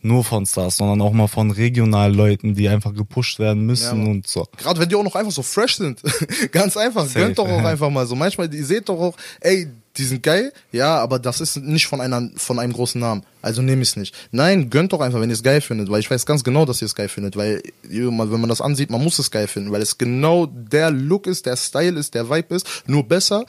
nur 0.00 0.24
von 0.24 0.46
Stars, 0.46 0.78
sondern 0.78 1.02
auch 1.02 1.12
mal 1.12 1.28
von 1.28 1.50
regionalen 1.50 2.14
Leuten, 2.14 2.54
die 2.54 2.70
einfach 2.70 2.94
gepusht 2.94 3.38
werden 3.38 3.66
müssen 3.66 4.04
Ja, 4.04 4.10
und 4.10 4.26
so. 4.26 4.46
Gerade 4.56 4.80
wenn 4.80 4.88
die 4.88 4.94
auch 4.94 5.04
noch 5.04 5.16
einfach 5.16 5.32
so 5.32 5.42
fresh 5.42 5.76
sind. 5.76 6.00
Ganz 6.50 6.78
einfach. 6.78 7.04
Safe, 7.04 7.20
Gönnt 7.26 7.38
doch 7.38 7.48
auch 7.48 7.62
ja. 7.62 7.66
einfach 7.68 7.90
mal 7.90 8.06
so. 8.06 8.14
Manchmal, 8.14 8.52
ihr 8.54 8.64
seht 8.64 8.88
doch 8.88 8.98
auch, 8.98 9.16
ey, 9.40 9.68
die 9.96 10.04
sind 10.04 10.22
geil, 10.22 10.52
ja, 10.72 10.98
aber 10.98 11.18
das 11.18 11.40
ist 11.40 11.56
nicht 11.58 11.86
von 11.86 12.00
einer, 12.00 12.28
von 12.36 12.58
einem 12.58 12.72
großen 12.72 13.00
Namen. 13.00 13.22
Also 13.42 13.62
nehme 13.62 13.82
ich 13.82 13.90
es 13.90 13.96
nicht. 13.96 14.14
Nein, 14.32 14.68
gönnt 14.70 14.92
doch 14.92 15.00
einfach, 15.00 15.20
wenn 15.20 15.30
ihr 15.30 15.34
es 15.34 15.42
geil 15.42 15.60
findet, 15.60 15.88
weil 15.90 16.00
ich 16.00 16.10
weiß 16.10 16.26
ganz 16.26 16.42
genau, 16.42 16.64
dass 16.64 16.82
ihr 16.82 16.86
es 16.86 16.94
geil 16.94 17.08
findet, 17.08 17.36
weil 17.36 17.62
wenn 17.82 18.16
man 18.16 18.48
das 18.48 18.60
ansieht, 18.60 18.90
man 18.90 19.02
muss 19.02 19.18
es 19.18 19.30
geil 19.30 19.46
finden, 19.46 19.70
weil 19.70 19.82
es 19.82 19.96
genau 19.98 20.46
der 20.46 20.90
Look 20.90 21.26
ist, 21.26 21.46
der 21.46 21.56
Style 21.56 21.98
ist, 21.98 22.14
der 22.14 22.28
Vibe 22.28 22.56
ist, 22.56 22.66
nur 22.86 23.04
besser, 23.06 23.44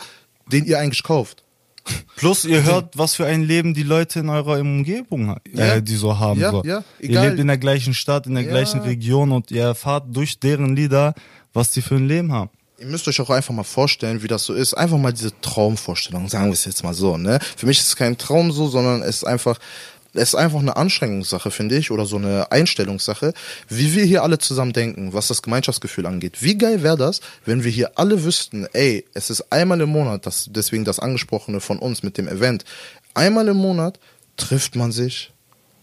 den 0.52 0.66
ihr 0.66 0.78
eigentlich 0.80 1.04
kauft. 1.04 1.44
Plus 2.16 2.46
ihr 2.46 2.64
hört, 2.66 2.98
was 2.98 3.16
für 3.16 3.26
ein 3.26 3.44
Leben 3.44 3.74
die 3.74 3.84
Leute 3.84 4.20
in 4.20 4.30
eurer 4.30 4.60
Umgebung 4.60 5.38
Ja. 5.52 5.76
äh, 5.76 5.82
die 5.82 5.96
so 5.96 6.20
haben. 6.20 6.40
Ja, 6.40 6.52
so. 6.52 6.64
ja, 6.64 6.84
ihr 7.00 7.22
lebt 7.22 7.40
in 7.40 7.48
der 7.48 7.58
gleichen 7.58 7.94
Stadt, 7.94 8.28
in 8.28 8.36
der 8.36 8.44
gleichen 8.44 8.82
Region 8.82 9.32
und 9.32 9.52
ihr 9.52 9.64
erfahrt 9.64 10.06
durch 10.16 10.40
deren 10.40 10.76
Lieder, 10.76 11.14
was 11.54 11.72
die 11.72 11.82
für 11.82 11.96
ein 11.96 12.08
Leben 12.08 12.32
haben. 12.32 12.50
Ihr 12.78 12.88
müsst 12.88 13.08
euch 13.08 13.22
auch 13.22 13.30
einfach 13.30 13.54
mal 13.54 13.64
vorstellen, 13.64 14.22
wie 14.22 14.28
das 14.28 14.44
so 14.44 14.54
ist. 14.54 14.74
Einfach 14.74 14.98
mal 14.98 15.14
diese 15.14 15.32
Traumvorstellung, 15.42 16.28
sagen 16.28 16.48
wir 16.48 16.54
es 16.54 16.66
jetzt 16.66 16.84
mal 16.84 16.94
so. 16.94 17.18
Ne? 17.18 17.40
Für 17.56 17.66
mich 17.66 17.80
ist 17.80 17.88
es 17.88 17.96
kein 17.96 18.18
Traum 18.18 18.52
so, 18.52 18.68
sondern 18.68 19.02
es 19.02 19.18
ist 19.18 19.24
einfach, 19.24 19.60
es 20.14 20.30
ist 20.30 20.36
einfach 20.36 20.60
eine 20.60 20.76
Anstrengungssache, 20.76 21.52
finde 21.52 21.78
ich, 21.78 21.92
oder 21.92 22.06
so 22.06 22.18
eine 22.18 22.52
Einstellungssache, 22.52 23.34
wie 23.70 23.96
wir 23.96 24.04
hier 24.04 24.24
alle 24.24 24.40
zusammen 24.40 24.74
denken, 24.74 25.14
was 25.14 25.28
das 25.28 25.42
Gemeinschaftsgefühl 25.42 26.06
angeht. 26.06 26.42
Wie 26.42 26.58
geil 26.58 26.84
wäre 26.84 26.98
das, 26.98 27.22
wenn 27.46 27.64
wir 27.64 27.72
hier 27.72 27.98
alle 27.98 28.24
wüssten, 28.26 28.68
ey, 28.74 29.06
es 29.14 29.30
ist 29.30 29.54
einmal 29.54 29.80
im 29.80 29.90
Monat, 29.90 30.26
das, 30.26 30.48
deswegen 30.50 30.84
das 30.84 31.00
Angesprochene 31.00 31.62
von 31.62 31.80
uns 31.80 32.04
mit 32.04 32.18
dem 32.18 32.28
Event, 32.28 32.66
Einmal 33.16 33.48
im 33.48 33.58
Monat 33.58 33.98
trifft 34.36 34.76
man 34.76 34.92
sich, 34.92 35.32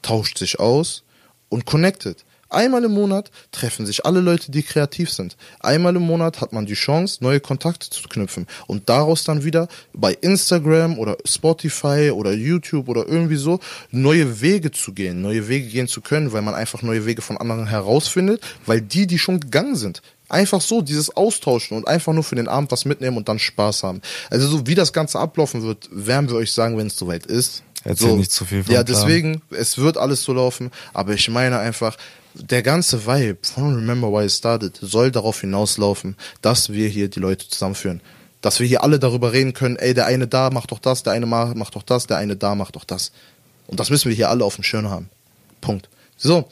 tauscht 0.03 0.37
sich 0.37 0.61
aus 0.61 1.03
und 1.49 1.65
connected. 1.65 2.25
Einmal 2.53 2.85
im 2.85 2.93
Monat 2.93 3.31
treffen 3.51 3.87
sich 3.87 4.05
alle 4.05 4.21
Leute, 4.21 4.51
die 4.51 4.63
kreativ 4.63 5.11
sind. 5.11 5.37
Einmal 5.61 5.97
im 5.97 6.03
Monat 6.03 6.41
hat 6.41 6.53
man 6.53 6.67
die 6.67 6.75
Chance, 6.75 7.19
neue 7.21 7.41
Kontakte 7.41 7.91
zu 7.91 8.09
knüpfen 8.09 8.47
und 8.67 8.89
daraus 8.89 9.25
dann 9.25 9.45
wieder 9.45 9.69
bei 9.93 10.13
Instagram 10.13 10.99
oder 10.99 11.17
Spotify 11.25 12.11
oder 12.11 12.33
YouTube 12.33 12.89
oder 12.89 13.07
irgendwie 13.09 13.37
so 13.37 13.61
neue 13.91 14.41
Wege 14.41 14.71
zu 14.71 14.93
gehen, 14.93 15.23
neue 15.23 15.49
Wege 15.49 15.69
gehen 15.69 15.89
zu 15.89 16.01
können, 16.01 16.33
weil 16.33 16.43
man 16.43 16.55
einfach 16.55 16.83
neue 16.83 17.07
Wege 17.07 17.23
von 17.23 17.39
anderen 17.39 17.67
herausfindet, 17.67 18.43
weil 18.67 18.81
die, 18.81 19.07
die 19.07 19.19
schon 19.19 19.41
gegangen 19.41 19.77
sind, 19.77 20.03
Einfach 20.33 20.63
so, 20.63 20.81
dieses 20.81 21.15
Austauschen 21.15 21.77
und 21.77 21.87
einfach 21.87 22.15
nur 22.15 22.25
für 22.25 22.37
den 22.37 22.49
Abend 22.49 22.73
was 22.73 22.87
mitnehmen 22.87 23.19
und 23.19 23.29
dann 23.29 23.39
Spaß 23.39 23.83
haben. 23.83 24.01
Also 24.31 24.49
so 24.49 24.67
wie 24.67 24.75
das 24.75 24.95
Ganze 24.95 25.19
ablaufen 25.19 25.63
wird, 25.63 25.91
werden 25.93 26.31
wir 26.31 26.37
euch 26.37 26.53
sagen, 26.53 26.79
wenn 26.79 26.87
es 26.87 26.97
soweit 26.97 27.27
ist. 27.27 27.63
Erzähl 27.85 28.11
so, 28.11 28.17
nicht 28.17 28.31
zu 28.33 28.45
viel 28.45 28.65
vom 28.65 28.75
Ja, 28.75 28.83
deswegen, 28.85 29.43
es 29.51 29.79
wird 29.79 29.97
alles 29.97 30.23
so 30.23 30.33
laufen, 30.33 30.71
aber 30.95 31.15
ich 31.15 31.29
meine 31.29 31.59
einfach, 31.59 31.97
der 32.35 32.63
ganze 32.63 33.07
Vibe 33.07 33.39
von 33.43 33.75
Remember 33.75 34.13
Why 34.13 34.25
It 34.27 34.33
Started 34.33 34.79
soll 34.81 35.11
darauf 35.11 35.41
hinauslaufen, 35.41 36.17
dass 36.41 36.73
wir 36.73 36.89
hier 36.89 37.09
die 37.09 37.21
Leute 37.21 37.49
zusammenführen. 37.49 38.01
Dass 38.41 38.59
wir 38.59 38.67
hier 38.67 38.83
alle 38.83 38.99
darüber 38.99 39.33
reden 39.33 39.53
können, 39.53 39.77
ey, 39.77 39.95
der 39.95 40.07
eine 40.07 40.27
da 40.27 40.51
macht 40.51 40.73
doch 40.73 40.79
das, 40.79 41.03
der 41.03 41.13
eine 41.13 41.27
ma- 41.27 41.53
macht 41.55 41.77
doch 41.77 41.83
das, 41.83 42.07
der 42.07 42.17
eine 42.17 42.37
da 42.37 42.55
macht 42.55 42.77
doch 42.77 42.85
das. 42.85 43.13
Und 43.67 43.79
das 43.81 43.91
müssen 43.91 44.09
wir 44.09 44.17
hier 44.17 44.31
alle 44.31 44.45
auf 44.45 44.55
dem 44.57 44.65
Schirm 44.65 44.89
haben. 44.89 45.11
Punkt. 45.61 45.89
So, 46.17 46.49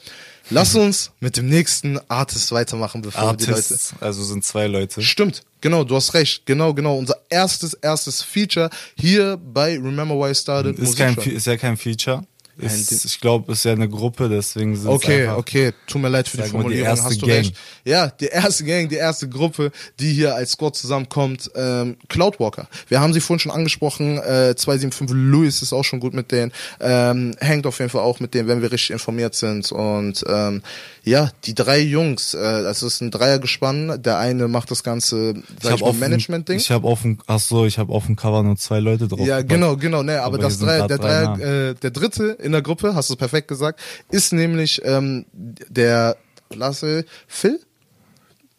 lass 0.49 0.75
uns 0.75 1.11
mit 1.19 1.35
dem 1.37 1.49
nächsten 1.49 1.99
Artist 2.09 2.51
weitermachen, 2.51 3.01
bevor 3.01 3.31
wir 3.31 3.37
die 3.37 3.45
Leute... 3.45 3.55
Artists, 3.55 3.93
also 3.99 4.23
sind 4.23 4.45
zwei 4.45 4.67
Leute. 4.67 5.01
Stimmt, 5.01 5.43
genau, 5.61 5.83
du 5.83 5.95
hast 5.95 6.13
recht. 6.13 6.45
Genau, 6.45 6.73
genau. 6.73 6.97
Unser 6.97 7.15
erstes, 7.29 7.73
erstes 7.73 8.21
Feature 8.21 8.69
hier 8.97 9.37
bei 9.37 9.73
Remember 9.75 10.15
Why 10.15 10.31
I 10.31 10.35
Started. 10.35 10.77
Ist, 10.77 10.97
kein, 10.97 11.15
Musikshop. 11.15 11.33
ist 11.33 11.47
ja 11.47 11.57
kein 11.57 11.77
Feature. 11.77 12.23
Ist, 12.61 13.05
ich 13.05 13.19
glaube, 13.19 13.51
ist 13.51 13.65
ja 13.65 13.71
eine 13.71 13.89
Gruppe, 13.89 14.29
deswegen 14.29 14.75
sind 14.75 14.89
Okay, 14.89 15.23
einfach, 15.23 15.37
okay, 15.37 15.73
tut 15.87 16.01
mir 16.01 16.09
leid 16.09 16.27
für 16.27 16.37
die 16.37 16.43
die 16.43 16.49
Formulierung, 16.49 16.85
erste 16.85 17.05
hast 17.05 17.21
du 17.21 17.25
Gang. 17.25 17.37
recht. 17.39 17.55
Ja, 17.85 18.07
die 18.07 18.27
erste 18.27 18.63
Gang, 18.63 18.89
die 18.89 18.95
erste 18.95 19.29
Gruppe, 19.29 19.71
die 19.99 20.13
hier 20.13 20.35
als 20.35 20.51
Squad 20.51 20.75
zusammenkommt, 20.75 21.49
ähm, 21.55 21.97
Cloudwalker. 22.09 22.67
Wir 22.87 23.01
haben 23.01 23.13
sie 23.13 23.21
vorhin 23.21 23.39
schon 23.39 23.51
angesprochen, 23.51 24.17
äh, 24.17 24.55
275 24.55 25.15
Louis 25.15 25.61
ist 25.61 25.73
auch 25.73 25.83
schon 25.83 25.99
gut 25.99 26.13
mit 26.13 26.31
denen, 26.31 26.51
ähm, 26.79 27.35
hängt 27.39 27.65
auf 27.65 27.79
jeden 27.79 27.89
Fall 27.89 28.01
auch 28.01 28.19
mit 28.19 28.33
denen, 28.33 28.47
wenn 28.47 28.61
wir 28.61 28.71
richtig 28.71 28.91
informiert 28.91 29.35
sind 29.35 29.71
und 29.71 30.23
ähm, 30.27 30.61
ja, 31.03 31.31
die 31.45 31.55
drei 31.55 31.79
Jungs, 31.79 32.33
äh, 32.33 32.63
das 32.63 32.83
ist 32.83 33.01
ein 33.01 33.09
Dreiergespann, 33.09 34.01
der 34.03 34.19
eine 34.19 34.47
macht 34.47 34.69
das 34.69 34.83
ganze, 34.83 35.33
sag 35.61 35.75
ich 35.81 35.93
Management-Ding. 35.93 36.57
Ich 36.57 36.71
habe 36.71 36.87
auf 36.87 37.01
dem, 37.01 37.17
ach 37.27 37.39
so, 37.39 37.65
ich 37.65 37.77
habe 37.77 37.91
auf 37.91 38.05
dem 38.05 38.15
Cover 38.15 38.43
nur 38.43 38.57
zwei 38.57 38.79
Leute 38.79 39.07
drauf. 39.07 39.19
Ja, 39.19 39.37
gepackt. 39.37 39.49
genau, 39.49 39.77
genau, 39.77 40.03
ne, 40.03 40.19
aber, 40.19 40.35
Aber 40.35 40.37
das 40.39 40.59
Dreier, 40.59 40.87
der 40.87 40.97
drei 40.97 41.23
Dreier, 41.23 41.69
äh, 41.69 41.75
der 41.75 41.91
dritte 41.91 42.37
in 42.41 42.50
der 42.51 42.61
Gruppe, 42.61 42.95
hast 42.95 43.09
du 43.09 43.15
perfekt 43.15 43.47
gesagt, 43.47 43.79
ist 44.09 44.33
nämlich 44.33 44.81
ähm, 44.83 45.25
der 45.33 46.17
Lasse 46.49 47.05
Phil? 47.27 47.59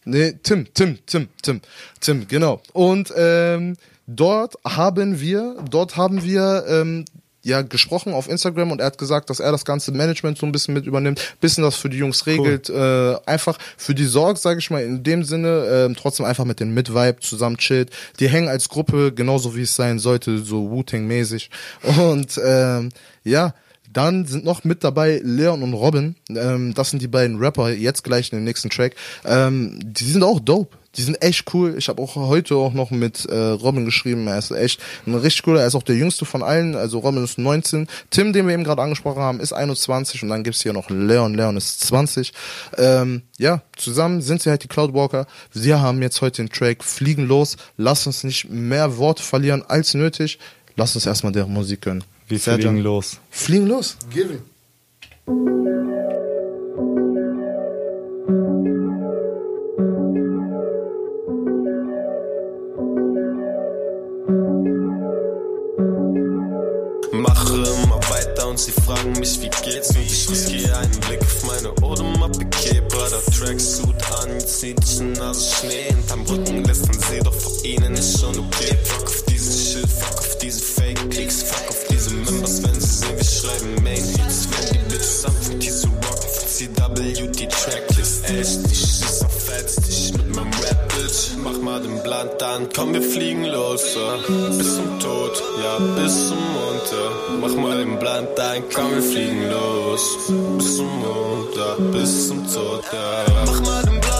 Nee, 0.04 0.34
Tim, 0.42 0.66
Tim, 0.74 0.98
Tim, 1.06 1.28
Tim, 1.42 1.60
Tim, 2.00 2.26
genau. 2.26 2.60
Und 2.72 3.12
ähm, 3.16 3.76
dort 4.06 4.56
haben 4.64 5.20
wir, 5.20 5.56
dort 5.70 5.96
haben 5.96 6.24
wir 6.24 6.64
ähm, 6.68 7.04
ja 7.44 7.62
gesprochen 7.62 8.12
auf 8.12 8.28
Instagram 8.28 8.72
und 8.72 8.80
er 8.80 8.86
hat 8.86 8.98
gesagt, 8.98 9.30
dass 9.30 9.40
er 9.40 9.52
das 9.52 9.64
ganze 9.64 9.92
Management 9.92 10.38
so 10.38 10.46
ein 10.46 10.52
bisschen 10.52 10.74
mit 10.74 10.86
übernimmt, 10.86 11.36
bisschen 11.40 11.62
das 11.64 11.76
für 11.76 11.88
die 11.88 11.98
Jungs 11.98 12.26
regelt, 12.26 12.68
äh, 12.68 13.16
einfach 13.26 13.58
für 13.76 13.94
die 13.94 14.04
Sorge, 14.04 14.38
sage 14.38 14.58
ich 14.60 14.70
mal, 14.70 14.82
in 14.82 15.02
dem 15.02 15.24
Sinne, 15.24 15.66
ähm, 15.70 15.96
trotzdem 15.96 16.26
einfach 16.26 16.44
mit 16.44 16.60
den 16.60 16.74
Mid-Vibe 16.74 17.20
zusammen 17.20 17.56
chillt. 17.58 17.90
Die 18.20 18.28
hängen 18.28 18.48
als 18.48 18.68
Gruppe 18.68 19.12
genauso 19.12 19.56
wie 19.56 19.62
es 19.62 19.76
sein 19.76 19.98
sollte, 19.98 20.38
so 20.38 20.70
Wu-Tang-mäßig. 20.70 21.50
Und 21.82 22.40
ähm, 22.44 22.90
ja, 23.24 23.54
dann 23.92 24.26
sind 24.26 24.44
noch 24.44 24.64
mit 24.64 24.84
dabei 24.84 25.20
Leon 25.22 25.62
und 25.62 25.74
Robin. 25.74 26.16
Ähm, 26.30 26.74
das 26.74 26.90
sind 26.90 27.02
die 27.02 27.08
beiden 27.08 27.38
Rapper, 27.38 27.70
jetzt 27.70 28.04
gleich 28.04 28.32
in 28.32 28.38
dem 28.38 28.44
nächsten 28.44 28.70
Track. 28.70 28.94
Ähm, 29.24 29.78
die 29.82 30.04
sind 30.04 30.22
auch 30.22 30.40
dope. 30.40 30.76
Die 30.96 31.02
sind 31.02 31.22
echt 31.22 31.54
cool. 31.54 31.74
Ich 31.78 31.88
habe 31.88 32.02
auch 32.02 32.16
heute 32.16 32.54
auch 32.56 32.74
noch 32.74 32.90
mit 32.90 33.24
äh, 33.24 33.34
Robin 33.34 33.86
geschrieben. 33.86 34.26
Er 34.26 34.38
ist 34.38 34.50
echt 34.50 34.80
ein 35.06 35.14
richtig 35.14 35.42
cooler. 35.42 35.62
Er 35.62 35.66
ist 35.66 35.74
auch 35.74 35.82
der 35.82 35.96
jüngste 35.96 36.26
von 36.26 36.42
allen. 36.42 36.74
Also 36.74 36.98
Robin 36.98 37.24
ist 37.24 37.38
19. 37.38 37.86
Tim, 38.10 38.34
den 38.34 38.46
wir 38.46 38.52
eben 38.52 38.64
gerade 38.64 38.82
angesprochen 38.82 39.22
haben, 39.22 39.40
ist 39.40 39.54
21. 39.54 40.22
Und 40.22 40.28
dann 40.28 40.42
gibt's 40.42 40.62
hier 40.62 40.74
noch 40.74 40.90
Leon. 40.90 41.34
Leon 41.34 41.56
ist 41.56 41.80
20. 41.80 42.34
Ähm, 42.76 43.22
ja, 43.38 43.62
zusammen 43.76 44.20
sind 44.20 44.42
sie 44.42 44.50
halt 44.50 44.64
die 44.64 44.68
Cloudwalker. 44.68 45.26
Wir 45.54 45.80
haben 45.80 46.02
jetzt 46.02 46.20
heute 46.20 46.42
den 46.42 46.50
Track 46.50 46.84
Fliegen 46.84 47.26
los. 47.26 47.56
Lass 47.78 48.06
uns 48.06 48.22
nicht 48.22 48.50
mehr 48.50 48.98
Worte 48.98 49.22
verlieren 49.22 49.62
als 49.66 49.94
nötig. 49.94 50.38
Lass 50.76 50.94
uns 50.94 51.06
erstmal 51.06 51.32
deren 51.32 51.54
Musik 51.54 51.82
gönnen. 51.82 52.04
Wir 52.28 52.38
Serjan. 52.38 52.60
fliegen 52.60 52.78
los. 52.78 53.18
Fliegen 53.30 53.66
los. 53.66 53.96
Give 54.10 54.34
it. 54.34 54.42
Mache 67.12 67.54
immer 67.56 68.00
weiter 68.08 68.48
und 68.48 68.58
sie 68.58 68.72
fragen 68.72 69.12
mich, 69.18 69.40
wie 69.40 69.50
geht's? 69.64 69.90
Und 69.90 70.02
ich 70.02 70.28
riskiere 70.30 70.76
einen 70.78 71.00
Blick 71.00 71.20
auf 71.20 71.44
meine 71.46 71.70
Audemappe, 71.82 72.46
Brother 72.88 73.22
Tracksuit 73.32 73.96
an, 74.20 74.38
zieht 74.40 74.78
die 74.98 75.02
Nase 75.18 75.54
Schnee 75.56 75.84
hinterm 75.88 76.22
Rücken, 76.26 76.64
lässt 76.64 76.86
man 76.86 77.00
sie 77.00 77.18
doch 77.20 77.34
vor 77.34 77.64
ihnen 77.64 77.94
ist 77.94 78.20
schon 78.20 78.38
okay. 78.38 78.76
Fuck 78.84 79.06
auf 79.06 79.24
dieses 79.28 79.72
Schild, 79.72 79.88
fuck 79.88 80.18
auf 80.18 80.38
diese 80.38 80.60
Fake-Klicks, 80.62 81.42
fuck 81.42 81.68
auf 81.70 81.81
schreiben 83.42 83.82
Main-Hits, 83.82 84.48
wenn 84.50 84.72
die 84.72 84.78
Bitches 84.88 85.24
anfangen, 85.24 85.58
die 85.58 85.70
zu 85.70 85.88
rocken, 85.88 86.30
CW, 86.46 87.28
die 87.28 87.48
Tracklist, 87.48 88.24
echt, 88.30 88.60
ich 88.70 88.78
schieß 88.78 89.24
auf 89.24 89.46
Fats, 89.46 89.76
ich 89.88 90.12
mit 90.12 90.34
meinem 90.34 90.52
Rap-Bitch, 90.52 91.36
mach 91.42 91.58
mal 91.58 91.80
den 91.80 92.02
Blunt 92.02 92.42
an, 92.42 92.68
komm, 92.74 92.94
wir 92.94 93.02
fliegen 93.02 93.44
los, 93.46 93.96
äh, 93.96 94.56
bis 94.56 94.76
zum 94.76 95.00
Tod, 95.00 95.42
ja, 95.62 95.78
bis 95.96 96.28
zum 96.28 96.38
Mond, 96.38 96.92
äh, 96.92 97.40
mach 97.40 97.54
mal 97.56 97.78
den 97.78 97.98
Blunt 97.98 98.38
an, 98.38 98.62
komm, 98.72 98.94
wir 98.94 99.02
fliegen 99.02 99.50
los, 99.50 100.18
bis 100.58 100.76
zum 100.76 101.00
Mond, 101.00 101.56
ja, 101.56 101.74
bis 101.90 102.28
zum 102.28 102.46
Tod, 102.46 102.84
ja, 102.92 103.24
ja. 103.24 103.44
Mach 103.46 103.60
mal 103.62 103.82
den 103.82 104.00
Blunt 104.00 104.11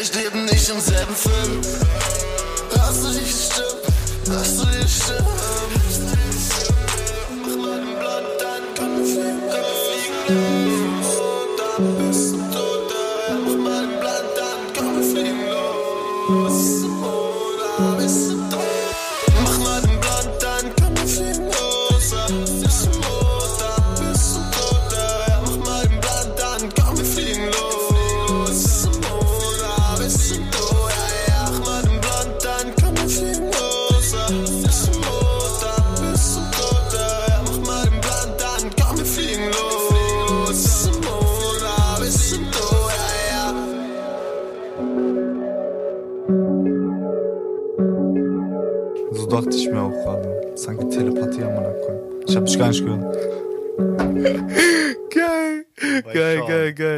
Ehrlich, 0.00 0.14
leben 0.14 0.44
nicht 0.46 0.68
im 0.70 0.80
selben 0.80 1.14
Film. 1.14 1.60
Hast 2.78 3.04
du 3.04 3.10
die 3.12 3.30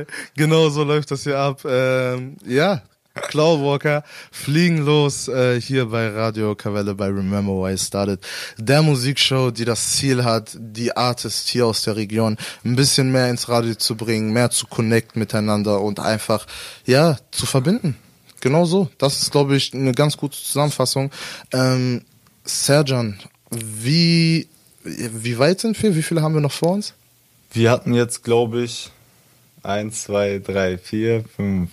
geil. 0.05 0.17
Genau 0.37 0.69
so 0.69 0.85
läuft 0.85 1.11
das 1.11 1.25
hier 1.25 1.39
ab. 1.39 1.63
Ähm, 1.65 2.37
ja, 2.47 2.83
Clawwalker 3.15 4.05
fliegen 4.31 4.79
los 4.79 5.29
äh, 5.29 5.61
hier 5.61 5.87
bei 5.87 6.09
Radio 6.09 6.55
Kavelle 6.55 6.95
bei 6.95 7.07
Remember 7.07 7.53
Why 7.53 7.75
It 7.75 7.81
Started. 7.81 8.21
Der 8.57 8.83
Musikshow, 8.83 9.51
die 9.51 9.65
das 9.65 9.97
Ziel 9.97 10.25
hat, 10.25 10.57
die 10.59 10.97
Artists 10.97 11.49
hier 11.49 11.67
aus 11.67 11.83
der 11.83 11.97
Region 11.97 12.39
ein 12.65 12.77
bisschen 12.77 13.13
mehr 13.13 13.29
ins 13.29 13.49
Radio 13.49 13.75
zu 13.75 13.97
bringen, 13.97 14.33
mehr 14.33 14.51
zu 14.51 14.67
connect 14.67 15.17
miteinander 15.17 15.81
und 15.81 16.01
einfach, 16.01 16.47
ja, 16.87 17.19
zu 17.31 17.47
verbinden. 17.47 17.97
Genau 18.41 18.65
so. 18.65 18.89
Das 18.99 19.21
ist, 19.21 19.31
glaube 19.31 19.57
ich, 19.57 19.73
eine 19.75 19.93
ganz 19.93 20.17
gute 20.17 20.37
Zusammenfassung. 20.37 21.11
Ähm, 21.53 22.03
Serjan, 22.45 23.21
wie, 23.51 24.49
wie 24.83 25.39
weit 25.39 25.61
sind 25.61 25.81
wir? 25.83 25.95
Wie 25.95 26.03
viele 26.03 26.23
haben 26.23 26.35
wir 26.35 26.41
noch 26.41 26.53
vor 26.53 26.73
uns? 26.73 26.95
Wir 27.53 27.71
hatten 27.71 27.93
jetzt, 27.93 28.25
glaube 28.25 28.63
ich, 28.63 28.91
eins, 29.63 30.05
zwei, 30.05 30.39
drei, 30.39 30.79
vier, 30.79 31.25
fünf. 31.37 31.71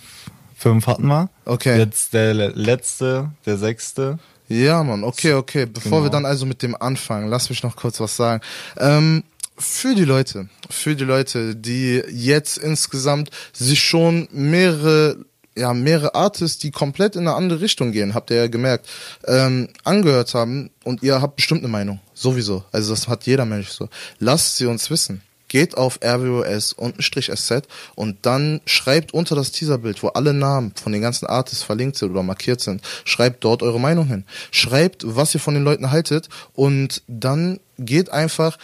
Fünf 0.56 0.86
hatten 0.86 1.06
wir. 1.06 1.30
Okay. 1.46 1.78
Jetzt 1.78 2.12
der 2.12 2.34
letzte, 2.34 3.30
der 3.46 3.56
sechste. 3.56 4.18
Ja, 4.48 4.82
Mann, 4.82 5.04
okay, 5.04 5.34
okay. 5.34 5.64
Bevor 5.64 5.90
Genau. 5.90 6.02
wir 6.04 6.10
dann 6.10 6.26
also 6.26 6.44
mit 6.44 6.62
dem 6.62 6.74
anfangen, 6.74 7.28
lass 7.28 7.48
mich 7.48 7.62
noch 7.62 7.76
kurz 7.76 7.98
was 8.00 8.16
sagen. 8.16 8.42
Ähm, 8.76 9.24
für 9.56 9.94
die 9.94 10.04
Leute, 10.04 10.48
für 10.68 10.96
die 10.96 11.04
Leute, 11.04 11.54
die 11.56 12.02
jetzt 12.10 12.58
insgesamt 12.58 13.30
sich 13.52 13.80
schon 13.82 14.28
mehrere 14.32 15.16
ja, 15.56 15.74
mehrere 15.74 16.14
Artists, 16.14 16.58
die 16.58 16.70
komplett 16.70 17.16
in 17.16 17.22
eine 17.26 17.34
andere 17.34 17.60
Richtung 17.60 17.92
gehen, 17.92 18.14
habt 18.14 18.30
ihr 18.30 18.36
ja 18.36 18.46
gemerkt, 18.46 18.88
ähm, 19.26 19.68
angehört 19.84 20.32
haben 20.32 20.70
und 20.84 21.02
ihr 21.02 21.20
habt 21.20 21.36
bestimmt 21.36 21.60
eine 21.62 21.68
Meinung. 21.68 22.00
Sowieso. 22.14 22.64
Also 22.72 22.94
das 22.94 23.08
hat 23.08 23.26
jeder 23.26 23.44
Mensch 23.44 23.68
so. 23.68 23.88
Lasst 24.20 24.56
sie 24.56 24.66
uns 24.66 24.90
wissen. 24.90 25.22
Geht 25.50 25.76
auf 25.76 25.98
RWOS 26.00 26.72
unten 26.74 27.02
Strich 27.02 27.28
SZ 27.34 27.62
und 27.96 28.18
dann 28.22 28.60
schreibt 28.66 29.12
unter 29.12 29.34
das 29.34 29.50
Teaserbild, 29.50 30.00
wo 30.00 30.08
alle 30.08 30.32
Namen 30.32 30.72
von 30.80 30.92
den 30.92 31.02
ganzen 31.02 31.26
Artists 31.26 31.64
verlinkt 31.64 31.96
sind 31.96 32.12
oder 32.12 32.22
markiert 32.22 32.60
sind, 32.60 32.82
schreibt 33.04 33.42
dort 33.42 33.64
eure 33.64 33.80
Meinung 33.80 34.06
hin. 34.06 34.24
Schreibt, 34.52 35.02
was 35.04 35.34
ihr 35.34 35.40
von 35.40 35.54
den 35.54 35.64
Leuten 35.64 35.90
haltet 35.90 36.28
und 36.54 37.02
dann 37.08 37.58
geht 37.78 38.12
einfach 38.12 38.58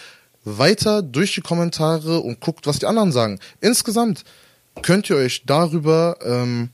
weiter 0.44 1.02
durch 1.02 1.34
die 1.34 1.40
Kommentare 1.40 2.20
und 2.20 2.38
guckt, 2.38 2.68
was 2.68 2.78
die 2.78 2.86
anderen 2.86 3.10
sagen. 3.10 3.40
Insgesamt 3.60 4.22
könnt 4.82 5.10
ihr 5.10 5.16
euch 5.16 5.42
darüber, 5.44 6.18
ähm, 6.22 6.68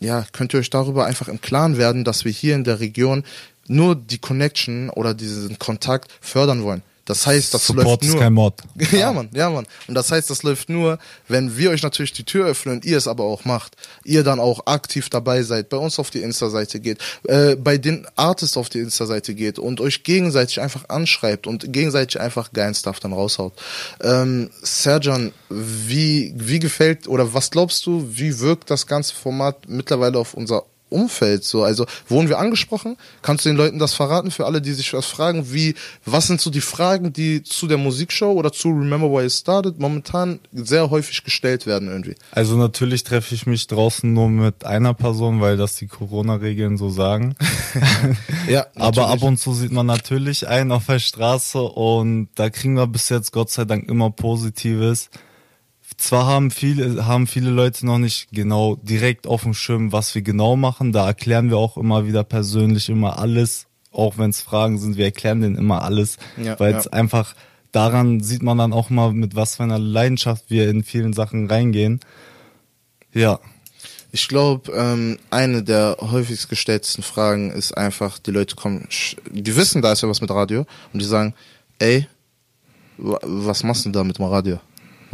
ja, 0.00 0.24
könnt 0.32 0.54
ihr 0.54 0.60
euch 0.60 0.70
darüber 0.70 1.04
einfach 1.04 1.28
im 1.28 1.42
Klaren 1.42 1.76
werden, 1.76 2.04
dass 2.04 2.24
wir 2.24 2.32
hier 2.32 2.54
in 2.54 2.64
der 2.64 2.80
Region 2.80 3.22
nur 3.66 3.96
die 3.96 4.18
Connection 4.18 4.88
oder 4.88 5.12
diesen 5.12 5.58
Kontakt 5.58 6.10
fördern 6.22 6.62
wollen. 6.62 6.82
Das 7.06 7.24
heißt, 7.26 7.54
das 7.54 7.68
Support 7.68 7.86
läuft 7.86 8.02
ist 8.02 8.10
nur. 8.10 8.20
kein 8.20 8.32
Mod. 8.32 8.54
Ja, 8.92 9.12
Mann, 9.12 9.30
ja, 9.32 9.48
Mann. 9.48 9.66
Und 9.86 9.94
das 9.94 10.10
heißt, 10.10 10.28
das 10.28 10.42
läuft 10.42 10.68
nur, 10.68 10.98
wenn 11.28 11.56
wir 11.56 11.70
euch 11.70 11.82
natürlich 11.82 12.12
die 12.12 12.24
Tür 12.24 12.46
öffnen, 12.46 12.80
ihr 12.82 12.98
es 12.98 13.06
aber 13.06 13.24
auch 13.24 13.44
macht. 13.44 13.76
Ihr 14.04 14.24
dann 14.24 14.40
auch 14.40 14.66
aktiv 14.66 15.08
dabei 15.08 15.42
seid, 15.42 15.68
bei 15.68 15.76
uns 15.76 15.98
auf 15.98 16.10
die 16.10 16.20
Insta-Seite 16.20 16.80
geht, 16.80 16.98
äh, 17.24 17.54
bei 17.54 17.78
den 17.78 18.06
Artists 18.16 18.56
auf 18.56 18.68
die 18.68 18.80
Insta-Seite 18.80 19.34
geht 19.34 19.58
und 19.58 19.80
euch 19.80 20.02
gegenseitig 20.02 20.60
einfach 20.60 20.88
anschreibt 20.88 21.46
und 21.46 21.72
gegenseitig 21.72 22.20
einfach 22.20 22.52
geilen 22.52 22.74
Stuff 22.74 22.98
dann 22.98 23.12
raushaut. 23.12 23.52
Ähm, 24.02 24.50
Serjan, 24.62 25.32
wie, 25.48 26.34
wie 26.36 26.58
gefällt 26.58 27.06
oder 27.06 27.32
was 27.32 27.52
glaubst 27.52 27.86
du, 27.86 28.08
wie 28.10 28.40
wirkt 28.40 28.70
das 28.70 28.86
ganze 28.86 29.14
Format 29.14 29.68
mittlerweile 29.68 30.18
auf 30.18 30.34
unser 30.34 30.64
Umfeld 30.88 31.44
so? 31.44 31.62
Also 31.62 31.86
wurden 32.08 32.28
wir 32.28 32.38
angesprochen? 32.38 32.96
Kannst 33.22 33.44
du 33.44 33.48
den 33.48 33.56
Leuten 33.56 33.78
das 33.78 33.94
verraten 33.94 34.30
für 34.30 34.46
alle, 34.46 34.60
die 34.60 34.72
sich 34.72 34.92
was 34.92 35.06
fragen? 35.06 35.52
Wie, 35.52 35.74
was 36.04 36.26
sind 36.26 36.40
so 36.40 36.50
die 36.50 36.60
Fragen, 36.60 37.12
die 37.12 37.42
zu 37.42 37.66
der 37.66 37.78
Musikshow 37.78 38.32
oder 38.32 38.52
zu 38.52 38.68
Remember 38.68 39.10
Why 39.10 39.26
It 39.26 39.32
Started 39.32 39.78
momentan 39.78 40.40
sehr 40.52 40.90
häufig 40.90 41.24
gestellt 41.24 41.66
werden 41.66 41.88
irgendwie? 41.88 42.14
Also 42.30 42.56
natürlich 42.56 43.04
treffe 43.04 43.34
ich 43.34 43.46
mich 43.46 43.66
draußen 43.66 44.12
nur 44.12 44.28
mit 44.28 44.64
einer 44.64 44.94
Person, 44.94 45.40
weil 45.40 45.56
das 45.56 45.76
die 45.76 45.86
Corona-Regeln 45.86 46.76
so 46.76 46.90
sagen. 46.90 47.36
Ja, 48.48 48.66
Aber 48.76 49.08
ab 49.08 49.22
und 49.22 49.38
zu 49.38 49.52
sieht 49.52 49.72
man 49.72 49.86
natürlich 49.86 50.46
einen 50.48 50.72
auf 50.72 50.86
der 50.86 50.98
Straße 50.98 51.60
und 51.60 52.28
da 52.34 52.50
kriegen 52.50 52.74
wir 52.74 52.86
bis 52.86 53.08
jetzt 53.08 53.32
Gott 53.32 53.50
sei 53.50 53.64
Dank 53.64 53.88
immer 53.88 54.10
Positives. 54.10 55.10
Zwar 55.98 56.26
haben 56.26 56.50
viele, 56.50 57.06
haben 57.06 57.26
viele 57.26 57.50
Leute 57.50 57.86
noch 57.86 57.98
nicht 57.98 58.28
genau 58.30 58.76
direkt 58.76 59.26
auf 59.26 59.42
dem 59.44 59.54
Schirm, 59.54 59.92
was 59.92 60.14
wir 60.14 60.22
genau 60.22 60.54
machen. 60.56 60.92
Da 60.92 61.06
erklären 61.06 61.48
wir 61.48 61.56
auch 61.56 61.76
immer 61.76 62.06
wieder 62.06 62.22
persönlich 62.22 62.88
immer 62.90 63.18
alles, 63.18 63.66
auch 63.92 64.18
wenn 64.18 64.30
es 64.30 64.42
Fragen 64.42 64.78
sind. 64.78 64.96
Wir 64.98 65.06
erklären 65.06 65.40
denen 65.40 65.56
immer 65.56 65.82
alles, 65.82 66.18
Ja, 66.36 66.58
weil 66.60 66.72
ja. 66.72 66.78
es 66.78 66.86
einfach 66.86 67.34
daran 67.72 68.20
sieht 68.20 68.42
man 68.42 68.58
dann 68.58 68.72
auch 68.74 68.90
mal, 68.90 69.12
mit 69.12 69.34
was 69.36 69.56
für 69.56 69.62
einer 69.62 69.78
Leidenschaft 69.78 70.44
wir 70.48 70.68
in 70.68 70.82
vielen 70.84 71.12
Sachen 71.14 71.46
reingehen. 71.48 72.00
Ja. 73.12 73.38
Ich 74.12 74.28
glaube, 74.28 74.72
ähm, 74.72 75.18
eine 75.30 75.62
der 75.62 75.96
häufigst 76.00 76.48
gestelltesten 76.48 77.02
Fragen 77.02 77.50
ist 77.50 77.76
einfach, 77.76 78.18
die 78.18 78.30
Leute 78.30 78.54
kommen, 78.56 78.88
die 79.30 79.56
wissen, 79.56 79.82
da 79.82 79.92
ist 79.92 80.02
ja 80.02 80.08
was 80.08 80.20
mit 80.20 80.30
Radio 80.30 80.66
und 80.92 81.00
die 81.02 81.06
sagen, 81.06 81.34
ey, 81.78 82.06
wa- 82.98 83.18
was 83.22 83.62
machst 83.62 83.84
du 83.84 83.90
da 83.90 84.04
mit 84.04 84.18
dem 84.18 84.24
Radio? 84.26 84.58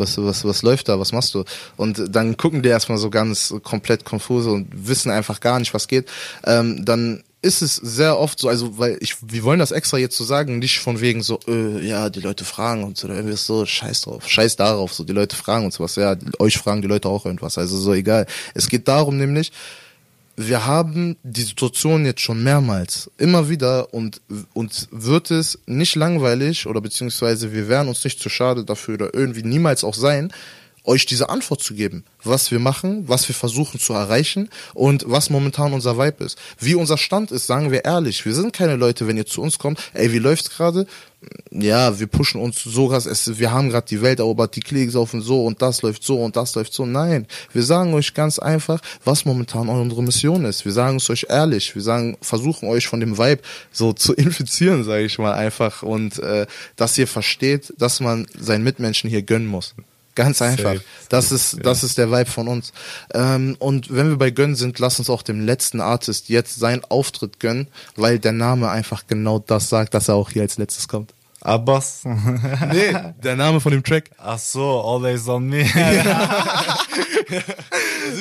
Was, 0.02 0.18
was, 0.18 0.44
was 0.44 0.62
läuft 0.62 0.88
da? 0.88 0.98
Was 0.98 1.12
machst 1.12 1.34
du? 1.34 1.44
Und 1.76 2.02
dann 2.08 2.36
gucken 2.36 2.62
die 2.62 2.68
erstmal 2.68 2.98
so 2.98 3.10
ganz 3.10 3.54
komplett 3.62 4.04
konfuse 4.04 4.50
und 4.50 4.68
wissen 4.88 5.10
einfach 5.10 5.40
gar 5.40 5.58
nicht, 5.58 5.72
was 5.74 5.88
geht. 5.88 6.08
Ähm, 6.44 6.84
dann 6.84 7.22
ist 7.42 7.60
es 7.60 7.74
sehr 7.76 8.18
oft 8.18 8.38
so, 8.38 8.48
also 8.48 8.78
weil 8.78 8.96
ich, 9.00 9.16
wir 9.20 9.42
wollen 9.42 9.58
das 9.58 9.72
extra 9.72 9.98
jetzt 9.98 10.16
so 10.16 10.24
sagen, 10.24 10.60
nicht 10.60 10.78
von 10.78 11.00
wegen 11.00 11.22
so, 11.22 11.40
äh, 11.48 11.84
ja, 11.84 12.08
die 12.08 12.20
Leute 12.20 12.44
fragen 12.44 12.84
uns 12.84 13.04
oder 13.04 13.16
irgendwie 13.16 13.36
so, 13.36 13.66
scheiß 13.66 14.02
drauf, 14.02 14.28
scheiß 14.28 14.54
darauf, 14.56 14.94
so 14.94 15.02
die 15.02 15.12
Leute 15.12 15.34
fragen 15.34 15.64
uns 15.64 15.80
was, 15.80 15.96
ja, 15.96 16.16
euch 16.38 16.56
fragen 16.56 16.82
die 16.82 16.88
Leute 16.88 17.08
auch 17.08 17.26
irgendwas, 17.26 17.58
also 17.58 17.76
so 17.76 17.92
egal. 17.94 18.26
Es 18.54 18.68
geht 18.68 18.86
darum 18.86 19.16
nämlich, 19.16 19.50
wir 20.36 20.66
haben 20.66 21.16
die 21.22 21.42
Situation 21.42 22.06
jetzt 22.06 22.20
schon 22.20 22.42
mehrmals, 22.42 23.10
immer 23.18 23.48
wieder 23.48 23.92
und 23.92 24.20
uns 24.54 24.88
wird 24.90 25.30
es 25.30 25.58
nicht 25.66 25.94
langweilig 25.94 26.66
oder 26.66 26.80
beziehungsweise 26.80 27.52
wir 27.52 27.68
wären 27.68 27.88
uns 27.88 28.02
nicht 28.04 28.20
zu 28.20 28.28
schade 28.28 28.64
dafür 28.64 28.94
oder 28.94 29.14
irgendwie 29.14 29.42
niemals 29.42 29.84
auch 29.84 29.94
sein, 29.94 30.32
euch 30.84 31.06
diese 31.06 31.28
Antwort 31.28 31.62
zu 31.62 31.74
geben, 31.74 32.04
was 32.24 32.50
wir 32.50 32.58
machen, 32.58 33.08
was 33.08 33.28
wir 33.28 33.34
versuchen 33.34 33.78
zu 33.78 33.92
erreichen 33.92 34.48
und 34.74 35.04
was 35.06 35.30
momentan 35.30 35.72
unser 35.72 35.96
Vibe 35.96 36.24
ist. 36.24 36.38
Wie 36.58 36.74
unser 36.74 36.98
Stand 36.98 37.30
ist, 37.30 37.46
sagen 37.46 37.70
wir 37.70 37.84
ehrlich, 37.84 38.24
wir 38.24 38.34
sind 38.34 38.52
keine 38.52 38.76
Leute, 38.76 39.06
wenn 39.06 39.16
ihr 39.16 39.26
zu 39.26 39.42
uns 39.42 39.58
kommt, 39.58 39.78
ey, 39.92 40.12
wie 40.12 40.18
läuft's 40.18 40.50
gerade? 40.50 40.86
Ja, 41.50 42.00
wir 42.00 42.06
pushen 42.06 42.40
uns 42.40 42.62
so 42.62 42.88
krass, 42.88 43.06
es, 43.06 43.38
wir 43.38 43.52
haben 43.52 43.68
gerade 43.68 43.86
die 43.86 44.02
Welt 44.02 44.18
erobert, 44.18 44.56
die 44.56 44.60
Klicks 44.60 44.94
laufen 44.94 45.20
so 45.20 45.44
und 45.44 45.60
das 45.60 45.82
läuft 45.82 46.02
so 46.02 46.22
und 46.22 46.34
das 46.34 46.54
läuft 46.54 46.72
so. 46.72 46.86
Nein, 46.86 47.26
wir 47.52 47.62
sagen 47.62 47.94
euch 47.94 48.14
ganz 48.14 48.38
einfach, 48.38 48.80
was 49.04 49.24
momentan 49.24 49.68
unsere 49.68 50.02
Mission 50.02 50.44
ist. 50.44 50.64
Wir 50.64 50.72
sagen 50.72 50.96
es 50.96 51.10
euch 51.10 51.26
ehrlich, 51.28 51.74
wir 51.74 51.82
sagen, 51.82 52.16
versuchen 52.20 52.68
euch 52.68 52.86
von 52.86 53.00
dem 53.00 53.18
Vibe 53.18 53.42
so 53.70 53.92
zu 53.92 54.14
infizieren, 54.14 54.82
sage 54.82 55.04
ich 55.04 55.18
mal 55.18 55.34
einfach 55.34 55.82
und 55.82 56.18
äh, 56.18 56.46
dass 56.76 56.98
ihr 56.98 57.06
versteht, 57.06 57.72
dass 57.78 58.00
man 58.00 58.26
seinen 58.38 58.64
Mitmenschen 58.64 59.10
hier 59.10 59.22
gönnen 59.22 59.46
muss. 59.46 59.74
Ganz 60.14 60.42
einfach. 60.42 60.74
Safe, 60.74 60.84
Das 61.08 61.30
safe, 61.30 61.34
ist, 61.34 61.52
ja. 61.54 61.60
das 61.60 61.84
ist 61.84 61.98
der 61.98 62.10
Vibe 62.10 62.30
von 62.30 62.48
uns. 62.48 62.72
Ähm, 63.14 63.56
und 63.58 63.94
wenn 63.94 64.10
wir 64.10 64.16
bei 64.16 64.30
gönnen 64.30 64.56
sind, 64.56 64.78
lass 64.78 64.98
uns 64.98 65.08
auch 65.08 65.22
dem 65.22 65.40
letzten 65.40 65.80
Artist 65.80 66.28
jetzt 66.28 66.56
seinen 66.56 66.84
Auftritt 66.84 67.40
gönnen, 67.40 67.68
weil 67.96 68.18
der 68.18 68.32
Name 68.32 68.70
einfach 68.70 69.06
genau 69.06 69.38
das 69.38 69.68
sagt, 69.68 69.94
dass 69.94 70.08
er 70.08 70.14
auch 70.14 70.30
hier 70.30 70.42
als 70.42 70.58
letztes 70.58 70.88
kommt. 70.88 71.14
Abbas? 71.42 72.02
Nee, 72.04 72.94
der 73.22 73.36
Name 73.36 73.60
von 73.60 73.72
dem 73.72 73.82
Track. 73.82 74.10
Ach 74.18 74.38
so, 74.38 74.80
Always 74.80 75.28
on 75.28 75.48
Me. 75.48 75.64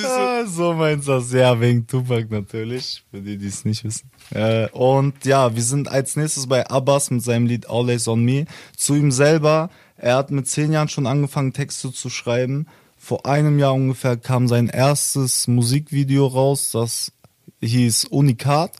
Ah, 0.06 0.46
so 0.46 0.74
meinst 0.74 1.08
du 1.08 1.14
das. 1.14 1.32
Ja, 1.34 1.60
wegen 1.60 1.86
Tupac 1.86 2.28
natürlich, 2.30 3.04
für 3.12 3.20
die, 3.20 3.38
die 3.38 3.48
es 3.48 3.66
nicht 3.66 3.84
wissen. 3.84 4.10
Äh, 4.32 4.70
und 4.70 5.26
ja, 5.26 5.54
wir 5.54 5.64
sind 5.64 5.90
als 5.90 6.16
nächstes 6.16 6.48
bei 6.48 6.66
Abbas 6.68 7.12
mit 7.12 7.24
seinem 7.24 7.46
Lied 7.46 7.70
Always 7.70 8.08
on 8.08 8.24
Me. 8.24 8.46
Zu 8.76 8.96
ihm 8.96 9.12
selber, 9.12 9.70
er 9.98 10.16
hat 10.16 10.32
mit 10.32 10.48
zehn 10.48 10.72
Jahren 10.72 10.88
schon 10.88 11.08
angefangen, 11.08 11.54
Texte 11.54 11.92
zu 11.92 12.10
schreiben. 12.10 12.68
Vor 12.98 13.26
einem 13.26 13.60
Jahr 13.60 13.74
ungefähr 13.74 14.18
kam 14.18 14.48
sein 14.48 14.68
erstes 14.68 15.48
Musikvideo 15.48 16.28
raus, 16.28 16.72
das 16.72 17.12
hieß 17.62 18.06
Unikat. 18.06 18.72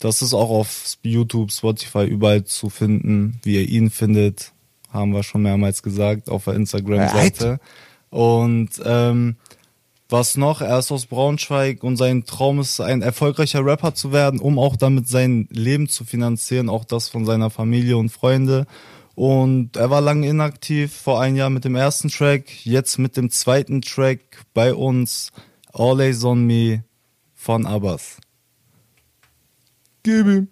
Das 0.00 0.22
ist 0.22 0.32
auch 0.32 0.50
auf 0.50 0.96
YouTube, 1.02 1.52
Spotify, 1.52 2.04
überall 2.04 2.44
zu 2.44 2.70
finden, 2.70 3.38
wie 3.42 3.56
ihr 3.56 3.68
ihn 3.68 3.90
findet. 3.90 4.52
Haben 4.90 5.12
wir 5.12 5.22
schon 5.22 5.42
mehrmals 5.42 5.82
gesagt, 5.82 6.30
auf 6.30 6.44
der 6.44 6.54
Instagram-Seite. 6.54 7.60
Und 8.08 8.70
ähm, 8.84 9.36
was 10.08 10.36
noch? 10.36 10.62
Er 10.62 10.78
ist 10.78 10.90
aus 10.90 11.06
Braunschweig 11.06 11.84
und 11.84 11.96
sein 11.96 12.24
Traum 12.24 12.60
ist, 12.60 12.80
ein 12.80 13.02
erfolgreicher 13.02 13.64
Rapper 13.64 13.94
zu 13.94 14.10
werden, 14.10 14.40
um 14.40 14.58
auch 14.58 14.76
damit 14.76 15.06
sein 15.06 15.46
Leben 15.50 15.86
zu 15.86 16.04
finanzieren, 16.04 16.68
auch 16.68 16.84
das 16.84 17.08
von 17.08 17.26
seiner 17.26 17.50
Familie 17.50 17.98
und 17.98 18.08
Freunde. 18.08 18.66
Und 19.14 19.76
er 19.76 19.90
war 19.90 20.00
lange 20.00 20.26
inaktiv, 20.26 20.96
vor 20.96 21.20
einem 21.20 21.36
Jahr 21.36 21.50
mit 21.50 21.66
dem 21.66 21.76
ersten 21.76 22.08
Track, 22.08 22.64
jetzt 22.64 22.98
mit 22.98 23.18
dem 23.18 23.30
zweiten 23.30 23.82
Track 23.82 24.46
bei 24.54 24.74
uns, 24.74 25.30
Always 25.72 26.24
on 26.24 26.46
Me 26.46 26.84
von 27.34 27.66
Abbas. 27.66 28.16
Gib 30.02 30.26
ihm. 30.26 30.48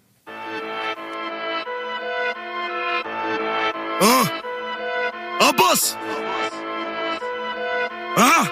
Ah. 4.01 4.25
Abbas! 5.39 5.97
Ah! 8.15 8.45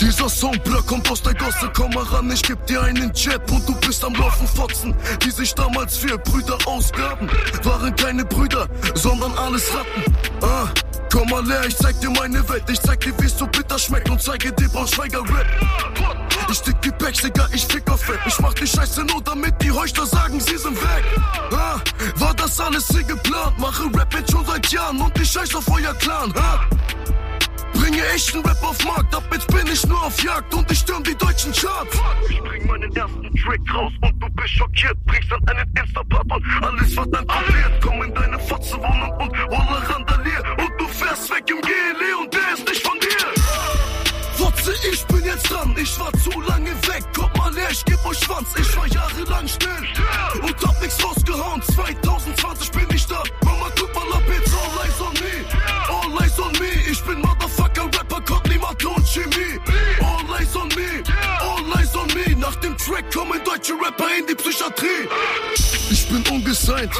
Dieser 0.00 0.28
Soundblock 0.28 0.86
kommt 0.86 1.10
aus 1.10 1.20
der 1.22 1.34
Gosse, 1.34 1.70
komm 1.74 1.90
mal 1.94 2.04
ran, 2.04 2.30
ich 2.30 2.42
geb 2.42 2.64
dir 2.66 2.82
einen 2.82 3.12
Jab 3.14 3.50
und 3.50 3.68
du 3.68 3.74
bist 3.80 4.04
am 4.04 4.14
Laufen 4.14 4.46
Fotzen, 4.46 4.94
die 5.24 5.30
sich 5.30 5.52
damals 5.54 5.96
für 5.96 6.16
Brüder 6.16 6.58
ausgaben. 6.66 7.28
Waren 7.64 7.96
keine 7.96 8.24
Brüder, 8.24 8.68
sondern 8.94 9.36
alles 9.36 9.68
Ratten. 9.74 10.14
Ah, 10.42 10.68
komm 11.12 11.28
mal 11.28 11.44
her, 11.46 11.64
ich 11.66 11.76
zeig 11.76 12.00
dir 12.00 12.10
meine 12.10 12.48
Welt, 12.48 12.64
ich 12.70 12.80
zeig 12.80 13.00
dir, 13.00 13.12
wie's 13.18 13.36
so 13.36 13.48
bitter 13.48 13.78
schmeckt 13.78 14.08
und 14.08 14.22
zeige 14.22 14.52
dir 14.52 14.68
Braunschweiger 14.68 15.22
Rap. 15.22 16.29
Ich 16.50 16.60
dick 16.62 16.82
die 16.82 16.90
Packs, 16.90 17.22
Digga, 17.22 17.48
ich 17.52 17.64
fick 17.64 17.88
auf 17.88 18.08
Rap. 18.08 18.20
Ich 18.26 18.38
mach 18.40 18.52
die 18.54 18.66
Scheiße 18.66 19.04
nur, 19.04 19.22
damit 19.22 19.54
die 19.62 19.70
Heuchler 19.70 20.04
sagen, 20.04 20.40
sie 20.40 20.56
sind 20.56 20.76
weg. 20.82 21.04
Ah, 21.52 21.78
war 22.16 22.34
das 22.34 22.58
alles 22.58 22.88
hier 22.88 23.04
geplant? 23.04 23.56
Mache 23.58 23.84
Rap 23.94 24.12
jetzt 24.14 24.32
schon 24.32 24.44
seit 24.44 24.66
Jahren 24.72 25.00
und 25.00 25.16
ich 25.20 25.30
scheiß 25.30 25.54
auf 25.54 25.68
euer 25.70 25.94
Clan. 25.94 26.32
Ah. 26.36 26.66
Bringe 27.74 28.04
echten 28.14 28.40
Rap 28.40 28.62
auf 28.64 28.84
Markt, 28.84 29.14
ab 29.14 29.22
jetzt 29.32 29.46
bin 29.46 29.64
ich 29.72 29.86
nur 29.86 30.02
auf 30.02 30.20
Jagd 30.24 30.52
und 30.52 30.68
ich 30.72 30.78
stürm 30.78 31.04
die 31.04 31.14
deutschen 31.14 31.52
Charts. 31.52 31.96
Ich 32.28 32.40
bring 32.40 32.66
meinen 32.66 32.96
ersten 32.96 33.34
Track 33.36 33.60
raus 33.72 33.92
und 34.02 34.20
du 34.20 34.28
bist 34.30 34.50
schockiert. 34.50 34.96
Bringst 35.06 35.30
dann 35.30 35.48
einen 35.48 35.72
Instapart 35.76 36.32
und 36.32 36.44
alles 36.62 36.96
wird 36.96 37.14
dann 37.14 37.26
kontrolliert. 37.28 37.72
Komm 37.80 38.02
in 38.02 38.14
deine 38.14 38.38
Fotze-Wohnung 38.40 39.12
und 39.20 39.32
Roller 39.52 39.82
randalier. 39.88 40.42
Und 40.58 40.72
du 40.80 40.88
fährst 40.88 41.30
weg 41.30 41.44
im 41.48 41.60
GLE 41.60 42.18
und 42.20 42.34
der 42.34 42.54
ist 42.54 42.68
nicht. 42.68 42.79
Fotze, 44.60 44.74
ich 44.92 45.04
bin 45.06 45.24
jetzt 45.24 45.50
dran, 45.50 45.74
ich 45.80 45.98
war 45.98 46.12
zu 46.12 46.40
lange 46.40 46.70
weg. 46.70 47.04
Kommt 47.14 47.36
mal 47.36 47.54
her, 47.54 47.68
ich 47.70 47.84
geb 47.84 48.04
euch 48.04 48.18
Schwanz, 48.18 48.48
ich 48.58 48.76
war 48.76 48.86
jahrelang 48.88 49.48
still. 49.48 49.70
Und 50.42 50.66
hab 50.66 50.80
nix 50.82 51.02
rausgehauen, 51.02 51.62
2020 51.62 52.70
bin 52.72 52.86
ich 52.94 53.06
da. 53.06 53.22
Mama, 53.44 53.70
guck 53.78 53.94
mal 53.94 54.16
ab 54.16 54.22
jetzt, 54.28 54.52
all 54.52 54.84
eyes 54.84 55.00
on 55.00 55.12
me. 55.14 55.44
All 55.88 56.22
eyes 56.22 56.38
on 56.38 56.52
me, 56.52 56.68
ich 56.90 57.02
bin 57.04 57.20
Motherfucker, 57.20 57.84
Rapper, 57.84 58.20
kommt 58.22 58.48
niemand 58.48 58.84
und 58.84 59.06
Chemie. 59.08 59.58
All 60.00 60.40
eyes 60.40 60.54
on 60.56 60.68
me, 60.68 61.02
all 61.40 61.78
eyes 61.78 61.96
on 61.96 62.06
me. 62.08 62.36
Nach 62.36 62.56
dem 62.56 62.76
Track 62.76 63.12
kommen 63.12 63.40
deutsche 63.44 63.74
Rapper 63.74 64.08
in 64.18 64.26
die 64.26 64.34
Psychiatrie. 64.34 65.08
Ich 65.90 66.08
bin 66.08 66.22
ungesigned, 66.30 66.92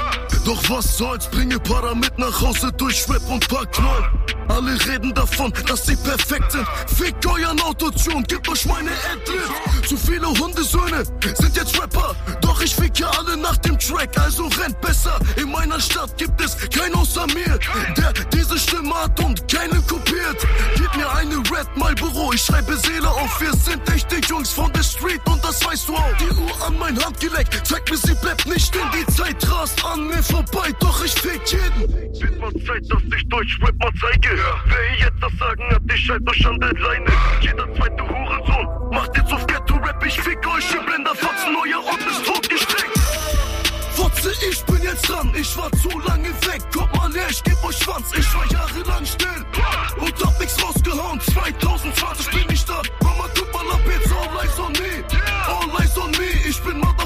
doch 0.45 0.63
was 0.71 0.97
soll's, 0.97 1.29
bringe 1.29 1.59
Para 1.59 1.95
mit 1.95 2.17
nach 2.19 2.41
Hause 2.41 2.73
durch 2.73 3.07
Rap 3.09 3.29
und 3.29 3.47
paar 3.49 3.67
Knoll. 3.67 4.40
Alle 4.61 4.79
reden 4.93 5.15
davon, 5.15 5.51
dass 5.67 5.87
sie 5.87 5.97
perfekt 5.97 6.53
sind. 6.53 6.67
Fickt 6.95 7.25
euren 7.25 7.59
Autotune, 7.63 8.23
gebt 8.25 8.47
euch 8.47 8.67
meine 8.67 8.91
Adlib. 9.11 9.87
Zu 9.89 9.97
viele 9.97 10.29
Hundesöhne 10.29 11.03
sind 11.35 11.57
jetzt 11.57 11.81
Rapper, 11.81 12.15
doch 12.43 12.61
ich 12.61 12.75
fick 12.75 12.99
ja 12.99 13.09
alle 13.09 13.39
nach 13.39 13.57
dem 13.57 13.79
Track, 13.79 14.11
also 14.19 14.49
rennt 14.49 14.79
besser. 14.83 15.19
In 15.37 15.51
meiner 15.51 15.81
Stadt 15.81 16.15
gibt 16.19 16.39
es 16.43 16.59
keinen 16.69 16.95
außer 16.95 17.27
mir, 17.29 17.59
der 17.97 18.13
diese 18.35 18.59
Stimme 18.59 18.95
hat 18.95 19.19
und 19.21 19.49
keinen 19.49 19.85
kopiert. 19.87 20.47
Gib 20.77 20.95
mir 20.95 21.11
eine 21.11 21.37
Red 21.37 21.75
Marlboro, 21.77 22.35
ich 22.35 22.43
schreibe 22.43 22.77
Seele 22.77 23.09
auf. 23.09 23.41
Wir 23.41 23.53
sind 23.55 23.89
echte 23.91 24.17
Jungs 24.29 24.51
von 24.51 24.71
der 24.75 24.83
Street 24.83 25.23
und 25.25 25.43
das 25.43 25.65
weißt 25.65 25.89
du 25.89 25.97
auch. 25.97 26.17
Die 26.19 26.35
Uhr 26.39 26.67
an 26.67 26.79
mein 26.79 27.03
Handgelenk, 27.03 27.49
zeig 27.65 27.89
mir, 27.91 27.97
sie 27.97 28.15
bleibt 28.17 28.47
nicht 28.47 28.67
stehen. 28.67 28.91
Die 28.93 29.11
Zeit 29.11 29.37
rast 29.51 29.83
an 29.87 30.07
mir 30.07 30.23
vorbei, 30.23 30.71
doch 30.81 31.03
ich 31.03 31.13
fick 31.13 31.41
jeden. 31.51 31.93
Wird 32.21 32.39
mal 32.39 32.53
Zeit, 32.67 32.85
dass 32.91 33.03
ich 33.17 33.27
Deutsch-Rap 33.31 33.75
mal 33.79 33.93
zeige. 33.99 34.50
Hier 34.71 35.07
jetzt 35.07 35.23
das 35.23 35.33
Sagen 35.39 35.65
hat, 35.71 35.83
ich 35.95 36.11
euch 36.11 36.47
an 36.47 36.61
der 36.61 36.73
Leine. 36.73 37.11
Jeder 37.41 37.75
zweite 37.75 38.03
Hurensohn 38.09 38.91
macht 38.91 39.17
jetzt 39.17 39.33
auf 39.33 39.47
Ghetto-Rap. 39.47 40.05
Ich 40.07 40.21
fick 40.21 40.39
euch, 40.47 40.75
ihr 40.75 40.81
blinder 40.81 41.15
Fotzen, 41.15 41.55
euer 41.57 41.85
Ort 41.85 42.01
ist 42.11 42.25
totgestreckt. 42.25 42.99
Fotze, 43.93 44.33
ich 44.49 44.65
bin 44.65 44.83
jetzt 44.83 45.09
dran, 45.09 45.33
ich 45.35 45.57
war 45.57 45.71
zu 45.73 45.89
lange 46.01 46.29
weg. 46.29 46.63
Kommt 46.73 46.95
mal 46.97 47.13
her, 47.13 47.27
ich 47.29 47.43
geb 47.45 47.63
euch 47.65 47.79
Schwanz, 47.79 48.13
ich 48.17 48.35
war 48.35 48.47
jahrelang 48.51 49.05
still. 49.05 49.45
Und 50.01 50.25
hab 50.25 50.41
nix 50.41 50.63
rausgehauen, 50.63 51.21
2020 51.21 52.31
bin 52.31 52.55
ich 52.55 52.65
da. 52.65 52.81
Mama, 53.03 53.25
guck 53.37 53.53
mal 53.53 53.75
ab 53.75 53.81
jetzt, 53.87 54.13
all 54.13 54.41
eyes 54.43 54.59
on 54.59 54.73
me. 54.73 55.05
All 55.47 55.83
eyes 55.83 55.99
on 55.99 56.11
me, 56.13 56.29
ich 56.49 56.61
bin 56.63 56.79
Motherfucker, 56.79 57.00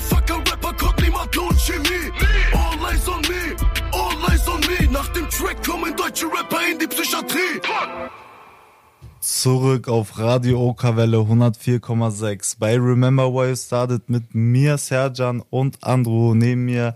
Track 5.45 5.67
kommen 5.67 5.95
deutsche 5.95 6.27
Rapper 6.27 6.61
in 6.73 6.79
die 6.79 6.87
Psychiatrie. 6.87 7.61
Zurück 9.21 9.89
auf 9.89 10.19
Radio 10.19 10.59
Okerwelle 10.71 11.19
104,6 11.19 12.57
bei 12.59 12.77
Remember 12.77 13.31
Why 13.33 13.51
You 13.51 13.57
Started 13.57 14.09
mit 14.09 14.35
mir, 14.35 14.79
Serjan 14.79 15.43
und 15.51 15.83
Andrew 15.83 16.35
neben 16.35 16.65
mir. 16.65 16.95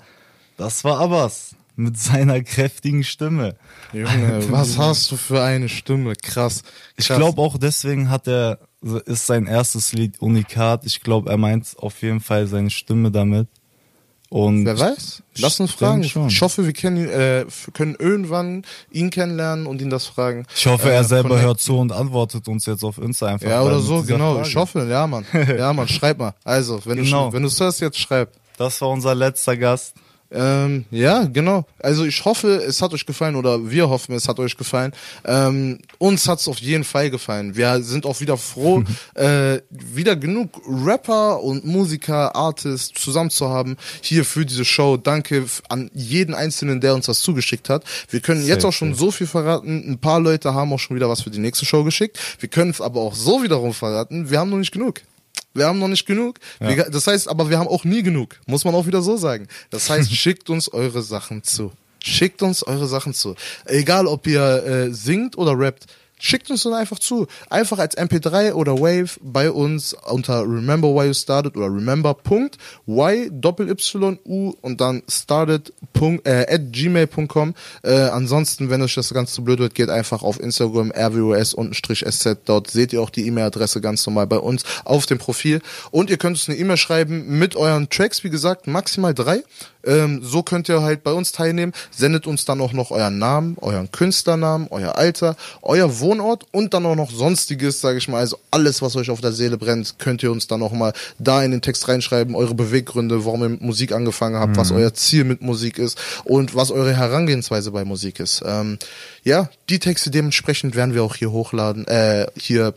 Das 0.56 0.82
war 0.82 0.98
Abbas 0.98 1.56
mit 1.76 1.98
seiner 1.98 2.42
kräftigen 2.42 3.04
Stimme. 3.04 3.56
Junge, 3.92 4.50
was 4.50 4.78
hast 4.78 5.12
du 5.12 5.16
für 5.16 5.42
eine 5.42 5.68
Stimme? 5.68 6.14
Krass. 6.14 6.62
Ich 6.96 7.08
krass. 7.08 7.18
glaube 7.18 7.42
auch 7.42 7.58
deswegen 7.58 8.08
hat 8.08 8.28
er, 8.28 8.60
ist 9.04 9.26
sein 9.26 9.46
erstes 9.46 9.92
Lied 9.92 10.20
Unikat. 10.20 10.86
Ich 10.86 11.02
glaube, 11.02 11.30
er 11.30 11.36
meint 11.36 11.76
auf 11.76 12.00
jeden 12.00 12.20
Fall 12.20 12.46
seine 12.46 12.70
Stimme 12.70 13.10
damit. 13.10 13.48
Und 14.30 14.66
Wer 14.66 14.78
weiß? 14.78 15.22
Lass 15.38 15.58
uns 15.58 15.72
fragen. 15.72 16.02
Ich 16.02 16.42
hoffe, 16.42 16.66
wir 16.66 16.72
können, 16.74 17.08
äh, 17.08 17.46
können 17.72 17.96
irgendwann 17.98 18.62
ihn 18.90 19.08
kennenlernen 19.08 19.66
und 19.66 19.80
ihn 19.80 19.88
das 19.88 20.04
fragen. 20.06 20.44
Ich 20.54 20.66
hoffe, 20.66 20.90
er 20.90 21.00
Äh, 21.00 21.04
selber 21.04 21.28
connecten. 21.30 21.46
hört 21.48 21.60
zu 21.60 21.78
und 21.78 21.92
antwortet 21.92 22.46
uns 22.46 22.66
jetzt 22.66 22.84
auf 22.84 22.98
Insta 22.98 23.26
einfach. 23.26 23.48
Ja, 23.48 23.62
oder 23.62 23.80
so, 23.80 24.02
genau. 24.02 24.34
Frage. 24.34 24.48
Ich 24.48 24.56
hoffe, 24.56 24.86
ja, 24.90 25.06
Mann. 25.06 25.24
Ja, 25.58 25.72
Mann, 25.72 25.88
schreib 25.88 26.18
mal. 26.18 26.34
Also, 26.44 26.80
wenn 26.84 26.96
Genau. 27.02 27.28
du 27.28 27.32
wenn 27.32 27.42
du 27.42 27.48
es 27.48 27.58
hörst, 27.58 27.80
jetzt 27.80 27.98
schreib. 27.98 28.32
Das 28.58 28.80
war 28.82 28.90
unser 28.90 29.14
letzter 29.14 29.56
Gast. 29.56 29.94
Ähm, 30.30 30.84
ja, 30.90 31.24
genau. 31.24 31.64
Also 31.78 32.04
ich 32.04 32.24
hoffe, 32.24 32.56
es 32.56 32.82
hat 32.82 32.92
euch 32.92 33.06
gefallen 33.06 33.34
oder 33.34 33.70
wir 33.70 33.88
hoffen, 33.88 34.14
es 34.14 34.28
hat 34.28 34.38
euch 34.38 34.56
gefallen. 34.56 34.92
Ähm, 35.24 35.78
uns 35.96 36.28
hat 36.28 36.40
es 36.40 36.48
auf 36.48 36.58
jeden 36.58 36.84
Fall 36.84 37.10
gefallen. 37.10 37.56
Wir 37.56 37.82
sind 37.82 38.04
auch 38.04 38.20
wieder 38.20 38.36
froh, 38.36 38.84
äh, 39.14 39.60
wieder 39.70 40.16
genug 40.16 40.60
Rapper 40.66 41.42
und 41.42 41.64
Musiker, 41.64 42.36
Artists 42.36 43.00
zusammen 43.00 43.30
zu 43.30 43.48
haben 43.48 43.76
hier 44.02 44.24
für 44.24 44.44
diese 44.44 44.66
Show. 44.66 44.98
Danke 44.98 45.46
an 45.70 45.90
jeden 45.94 46.34
Einzelnen, 46.34 46.82
der 46.82 46.94
uns 46.94 47.06
das 47.06 47.20
zugeschickt 47.20 47.70
hat. 47.70 47.84
Wir 48.10 48.20
können 48.20 48.44
jetzt 48.44 48.66
auch 48.66 48.72
schon 48.72 48.94
so 48.94 49.10
viel 49.10 49.26
verraten. 49.26 49.92
Ein 49.92 49.98
paar 49.98 50.20
Leute 50.20 50.52
haben 50.52 50.72
auch 50.74 50.78
schon 50.78 50.96
wieder 50.96 51.08
was 51.08 51.22
für 51.22 51.30
die 51.30 51.38
nächste 51.38 51.64
Show 51.64 51.84
geschickt. 51.84 52.18
Wir 52.38 52.50
können 52.50 52.70
es 52.70 52.82
aber 52.82 53.00
auch 53.00 53.14
so 53.14 53.42
wiederum 53.42 53.72
verraten. 53.72 54.28
Wir 54.28 54.40
haben 54.40 54.50
noch 54.50 54.58
nicht 54.58 54.72
genug. 54.72 55.00
Wir 55.54 55.66
haben 55.66 55.78
noch 55.78 55.88
nicht 55.88 56.06
genug. 56.06 56.38
Wir, 56.60 56.84
das 56.90 57.06
heißt, 57.06 57.28
aber 57.28 57.50
wir 57.50 57.58
haben 57.58 57.68
auch 57.68 57.84
nie 57.84 58.02
genug. 58.02 58.36
Muss 58.46 58.64
man 58.64 58.74
auch 58.74 58.86
wieder 58.86 59.02
so 59.02 59.16
sagen. 59.16 59.48
Das 59.70 59.90
heißt, 59.90 60.12
schickt 60.14 60.50
uns 60.50 60.72
eure 60.72 61.02
Sachen 61.02 61.42
zu. 61.42 61.72
Schickt 62.02 62.42
uns 62.42 62.62
eure 62.62 62.86
Sachen 62.86 63.12
zu. 63.12 63.34
Egal, 63.64 64.06
ob 64.06 64.26
ihr 64.26 64.40
äh, 64.40 64.92
singt 64.92 65.36
oder 65.36 65.58
rappt. 65.58 65.86
Schickt 66.18 66.50
uns 66.50 66.64
dann 66.64 66.74
einfach 66.74 66.98
zu. 66.98 67.26
Einfach 67.48 67.78
als 67.78 67.96
MP3 67.96 68.52
oder 68.52 68.78
Wave 68.78 69.18
bei 69.22 69.50
uns 69.50 69.94
unter 69.94 70.42
Remember 70.42 70.88
Why 70.88 71.06
You 71.06 71.14
Started 71.14 71.56
oder 71.56 71.66
Remember.y 71.66 73.30
Doppel 73.30 73.70
Y 73.70 74.18
U 74.24 74.54
und 74.60 74.80
dann 74.80 75.02
started 75.08 75.72
äh, 76.24 76.54
at 76.54 76.72
gmail.com. 76.72 77.54
Äh, 77.82 77.92
ansonsten, 77.94 78.70
wenn 78.70 78.82
euch 78.82 78.94
das 78.94 79.12
ganz 79.14 79.32
zu 79.32 79.44
blöd 79.44 79.58
wird, 79.58 79.74
geht 79.74 79.90
einfach 79.90 80.22
auf 80.22 80.40
Instagram 80.40 80.90
rwos-sz. 80.90 82.38
Dort 82.44 82.70
seht 82.70 82.92
ihr 82.92 83.00
auch 83.00 83.10
die 83.10 83.26
E-Mail-Adresse 83.26 83.80
ganz 83.80 84.06
normal 84.06 84.26
bei 84.26 84.38
uns 84.38 84.64
auf 84.84 85.06
dem 85.06 85.18
Profil. 85.18 85.60
Und 85.90 86.10
ihr 86.10 86.16
könnt 86.16 86.36
uns 86.36 86.48
eine 86.48 86.58
E-Mail 86.58 86.76
schreiben 86.76 87.38
mit 87.38 87.56
euren 87.56 87.88
Tracks, 87.88 88.24
wie 88.24 88.30
gesagt, 88.30 88.66
maximal 88.66 89.14
drei. 89.14 89.42
Ähm, 89.88 90.20
so 90.22 90.42
könnt 90.42 90.68
ihr 90.68 90.82
halt 90.82 91.02
bei 91.02 91.12
uns 91.12 91.32
teilnehmen. 91.32 91.72
Sendet 91.90 92.26
uns 92.26 92.44
dann 92.44 92.60
auch 92.60 92.72
noch 92.72 92.90
euren 92.90 93.18
Namen, 93.18 93.56
euren 93.60 93.90
Künstlernamen, 93.90 94.68
euer 94.70 94.96
Alter, 94.96 95.36
euer 95.62 95.98
Wohnort 95.98 96.44
und 96.52 96.74
dann 96.74 96.86
auch 96.86 96.94
noch 96.94 97.10
sonstiges, 97.10 97.80
sage 97.80 97.98
ich 97.98 98.08
mal. 98.08 98.18
Also 98.18 98.38
alles, 98.50 98.82
was 98.82 98.94
euch 98.96 99.10
auf 99.10 99.20
der 99.20 99.32
Seele 99.32 99.56
brennt, 99.56 99.98
könnt 99.98 100.22
ihr 100.22 100.30
uns 100.30 100.46
dann 100.46 100.62
auch 100.62 100.72
mal 100.72 100.92
da 101.18 101.42
in 101.42 101.50
den 101.50 101.62
Text 101.62 101.88
reinschreiben. 101.88 102.34
Eure 102.34 102.54
Beweggründe, 102.54 103.24
warum 103.24 103.42
ihr 103.42 103.48
mit 103.48 103.62
Musik 103.62 103.92
angefangen 103.92 104.36
habt, 104.36 104.56
was 104.56 104.70
euer 104.72 104.92
Ziel 104.94 105.24
mit 105.24 105.40
Musik 105.40 105.78
ist 105.78 105.98
und 106.24 106.54
was 106.54 106.70
eure 106.70 106.94
Herangehensweise 106.94 107.70
bei 107.70 107.84
Musik 107.84 108.20
ist. 108.20 108.42
Ähm, 108.44 108.78
ja, 109.24 109.48
die 109.70 109.78
Texte 109.78 110.10
dementsprechend 110.10 110.76
werden 110.76 110.94
wir 110.94 111.02
auch 111.02 111.16
hier 111.16 111.30
hochladen, 111.30 111.86
äh, 111.86 112.26
hier 112.36 112.74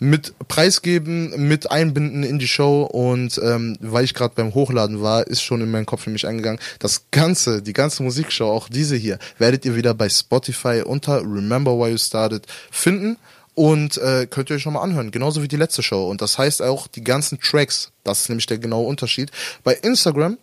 mit 0.00 0.34
preisgeben, 0.48 1.48
mit 1.48 1.70
einbinden 1.70 2.22
in 2.22 2.38
die 2.38 2.48
Show 2.48 2.82
und 2.82 3.40
ähm, 3.42 3.76
weil 3.80 4.04
ich 4.04 4.14
gerade 4.14 4.34
beim 4.34 4.54
Hochladen 4.54 5.02
war, 5.02 5.26
ist 5.26 5.42
schon 5.42 5.60
in 5.60 5.70
meinen 5.70 5.86
Kopf 5.86 6.02
für 6.02 6.10
mich 6.10 6.26
eingegangen. 6.26 6.60
Das 6.78 7.06
ganze, 7.10 7.62
die 7.62 7.72
ganze 7.72 8.02
Musikshow, 8.02 8.50
auch 8.50 8.68
diese 8.68 8.96
hier, 8.96 9.18
werdet 9.38 9.64
ihr 9.64 9.76
wieder 9.76 9.94
bei 9.94 10.08
Spotify 10.08 10.82
unter 10.84 11.20
Remember 11.20 11.78
Why 11.78 11.90
You 11.90 11.98
Started 11.98 12.46
finden 12.70 13.16
und 13.54 13.98
äh, 13.98 14.26
könnt 14.28 14.50
ihr 14.50 14.56
euch 14.56 14.64
nochmal 14.64 14.82
anhören, 14.82 15.10
genauso 15.10 15.42
wie 15.42 15.48
die 15.48 15.56
letzte 15.56 15.82
Show. 15.82 16.08
Und 16.08 16.20
das 16.20 16.38
heißt 16.38 16.62
auch 16.62 16.86
die 16.88 17.04
ganzen 17.04 17.40
Tracks, 17.40 17.92
das 18.02 18.22
ist 18.22 18.28
nämlich 18.28 18.46
der 18.46 18.58
genaue 18.58 18.86
Unterschied. 18.86 19.30
Bei 19.62 19.74
Instagram 19.74 20.38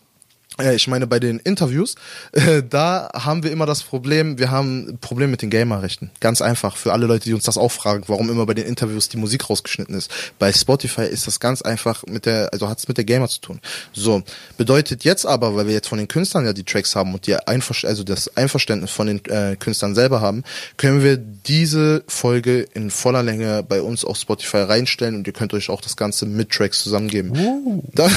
ich 0.74 0.88
meine, 0.88 1.08
bei 1.08 1.20
den 1.20 1.40
Interviews, 1.40 1.96
äh, 2.32 2.64
da 2.68 3.10
haben 3.14 3.44
wir 3.44 3.52
immer 3.52 3.66
das 3.66 3.84
Problem, 3.84 4.38
wir 4.38 4.52
haben 4.52 4.90
ein 4.90 4.98
Problem 5.00 5.32
mit 5.32 5.42
den 5.42 5.50
Gamerrechten. 5.50 6.12
Ganz 6.20 6.42
einfach, 6.42 6.78
für 6.78 6.94
alle 6.94 7.06
Leute, 7.08 7.26
die 7.26 7.34
uns 7.34 7.44
das 7.44 7.58
auch 7.58 7.72
fragen, 7.72 8.04
warum 8.08 8.30
immer 8.30 8.46
bei 8.46 8.54
den 8.54 8.66
Interviews 8.66 9.10
die 9.10 9.18
Musik 9.18 9.50
rausgeschnitten 9.50 9.96
ist. 9.96 10.12
Bei 10.40 10.52
Spotify 10.54 11.04
ist 11.04 11.28
das 11.28 11.40
ganz 11.40 11.62
einfach 11.62 12.04
mit 12.08 12.26
der, 12.26 12.50
also 12.54 12.70
hat 12.70 12.80
es 12.80 12.88
mit 12.88 12.98
der 12.98 13.06
Gamer 13.06 13.28
zu 13.28 13.42
tun. 13.42 13.60
So, 13.94 14.24
bedeutet 14.58 15.04
jetzt 15.04 15.26
aber, 15.26 15.56
weil 15.56 15.68
wir 15.68 15.74
jetzt 15.74 15.88
von 15.88 15.98
den 15.98 16.08
Künstlern 16.08 16.46
ja 16.46 16.54
die 16.54 16.64
Tracks 16.64 16.96
haben 16.96 17.14
und 17.14 17.28
die 17.28 17.36
Einver 17.36 17.72
also 17.88 18.04
das 18.04 18.36
Einverständnis 18.36 18.92
von 18.92 19.08
den 19.08 19.26
äh, 19.26 19.56
Künstlern 19.58 19.96
selber 19.96 20.22
haben, 20.22 20.44
können 20.78 21.04
wir 21.04 21.18
diese 21.18 22.04
Folge 22.08 22.68
in 22.74 22.92
voller 22.92 23.24
Länge 23.24 23.64
bei 23.64 23.82
uns 23.82 24.04
auf 24.06 24.18
Spotify 24.18 24.58
reinstellen 24.58 25.16
und 25.16 25.28
ihr 25.28 25.34
könnt 25.34 25.54
euch 25.54 25.70
auch 25.70 25.82
das 25.82 25.96
Ganze 25.96 26.26
mit 26.26 26.50
Tracks 26.50 26.84
zusammengeben. 26.84 27.82
Da, 27.94 28.10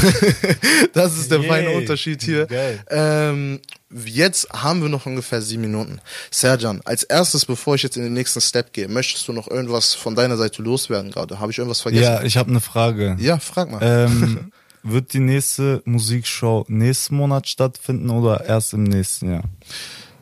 das 0.92 1.16
ist 1.16 1.30
der 1.30 1.40
Yay. 1.40 1.48
feine 1.48 1.70
Unterschied 1.70 2.22
hier. 2.22 2.33
Geil. 2.48 2.84
Ähm, 2.90 3.60
jetzt 4.04 4.48
haben 4.50 4.82
wir 4.82 4.88
noch 4.88 5.06
ungefähr 5.06 5.40
sieben 5.42 5.62
Minuten. 5.62 6.00
Serjan, 6.30 6.80
als 6.84 7.02
erstes, 7.02 7.46
bevor 7.46 7.74
ich 7.76 7.82
jetzt 7.82 7.96
in 7.96 8.02
den 8.02 8.12
nächsten 8.12 8.40
Step 8.40 8.72
gehe, 8.72 8.88
möchtest 8.88 9.26
du 9.28 9.32
noch 9.32 9.48
irgendwas 9.48 9.94
von 9.94 10.14
deiner 10.14 10.36
Seite 10.36 10.62
loswerden 10.62 11.10
gerade? 11.10 11.40
Habe 11.40 11.52
ich 11.52 11.58
irgendwas 11.58 11.80
vergessen? 11.80 12.04
Ja, 12.04 12.22
ich 12.22 12.36
habe 12.36 12.50
eine 12.50 12.60
Frage. 12.60 13.16
Ja, 13.18 13.38
frag 13.38 13.70
mal. 13.70 13.80
Ähm, 13.82 14.52
wird 14.82 15.12
die 15.12 15.20
nächste 15.20 15.82
Musikshow 15.84 16.64
nächsten 16.68 17.16
Monat 17.16 17.48
stattfinden 17.48 18.10
oder 18.10 18.44
erst 18.44 18.74
im 18.74 18.84
nächsten 18.84 19.32
Jahr? 19.32 19.44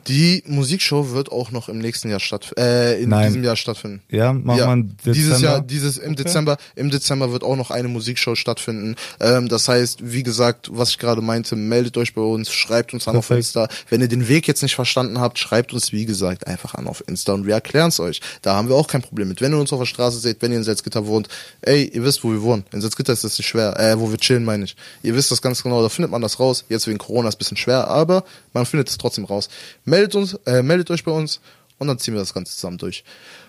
Die 0.07 0.43
Musikshow 0.47 1.11
wird 1.11 1.31
auch 1.31 1.51
noch 1.51 1.69
im 1.69 1.79
nächsten 1.79 2.09
Jahr 2.09 2.19
stattfinden, 2.19 2.61
äh, 2.61 2.99
in 2.99 3.09
Nein. 3.09 3.27
diesem 3.27 3.43
Jahr 3.43 3.55
stattfinden. 3.55 4.01
Ja, 4.09 4.33
macht 4.33 4.59
man 4.59 4.97
Dezember? 4.97 5.13
Dieses 5.13 5.41
Jahr, 5.41 5.61
dieses 5.61 5.97
im 5.97 6.13
Okay. 6.13 6.23
Dezember, 6.23 6.57
im 6.75 6.89
Dezember 6.89 7.31
wird 7.31 7.43
auch 7.43 7.55
noch 7.55 7.71
eine 7.71 7.87
Musikshow 7.87 8.35
stattfinden. 8.35 8.95
Ähm, 9.19 9.47
das 9.49 9.67
heißt, 9.67 9.99
wie 10.03 10.23
gesagt, 10.23 10.69
was 10.71 10.89
ich 10.89 10.99
gerade 10.99 11.21
meinte, 11.21 11.55
meldet 11.55 11.97
euch 11.97 12.13
bei 12.13 12.21
uns, 12.21 12.51
schreibt 12.51 12.93
uns 12.93 13.07
an 13.07 13.15
auf 13.15 13.27
Perfekt. 13.27 13.45
Insta. 13.47 13.67
Wenn 13.89 14.01
ihr 14.01 14.07
den 14.07 14.27
Weg 14.27 14.47
jetzt 14.47 14.61
nicht 14.61 14.75
verstanden 14.75 15.19
habt, 15.19 15.39
schreibt 15.39 15.73
uns, 15.73 15.91
wie 15.91 16.05
gesagt, 16.05 16.47
einfach 16.47 16.75
an 16.75 16.87
auf 16.87 17.03
Insta 17.07 17.33
und 17.33 17.45
wir 17.45 17.53
erklären 17.53 17.89
es 17.89 17.99
euch. 17.99 18.21
Da 18.41 18.55
haben 18.55 18.69
wir 18.69 18.75
auch 18.75 18.87
kein 18.87 19.01
Problem 19.01 19.29
mit. 19.29 19.41
Wenn 19.41 19.53
ihr 19.53 19.59
uns 19.59 19.71
auf 19.73 19.79
der 19.79 19.85
Straße 19.85 20.19
seht, 20.19 20.41
wenn 20.41 20.51
ihr 20.51 20.57
in 20.57 20.63
Salzgitter 20.63 21.05
wohnt, 21.07 21.27
ey, 21.61 21.85
ihr 21.85 22.03
wisst, 22.03 22.23
wo 22.23 22.31
wir 22.31 22.41
wohnen. 22.41 22.65
In 22.71 22.81
Salzgitter 22.81 23.13
ist 23.13 23.23
das 23.23 23.37
nicht 23.37 23.47
schwer, 23.47 23.79
äh, 23.79 23.99
wo 23.99 24.11
wir 24.11 24.17
chillen, 24.17 24.43
meine 24.43 24.65
ich. 24.65 24.75
Ihr 25.01 25.15
wisst 25.15 25.31
das 25.31 25.41
ganz 25.41 25.63
genau, 25.63 25.81
da 25.81 25.89
findet 25.89 26.11
man 26.11 26.21
das 26.21 26.39
raus. 26.39 26.65
Jetzt 26.69 26.87
wegen 26.87 26.97
Corona 26.97 27.29
ist 27.29 27.35
ein 27.35 27.39
bisschen 27.39 27.57
schwer, 27.57 27.87
aber 27.87 28.23
man 28.53 28.65
findet 28.65 28.89
es 28.89 28.97
trotzdem 28.97 29.25
raus. 29.25 29.49
Meldet 29.93 30.15
uns, 30.15 30.33
äh, 30.47 30.63
meldet 30.63 30.89
euch 30.89 31.03
bei 31.03 31.11
uns 31.11 31.39
und 31.77 31.87
dann 31.87 31.99
ziehen 31.99 32.15
wir 32.15 32.19
das 32.19 32.33
Ganze 32.33 32.55
zusammen 32.55 32.79
durch. 32.79 33.03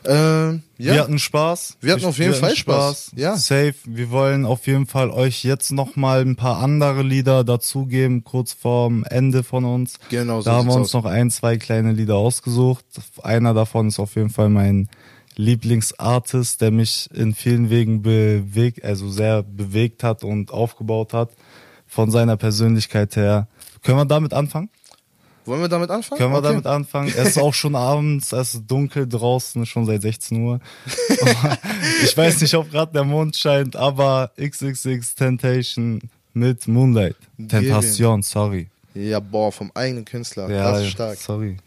Ähm, 0.04 0.62
ja. 0.76 0.92
Wir 0.92 1.00
hatten 1.00 1.18
Spaß. 1.18 1.78
Wir 1.80 1.94
hatten 1.94 2.04
auf 2.04 2.18
jeden 2.18 2.34
Fall 2.34 2.50
hatten 2.50 2.58
Spaß. 2.58 3.12
Ja. 3.16 3.34
Safe. 3.38 3.72
Wir 3.86 4.10
wollen 4.10 4.44
auf 4.44 4.66
jeden 4.66 4.86
Fall 4.86 5.08
euch 5.08 5.42
jetzt 5.42 5.72
noch 5.72 5.96
mal 5.96 6.20
ein 6.20 6.36
paar 6.36 6.58
andere 6.58 7.02
Lieder 7.02 7.44
dazugeben, 7.44 8.24
kurz 8.24 8.52
vorm 8.52 9.04
Ende 9.04 9.42
von 9.42 9.64
uns. 9.64 9.94
Genau, 10.10 10.42
so 10.42 10.50
Da 10.50 10.56
haben 10.56 10.68
wir 10.68 10.74
uns 10.74 10.88
aus. 10.88 11.02
noch 11.02 11.06
ein, 11.06 11.30
zwei 11.30 11.56
kleine 11.56 11.92
Lieder 11.92 12.16
ausgesucht. 12.16 12.84
Einer 13.22 13.54
davon 13.54 13.88
ist 13.88 13.98
auf 13.98 14.14
jeden 14.14 14.28
Fall 14.28 14.50
mein 14.50 14.90
Lieblingsartist, 15.36 16.60
der 16.60 16.72
mich 16.72 17.08
in 17.14 17.34
vielen 17.34 17.70
Wegen 17.70 18.02
bewegt, 18.02 18.84
also 18.84 19.08
sehr 19.08 19.42
bewegt 19.42 20.02
hat 20.02 20.22
und 20.24 20.50
aufgebaut 20.50 21.14
hat. 21.14 21.30
Von 21.86 22.10
seiner 22.10 22.36
Persönlichkeit 22.36 23.16
her. 23.16 23.48
Können 23.82 23.96
wir 23.96 24.04
damit 24.04 24.34
anfangen? 24.34 24.68
Wollen 25.46 25.60
wir 25.60 25.68
damit 25.68 25.90
anfangen? 25.90 26.18
Können 26.18 26.32
wir 26.32 26.38
Okay. 26.38 26.48
damit 26.48 26.66
anfangen? 26.66 27.12
Es 27.16 27.28
ist 27.30 27.38
auch 27.38 27.52
schon 27.54 27.74
abends, 27.74 28.32
es 28.32 28.54
ist 28.54 28.62
dunkel 28.66 29.06
draußen, 29.06 29.66
schon 29.66 29.84
seit 29.86 30.02
16 30.02 30.40
Uhr. 30.42 30.60
ich 32.02 32.16
weiß 32.16 32.40
nicht, 32.40 32.54
ob 32.54 32.70
gerade 32.70 32.92
der 32.92 33.04
Mond 33.04 33.36
scheint, 33.36 33.76
aber 33.76 34.30
XXX 34.40 35.14
Temptation 35.14 36.00
mit 36.32 36.66
Moonlight. 36.66 37.16
Tentation, 37.48 38.22
sorry. 38.22 38.68
Ja, 38.94 39.20
boah, 39.20 39.50
vom 39.52 39.70
eigenen 39.74 40.04
Künstler. 40.04 40.48
Ja, 40.50 40.72
das 40.72 40.82
ist 40.82 40.90
stark. 40.90 41.18
sorry. 41.18 41.56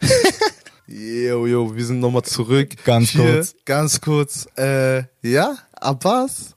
Jo, 0.90 1.46
jo, 1.46 1.76
wir 1.76 1.84
sind 1.84 2.00
nochmal 2.00 2.22
zurück. 2.22 2.70
Ganz 2.86 3.10
Hier, 3.10 3.22
kurz. 3.34 3.54
Ganz 3.66 4.00
kurz. 4.00 4.48
Äh, 4.56 5.02
ja, 5.20 5.58
Abbas 5.74 6.54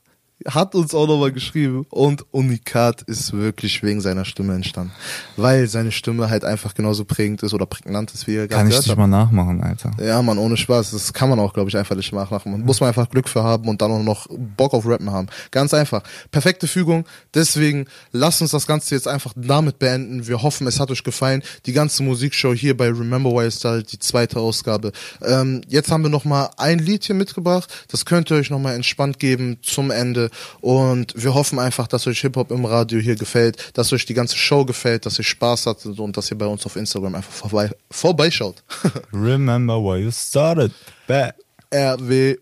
hat 0.47 0.75
uns 0.75 0.93
auch 0.93 1.07
nochmal 1.07 1.31
geschrieben 1.31 1.85
und 1.89 2.25
Unikat 2.31 3.01
ist 3.03 3.33
wirklich 3.33 3.83
wegen 3.83 4.01
seiner 4.01 4.25
Stimme 4.25 4.55
entstanden. 4.55 4.91
Weil 5.37 5.67
seine 5.67 5.91
Stimme 5.91 6.29
halt 6.29 6.43
einfach 6.43 6.73
genauso 6.73 7.05
prägend 7.05 7.43
ist 7.43 7.53
oder 7.53 7.65
prägnant 7.65 8.13
ist, 8.13 8.27
wie 8.27 8.35
ihr 8.35 8.47
Kann 8.47 8.67
ich 8.67 8.77
dich 8.77 8.89
habt. 8.89 8.97
mal 8.97 9.07
nachmachen, 9.07 9.61
Alter. 9.63 9.91
Ja, 9.99 10.21
man, 10.21 10.37
ohne 10.37 10.57
Spaß. 10.57 10.91
Das 10.91 11.13
kann 11.13 11.29
man 11.29 11.39
auch, 11.39 11.53
glaube 11.53 11.69
ich, 11.69 11.77
einfach 11.77 11.95
nicht 11.95 12.11
nachmachen. 12.11 12.51
Man 12.51 12.61
muss 12.61 12.79
man 12.79 12.87
einfach 12.87 13.09
Glück 13.09 13.29
für 13.29 13.43
haben 13.43 13.67
und 13.69 13.81
dann 13.81 13.91
auch 13.91 14.03
noch 14.03 14.27
Bock 14.57 14.73
auf 14.73 14.85
Rappen 14.85 15.11
haben. 15.11 15.27
Ganz 15.51 15.73
einfach. 15.73 16.01
Perfekte 16.31 16.67
Fügung. 16.67 17.05
Deswegen 17.33 17.85
lasst 18.11 18.41
uns 18.41 18.51
das 18.51 18.65
Ganze 18.67 18.95
jetzt 18.95 19.07
einfach 19.07 19.33
damit 19.35 19.79
beenden. 19.79 20.27
Wir 20.27 20.41
hoffen, 20.41 20.67
es 20.67 20.79
hat 20.79 20.91
euch 20.91 21.03
gefallen. 21.03 21.43
Die 21.65 21.73
ganze 21.73 22.03
Musikshow 22.03 22.53
hier 22.53 22.75
bei 22.75 22.87
Remember 22.87 23.31
Why 23.31 23.47
I 23.47 23.51
Started, 23.51 23.91
die 23.91 23.99
zweite 23.99 24.39
Ausgabe. 24.39 24.91
Ähm, 25.21 25.61
jetzt 25.67 25.91
haben 25.91 26.03
wir 26.03 26.09
noch 26.09 26.25
mal 26.25 26.49
ein 26.57 26.79
Lied 26.79 27.03
hier 27.03 27.15
mitgebracht. 27.15 27.71
Das 27.89 28.05
könnt 28.05 28.31
ihr 28.31 28.37
euch 28.37 28.49
noch 28.49 28.59
mal 28.59 28.73
entspannt 28.73 29.19
geben 29.19 29.57
zum 29.61 29.91
Ende. 29.91 30.30
Und 30.61 31.13
wir 31.15 31.33
hoffen 31.33 31.59
einfach, 31.59 31.87
dass 31.87 32.07
euch 32.07 32.21
Hip-Hop 32.21 32.51
im 32.51 32.65
Radio 32.65 32.99
hier 32.99 33.15
gefällt, 33.15 33.77
dass 33.77 33.93
euch 33.93 34.05
die 34.05 34.13
ganze 34.13 34.37
Show 34.37 34.65
gefällt, 34.65 35.05
dass 35.05 35.17
ihr 35.17 35.25
Spaß 35.25 35.65
hattet 35.67 35.99
und 35.99 36.17
dass 36.17 36.31
ihr 36.31 36.37
bei 36.37 36.45
uns 36.45 36.65
auf 36.65 36.75
Instagram 36.75 37.15
einfach 37.15 37.31
vorbei, 37.31 37.69
vorbeischaut. 37.89 38.63
Remember 39.13 39.77
why 39.77 40.03
you 40.03 40.11
started. 40.11 40.71
Bad. 41.07 41.35
R-W-U-S-S-Z. 41.71 42.35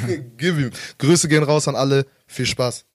Gib 0.36 0.58
ihm. 0.58 0.72
Grüße 0.98 1.28
gehen 1.28 1.44
raus 1.44 1.68
an 1.68 1.76
alle. 1.76 2.04
Viel 2.26 2.46
Spaß. 2.46 2.82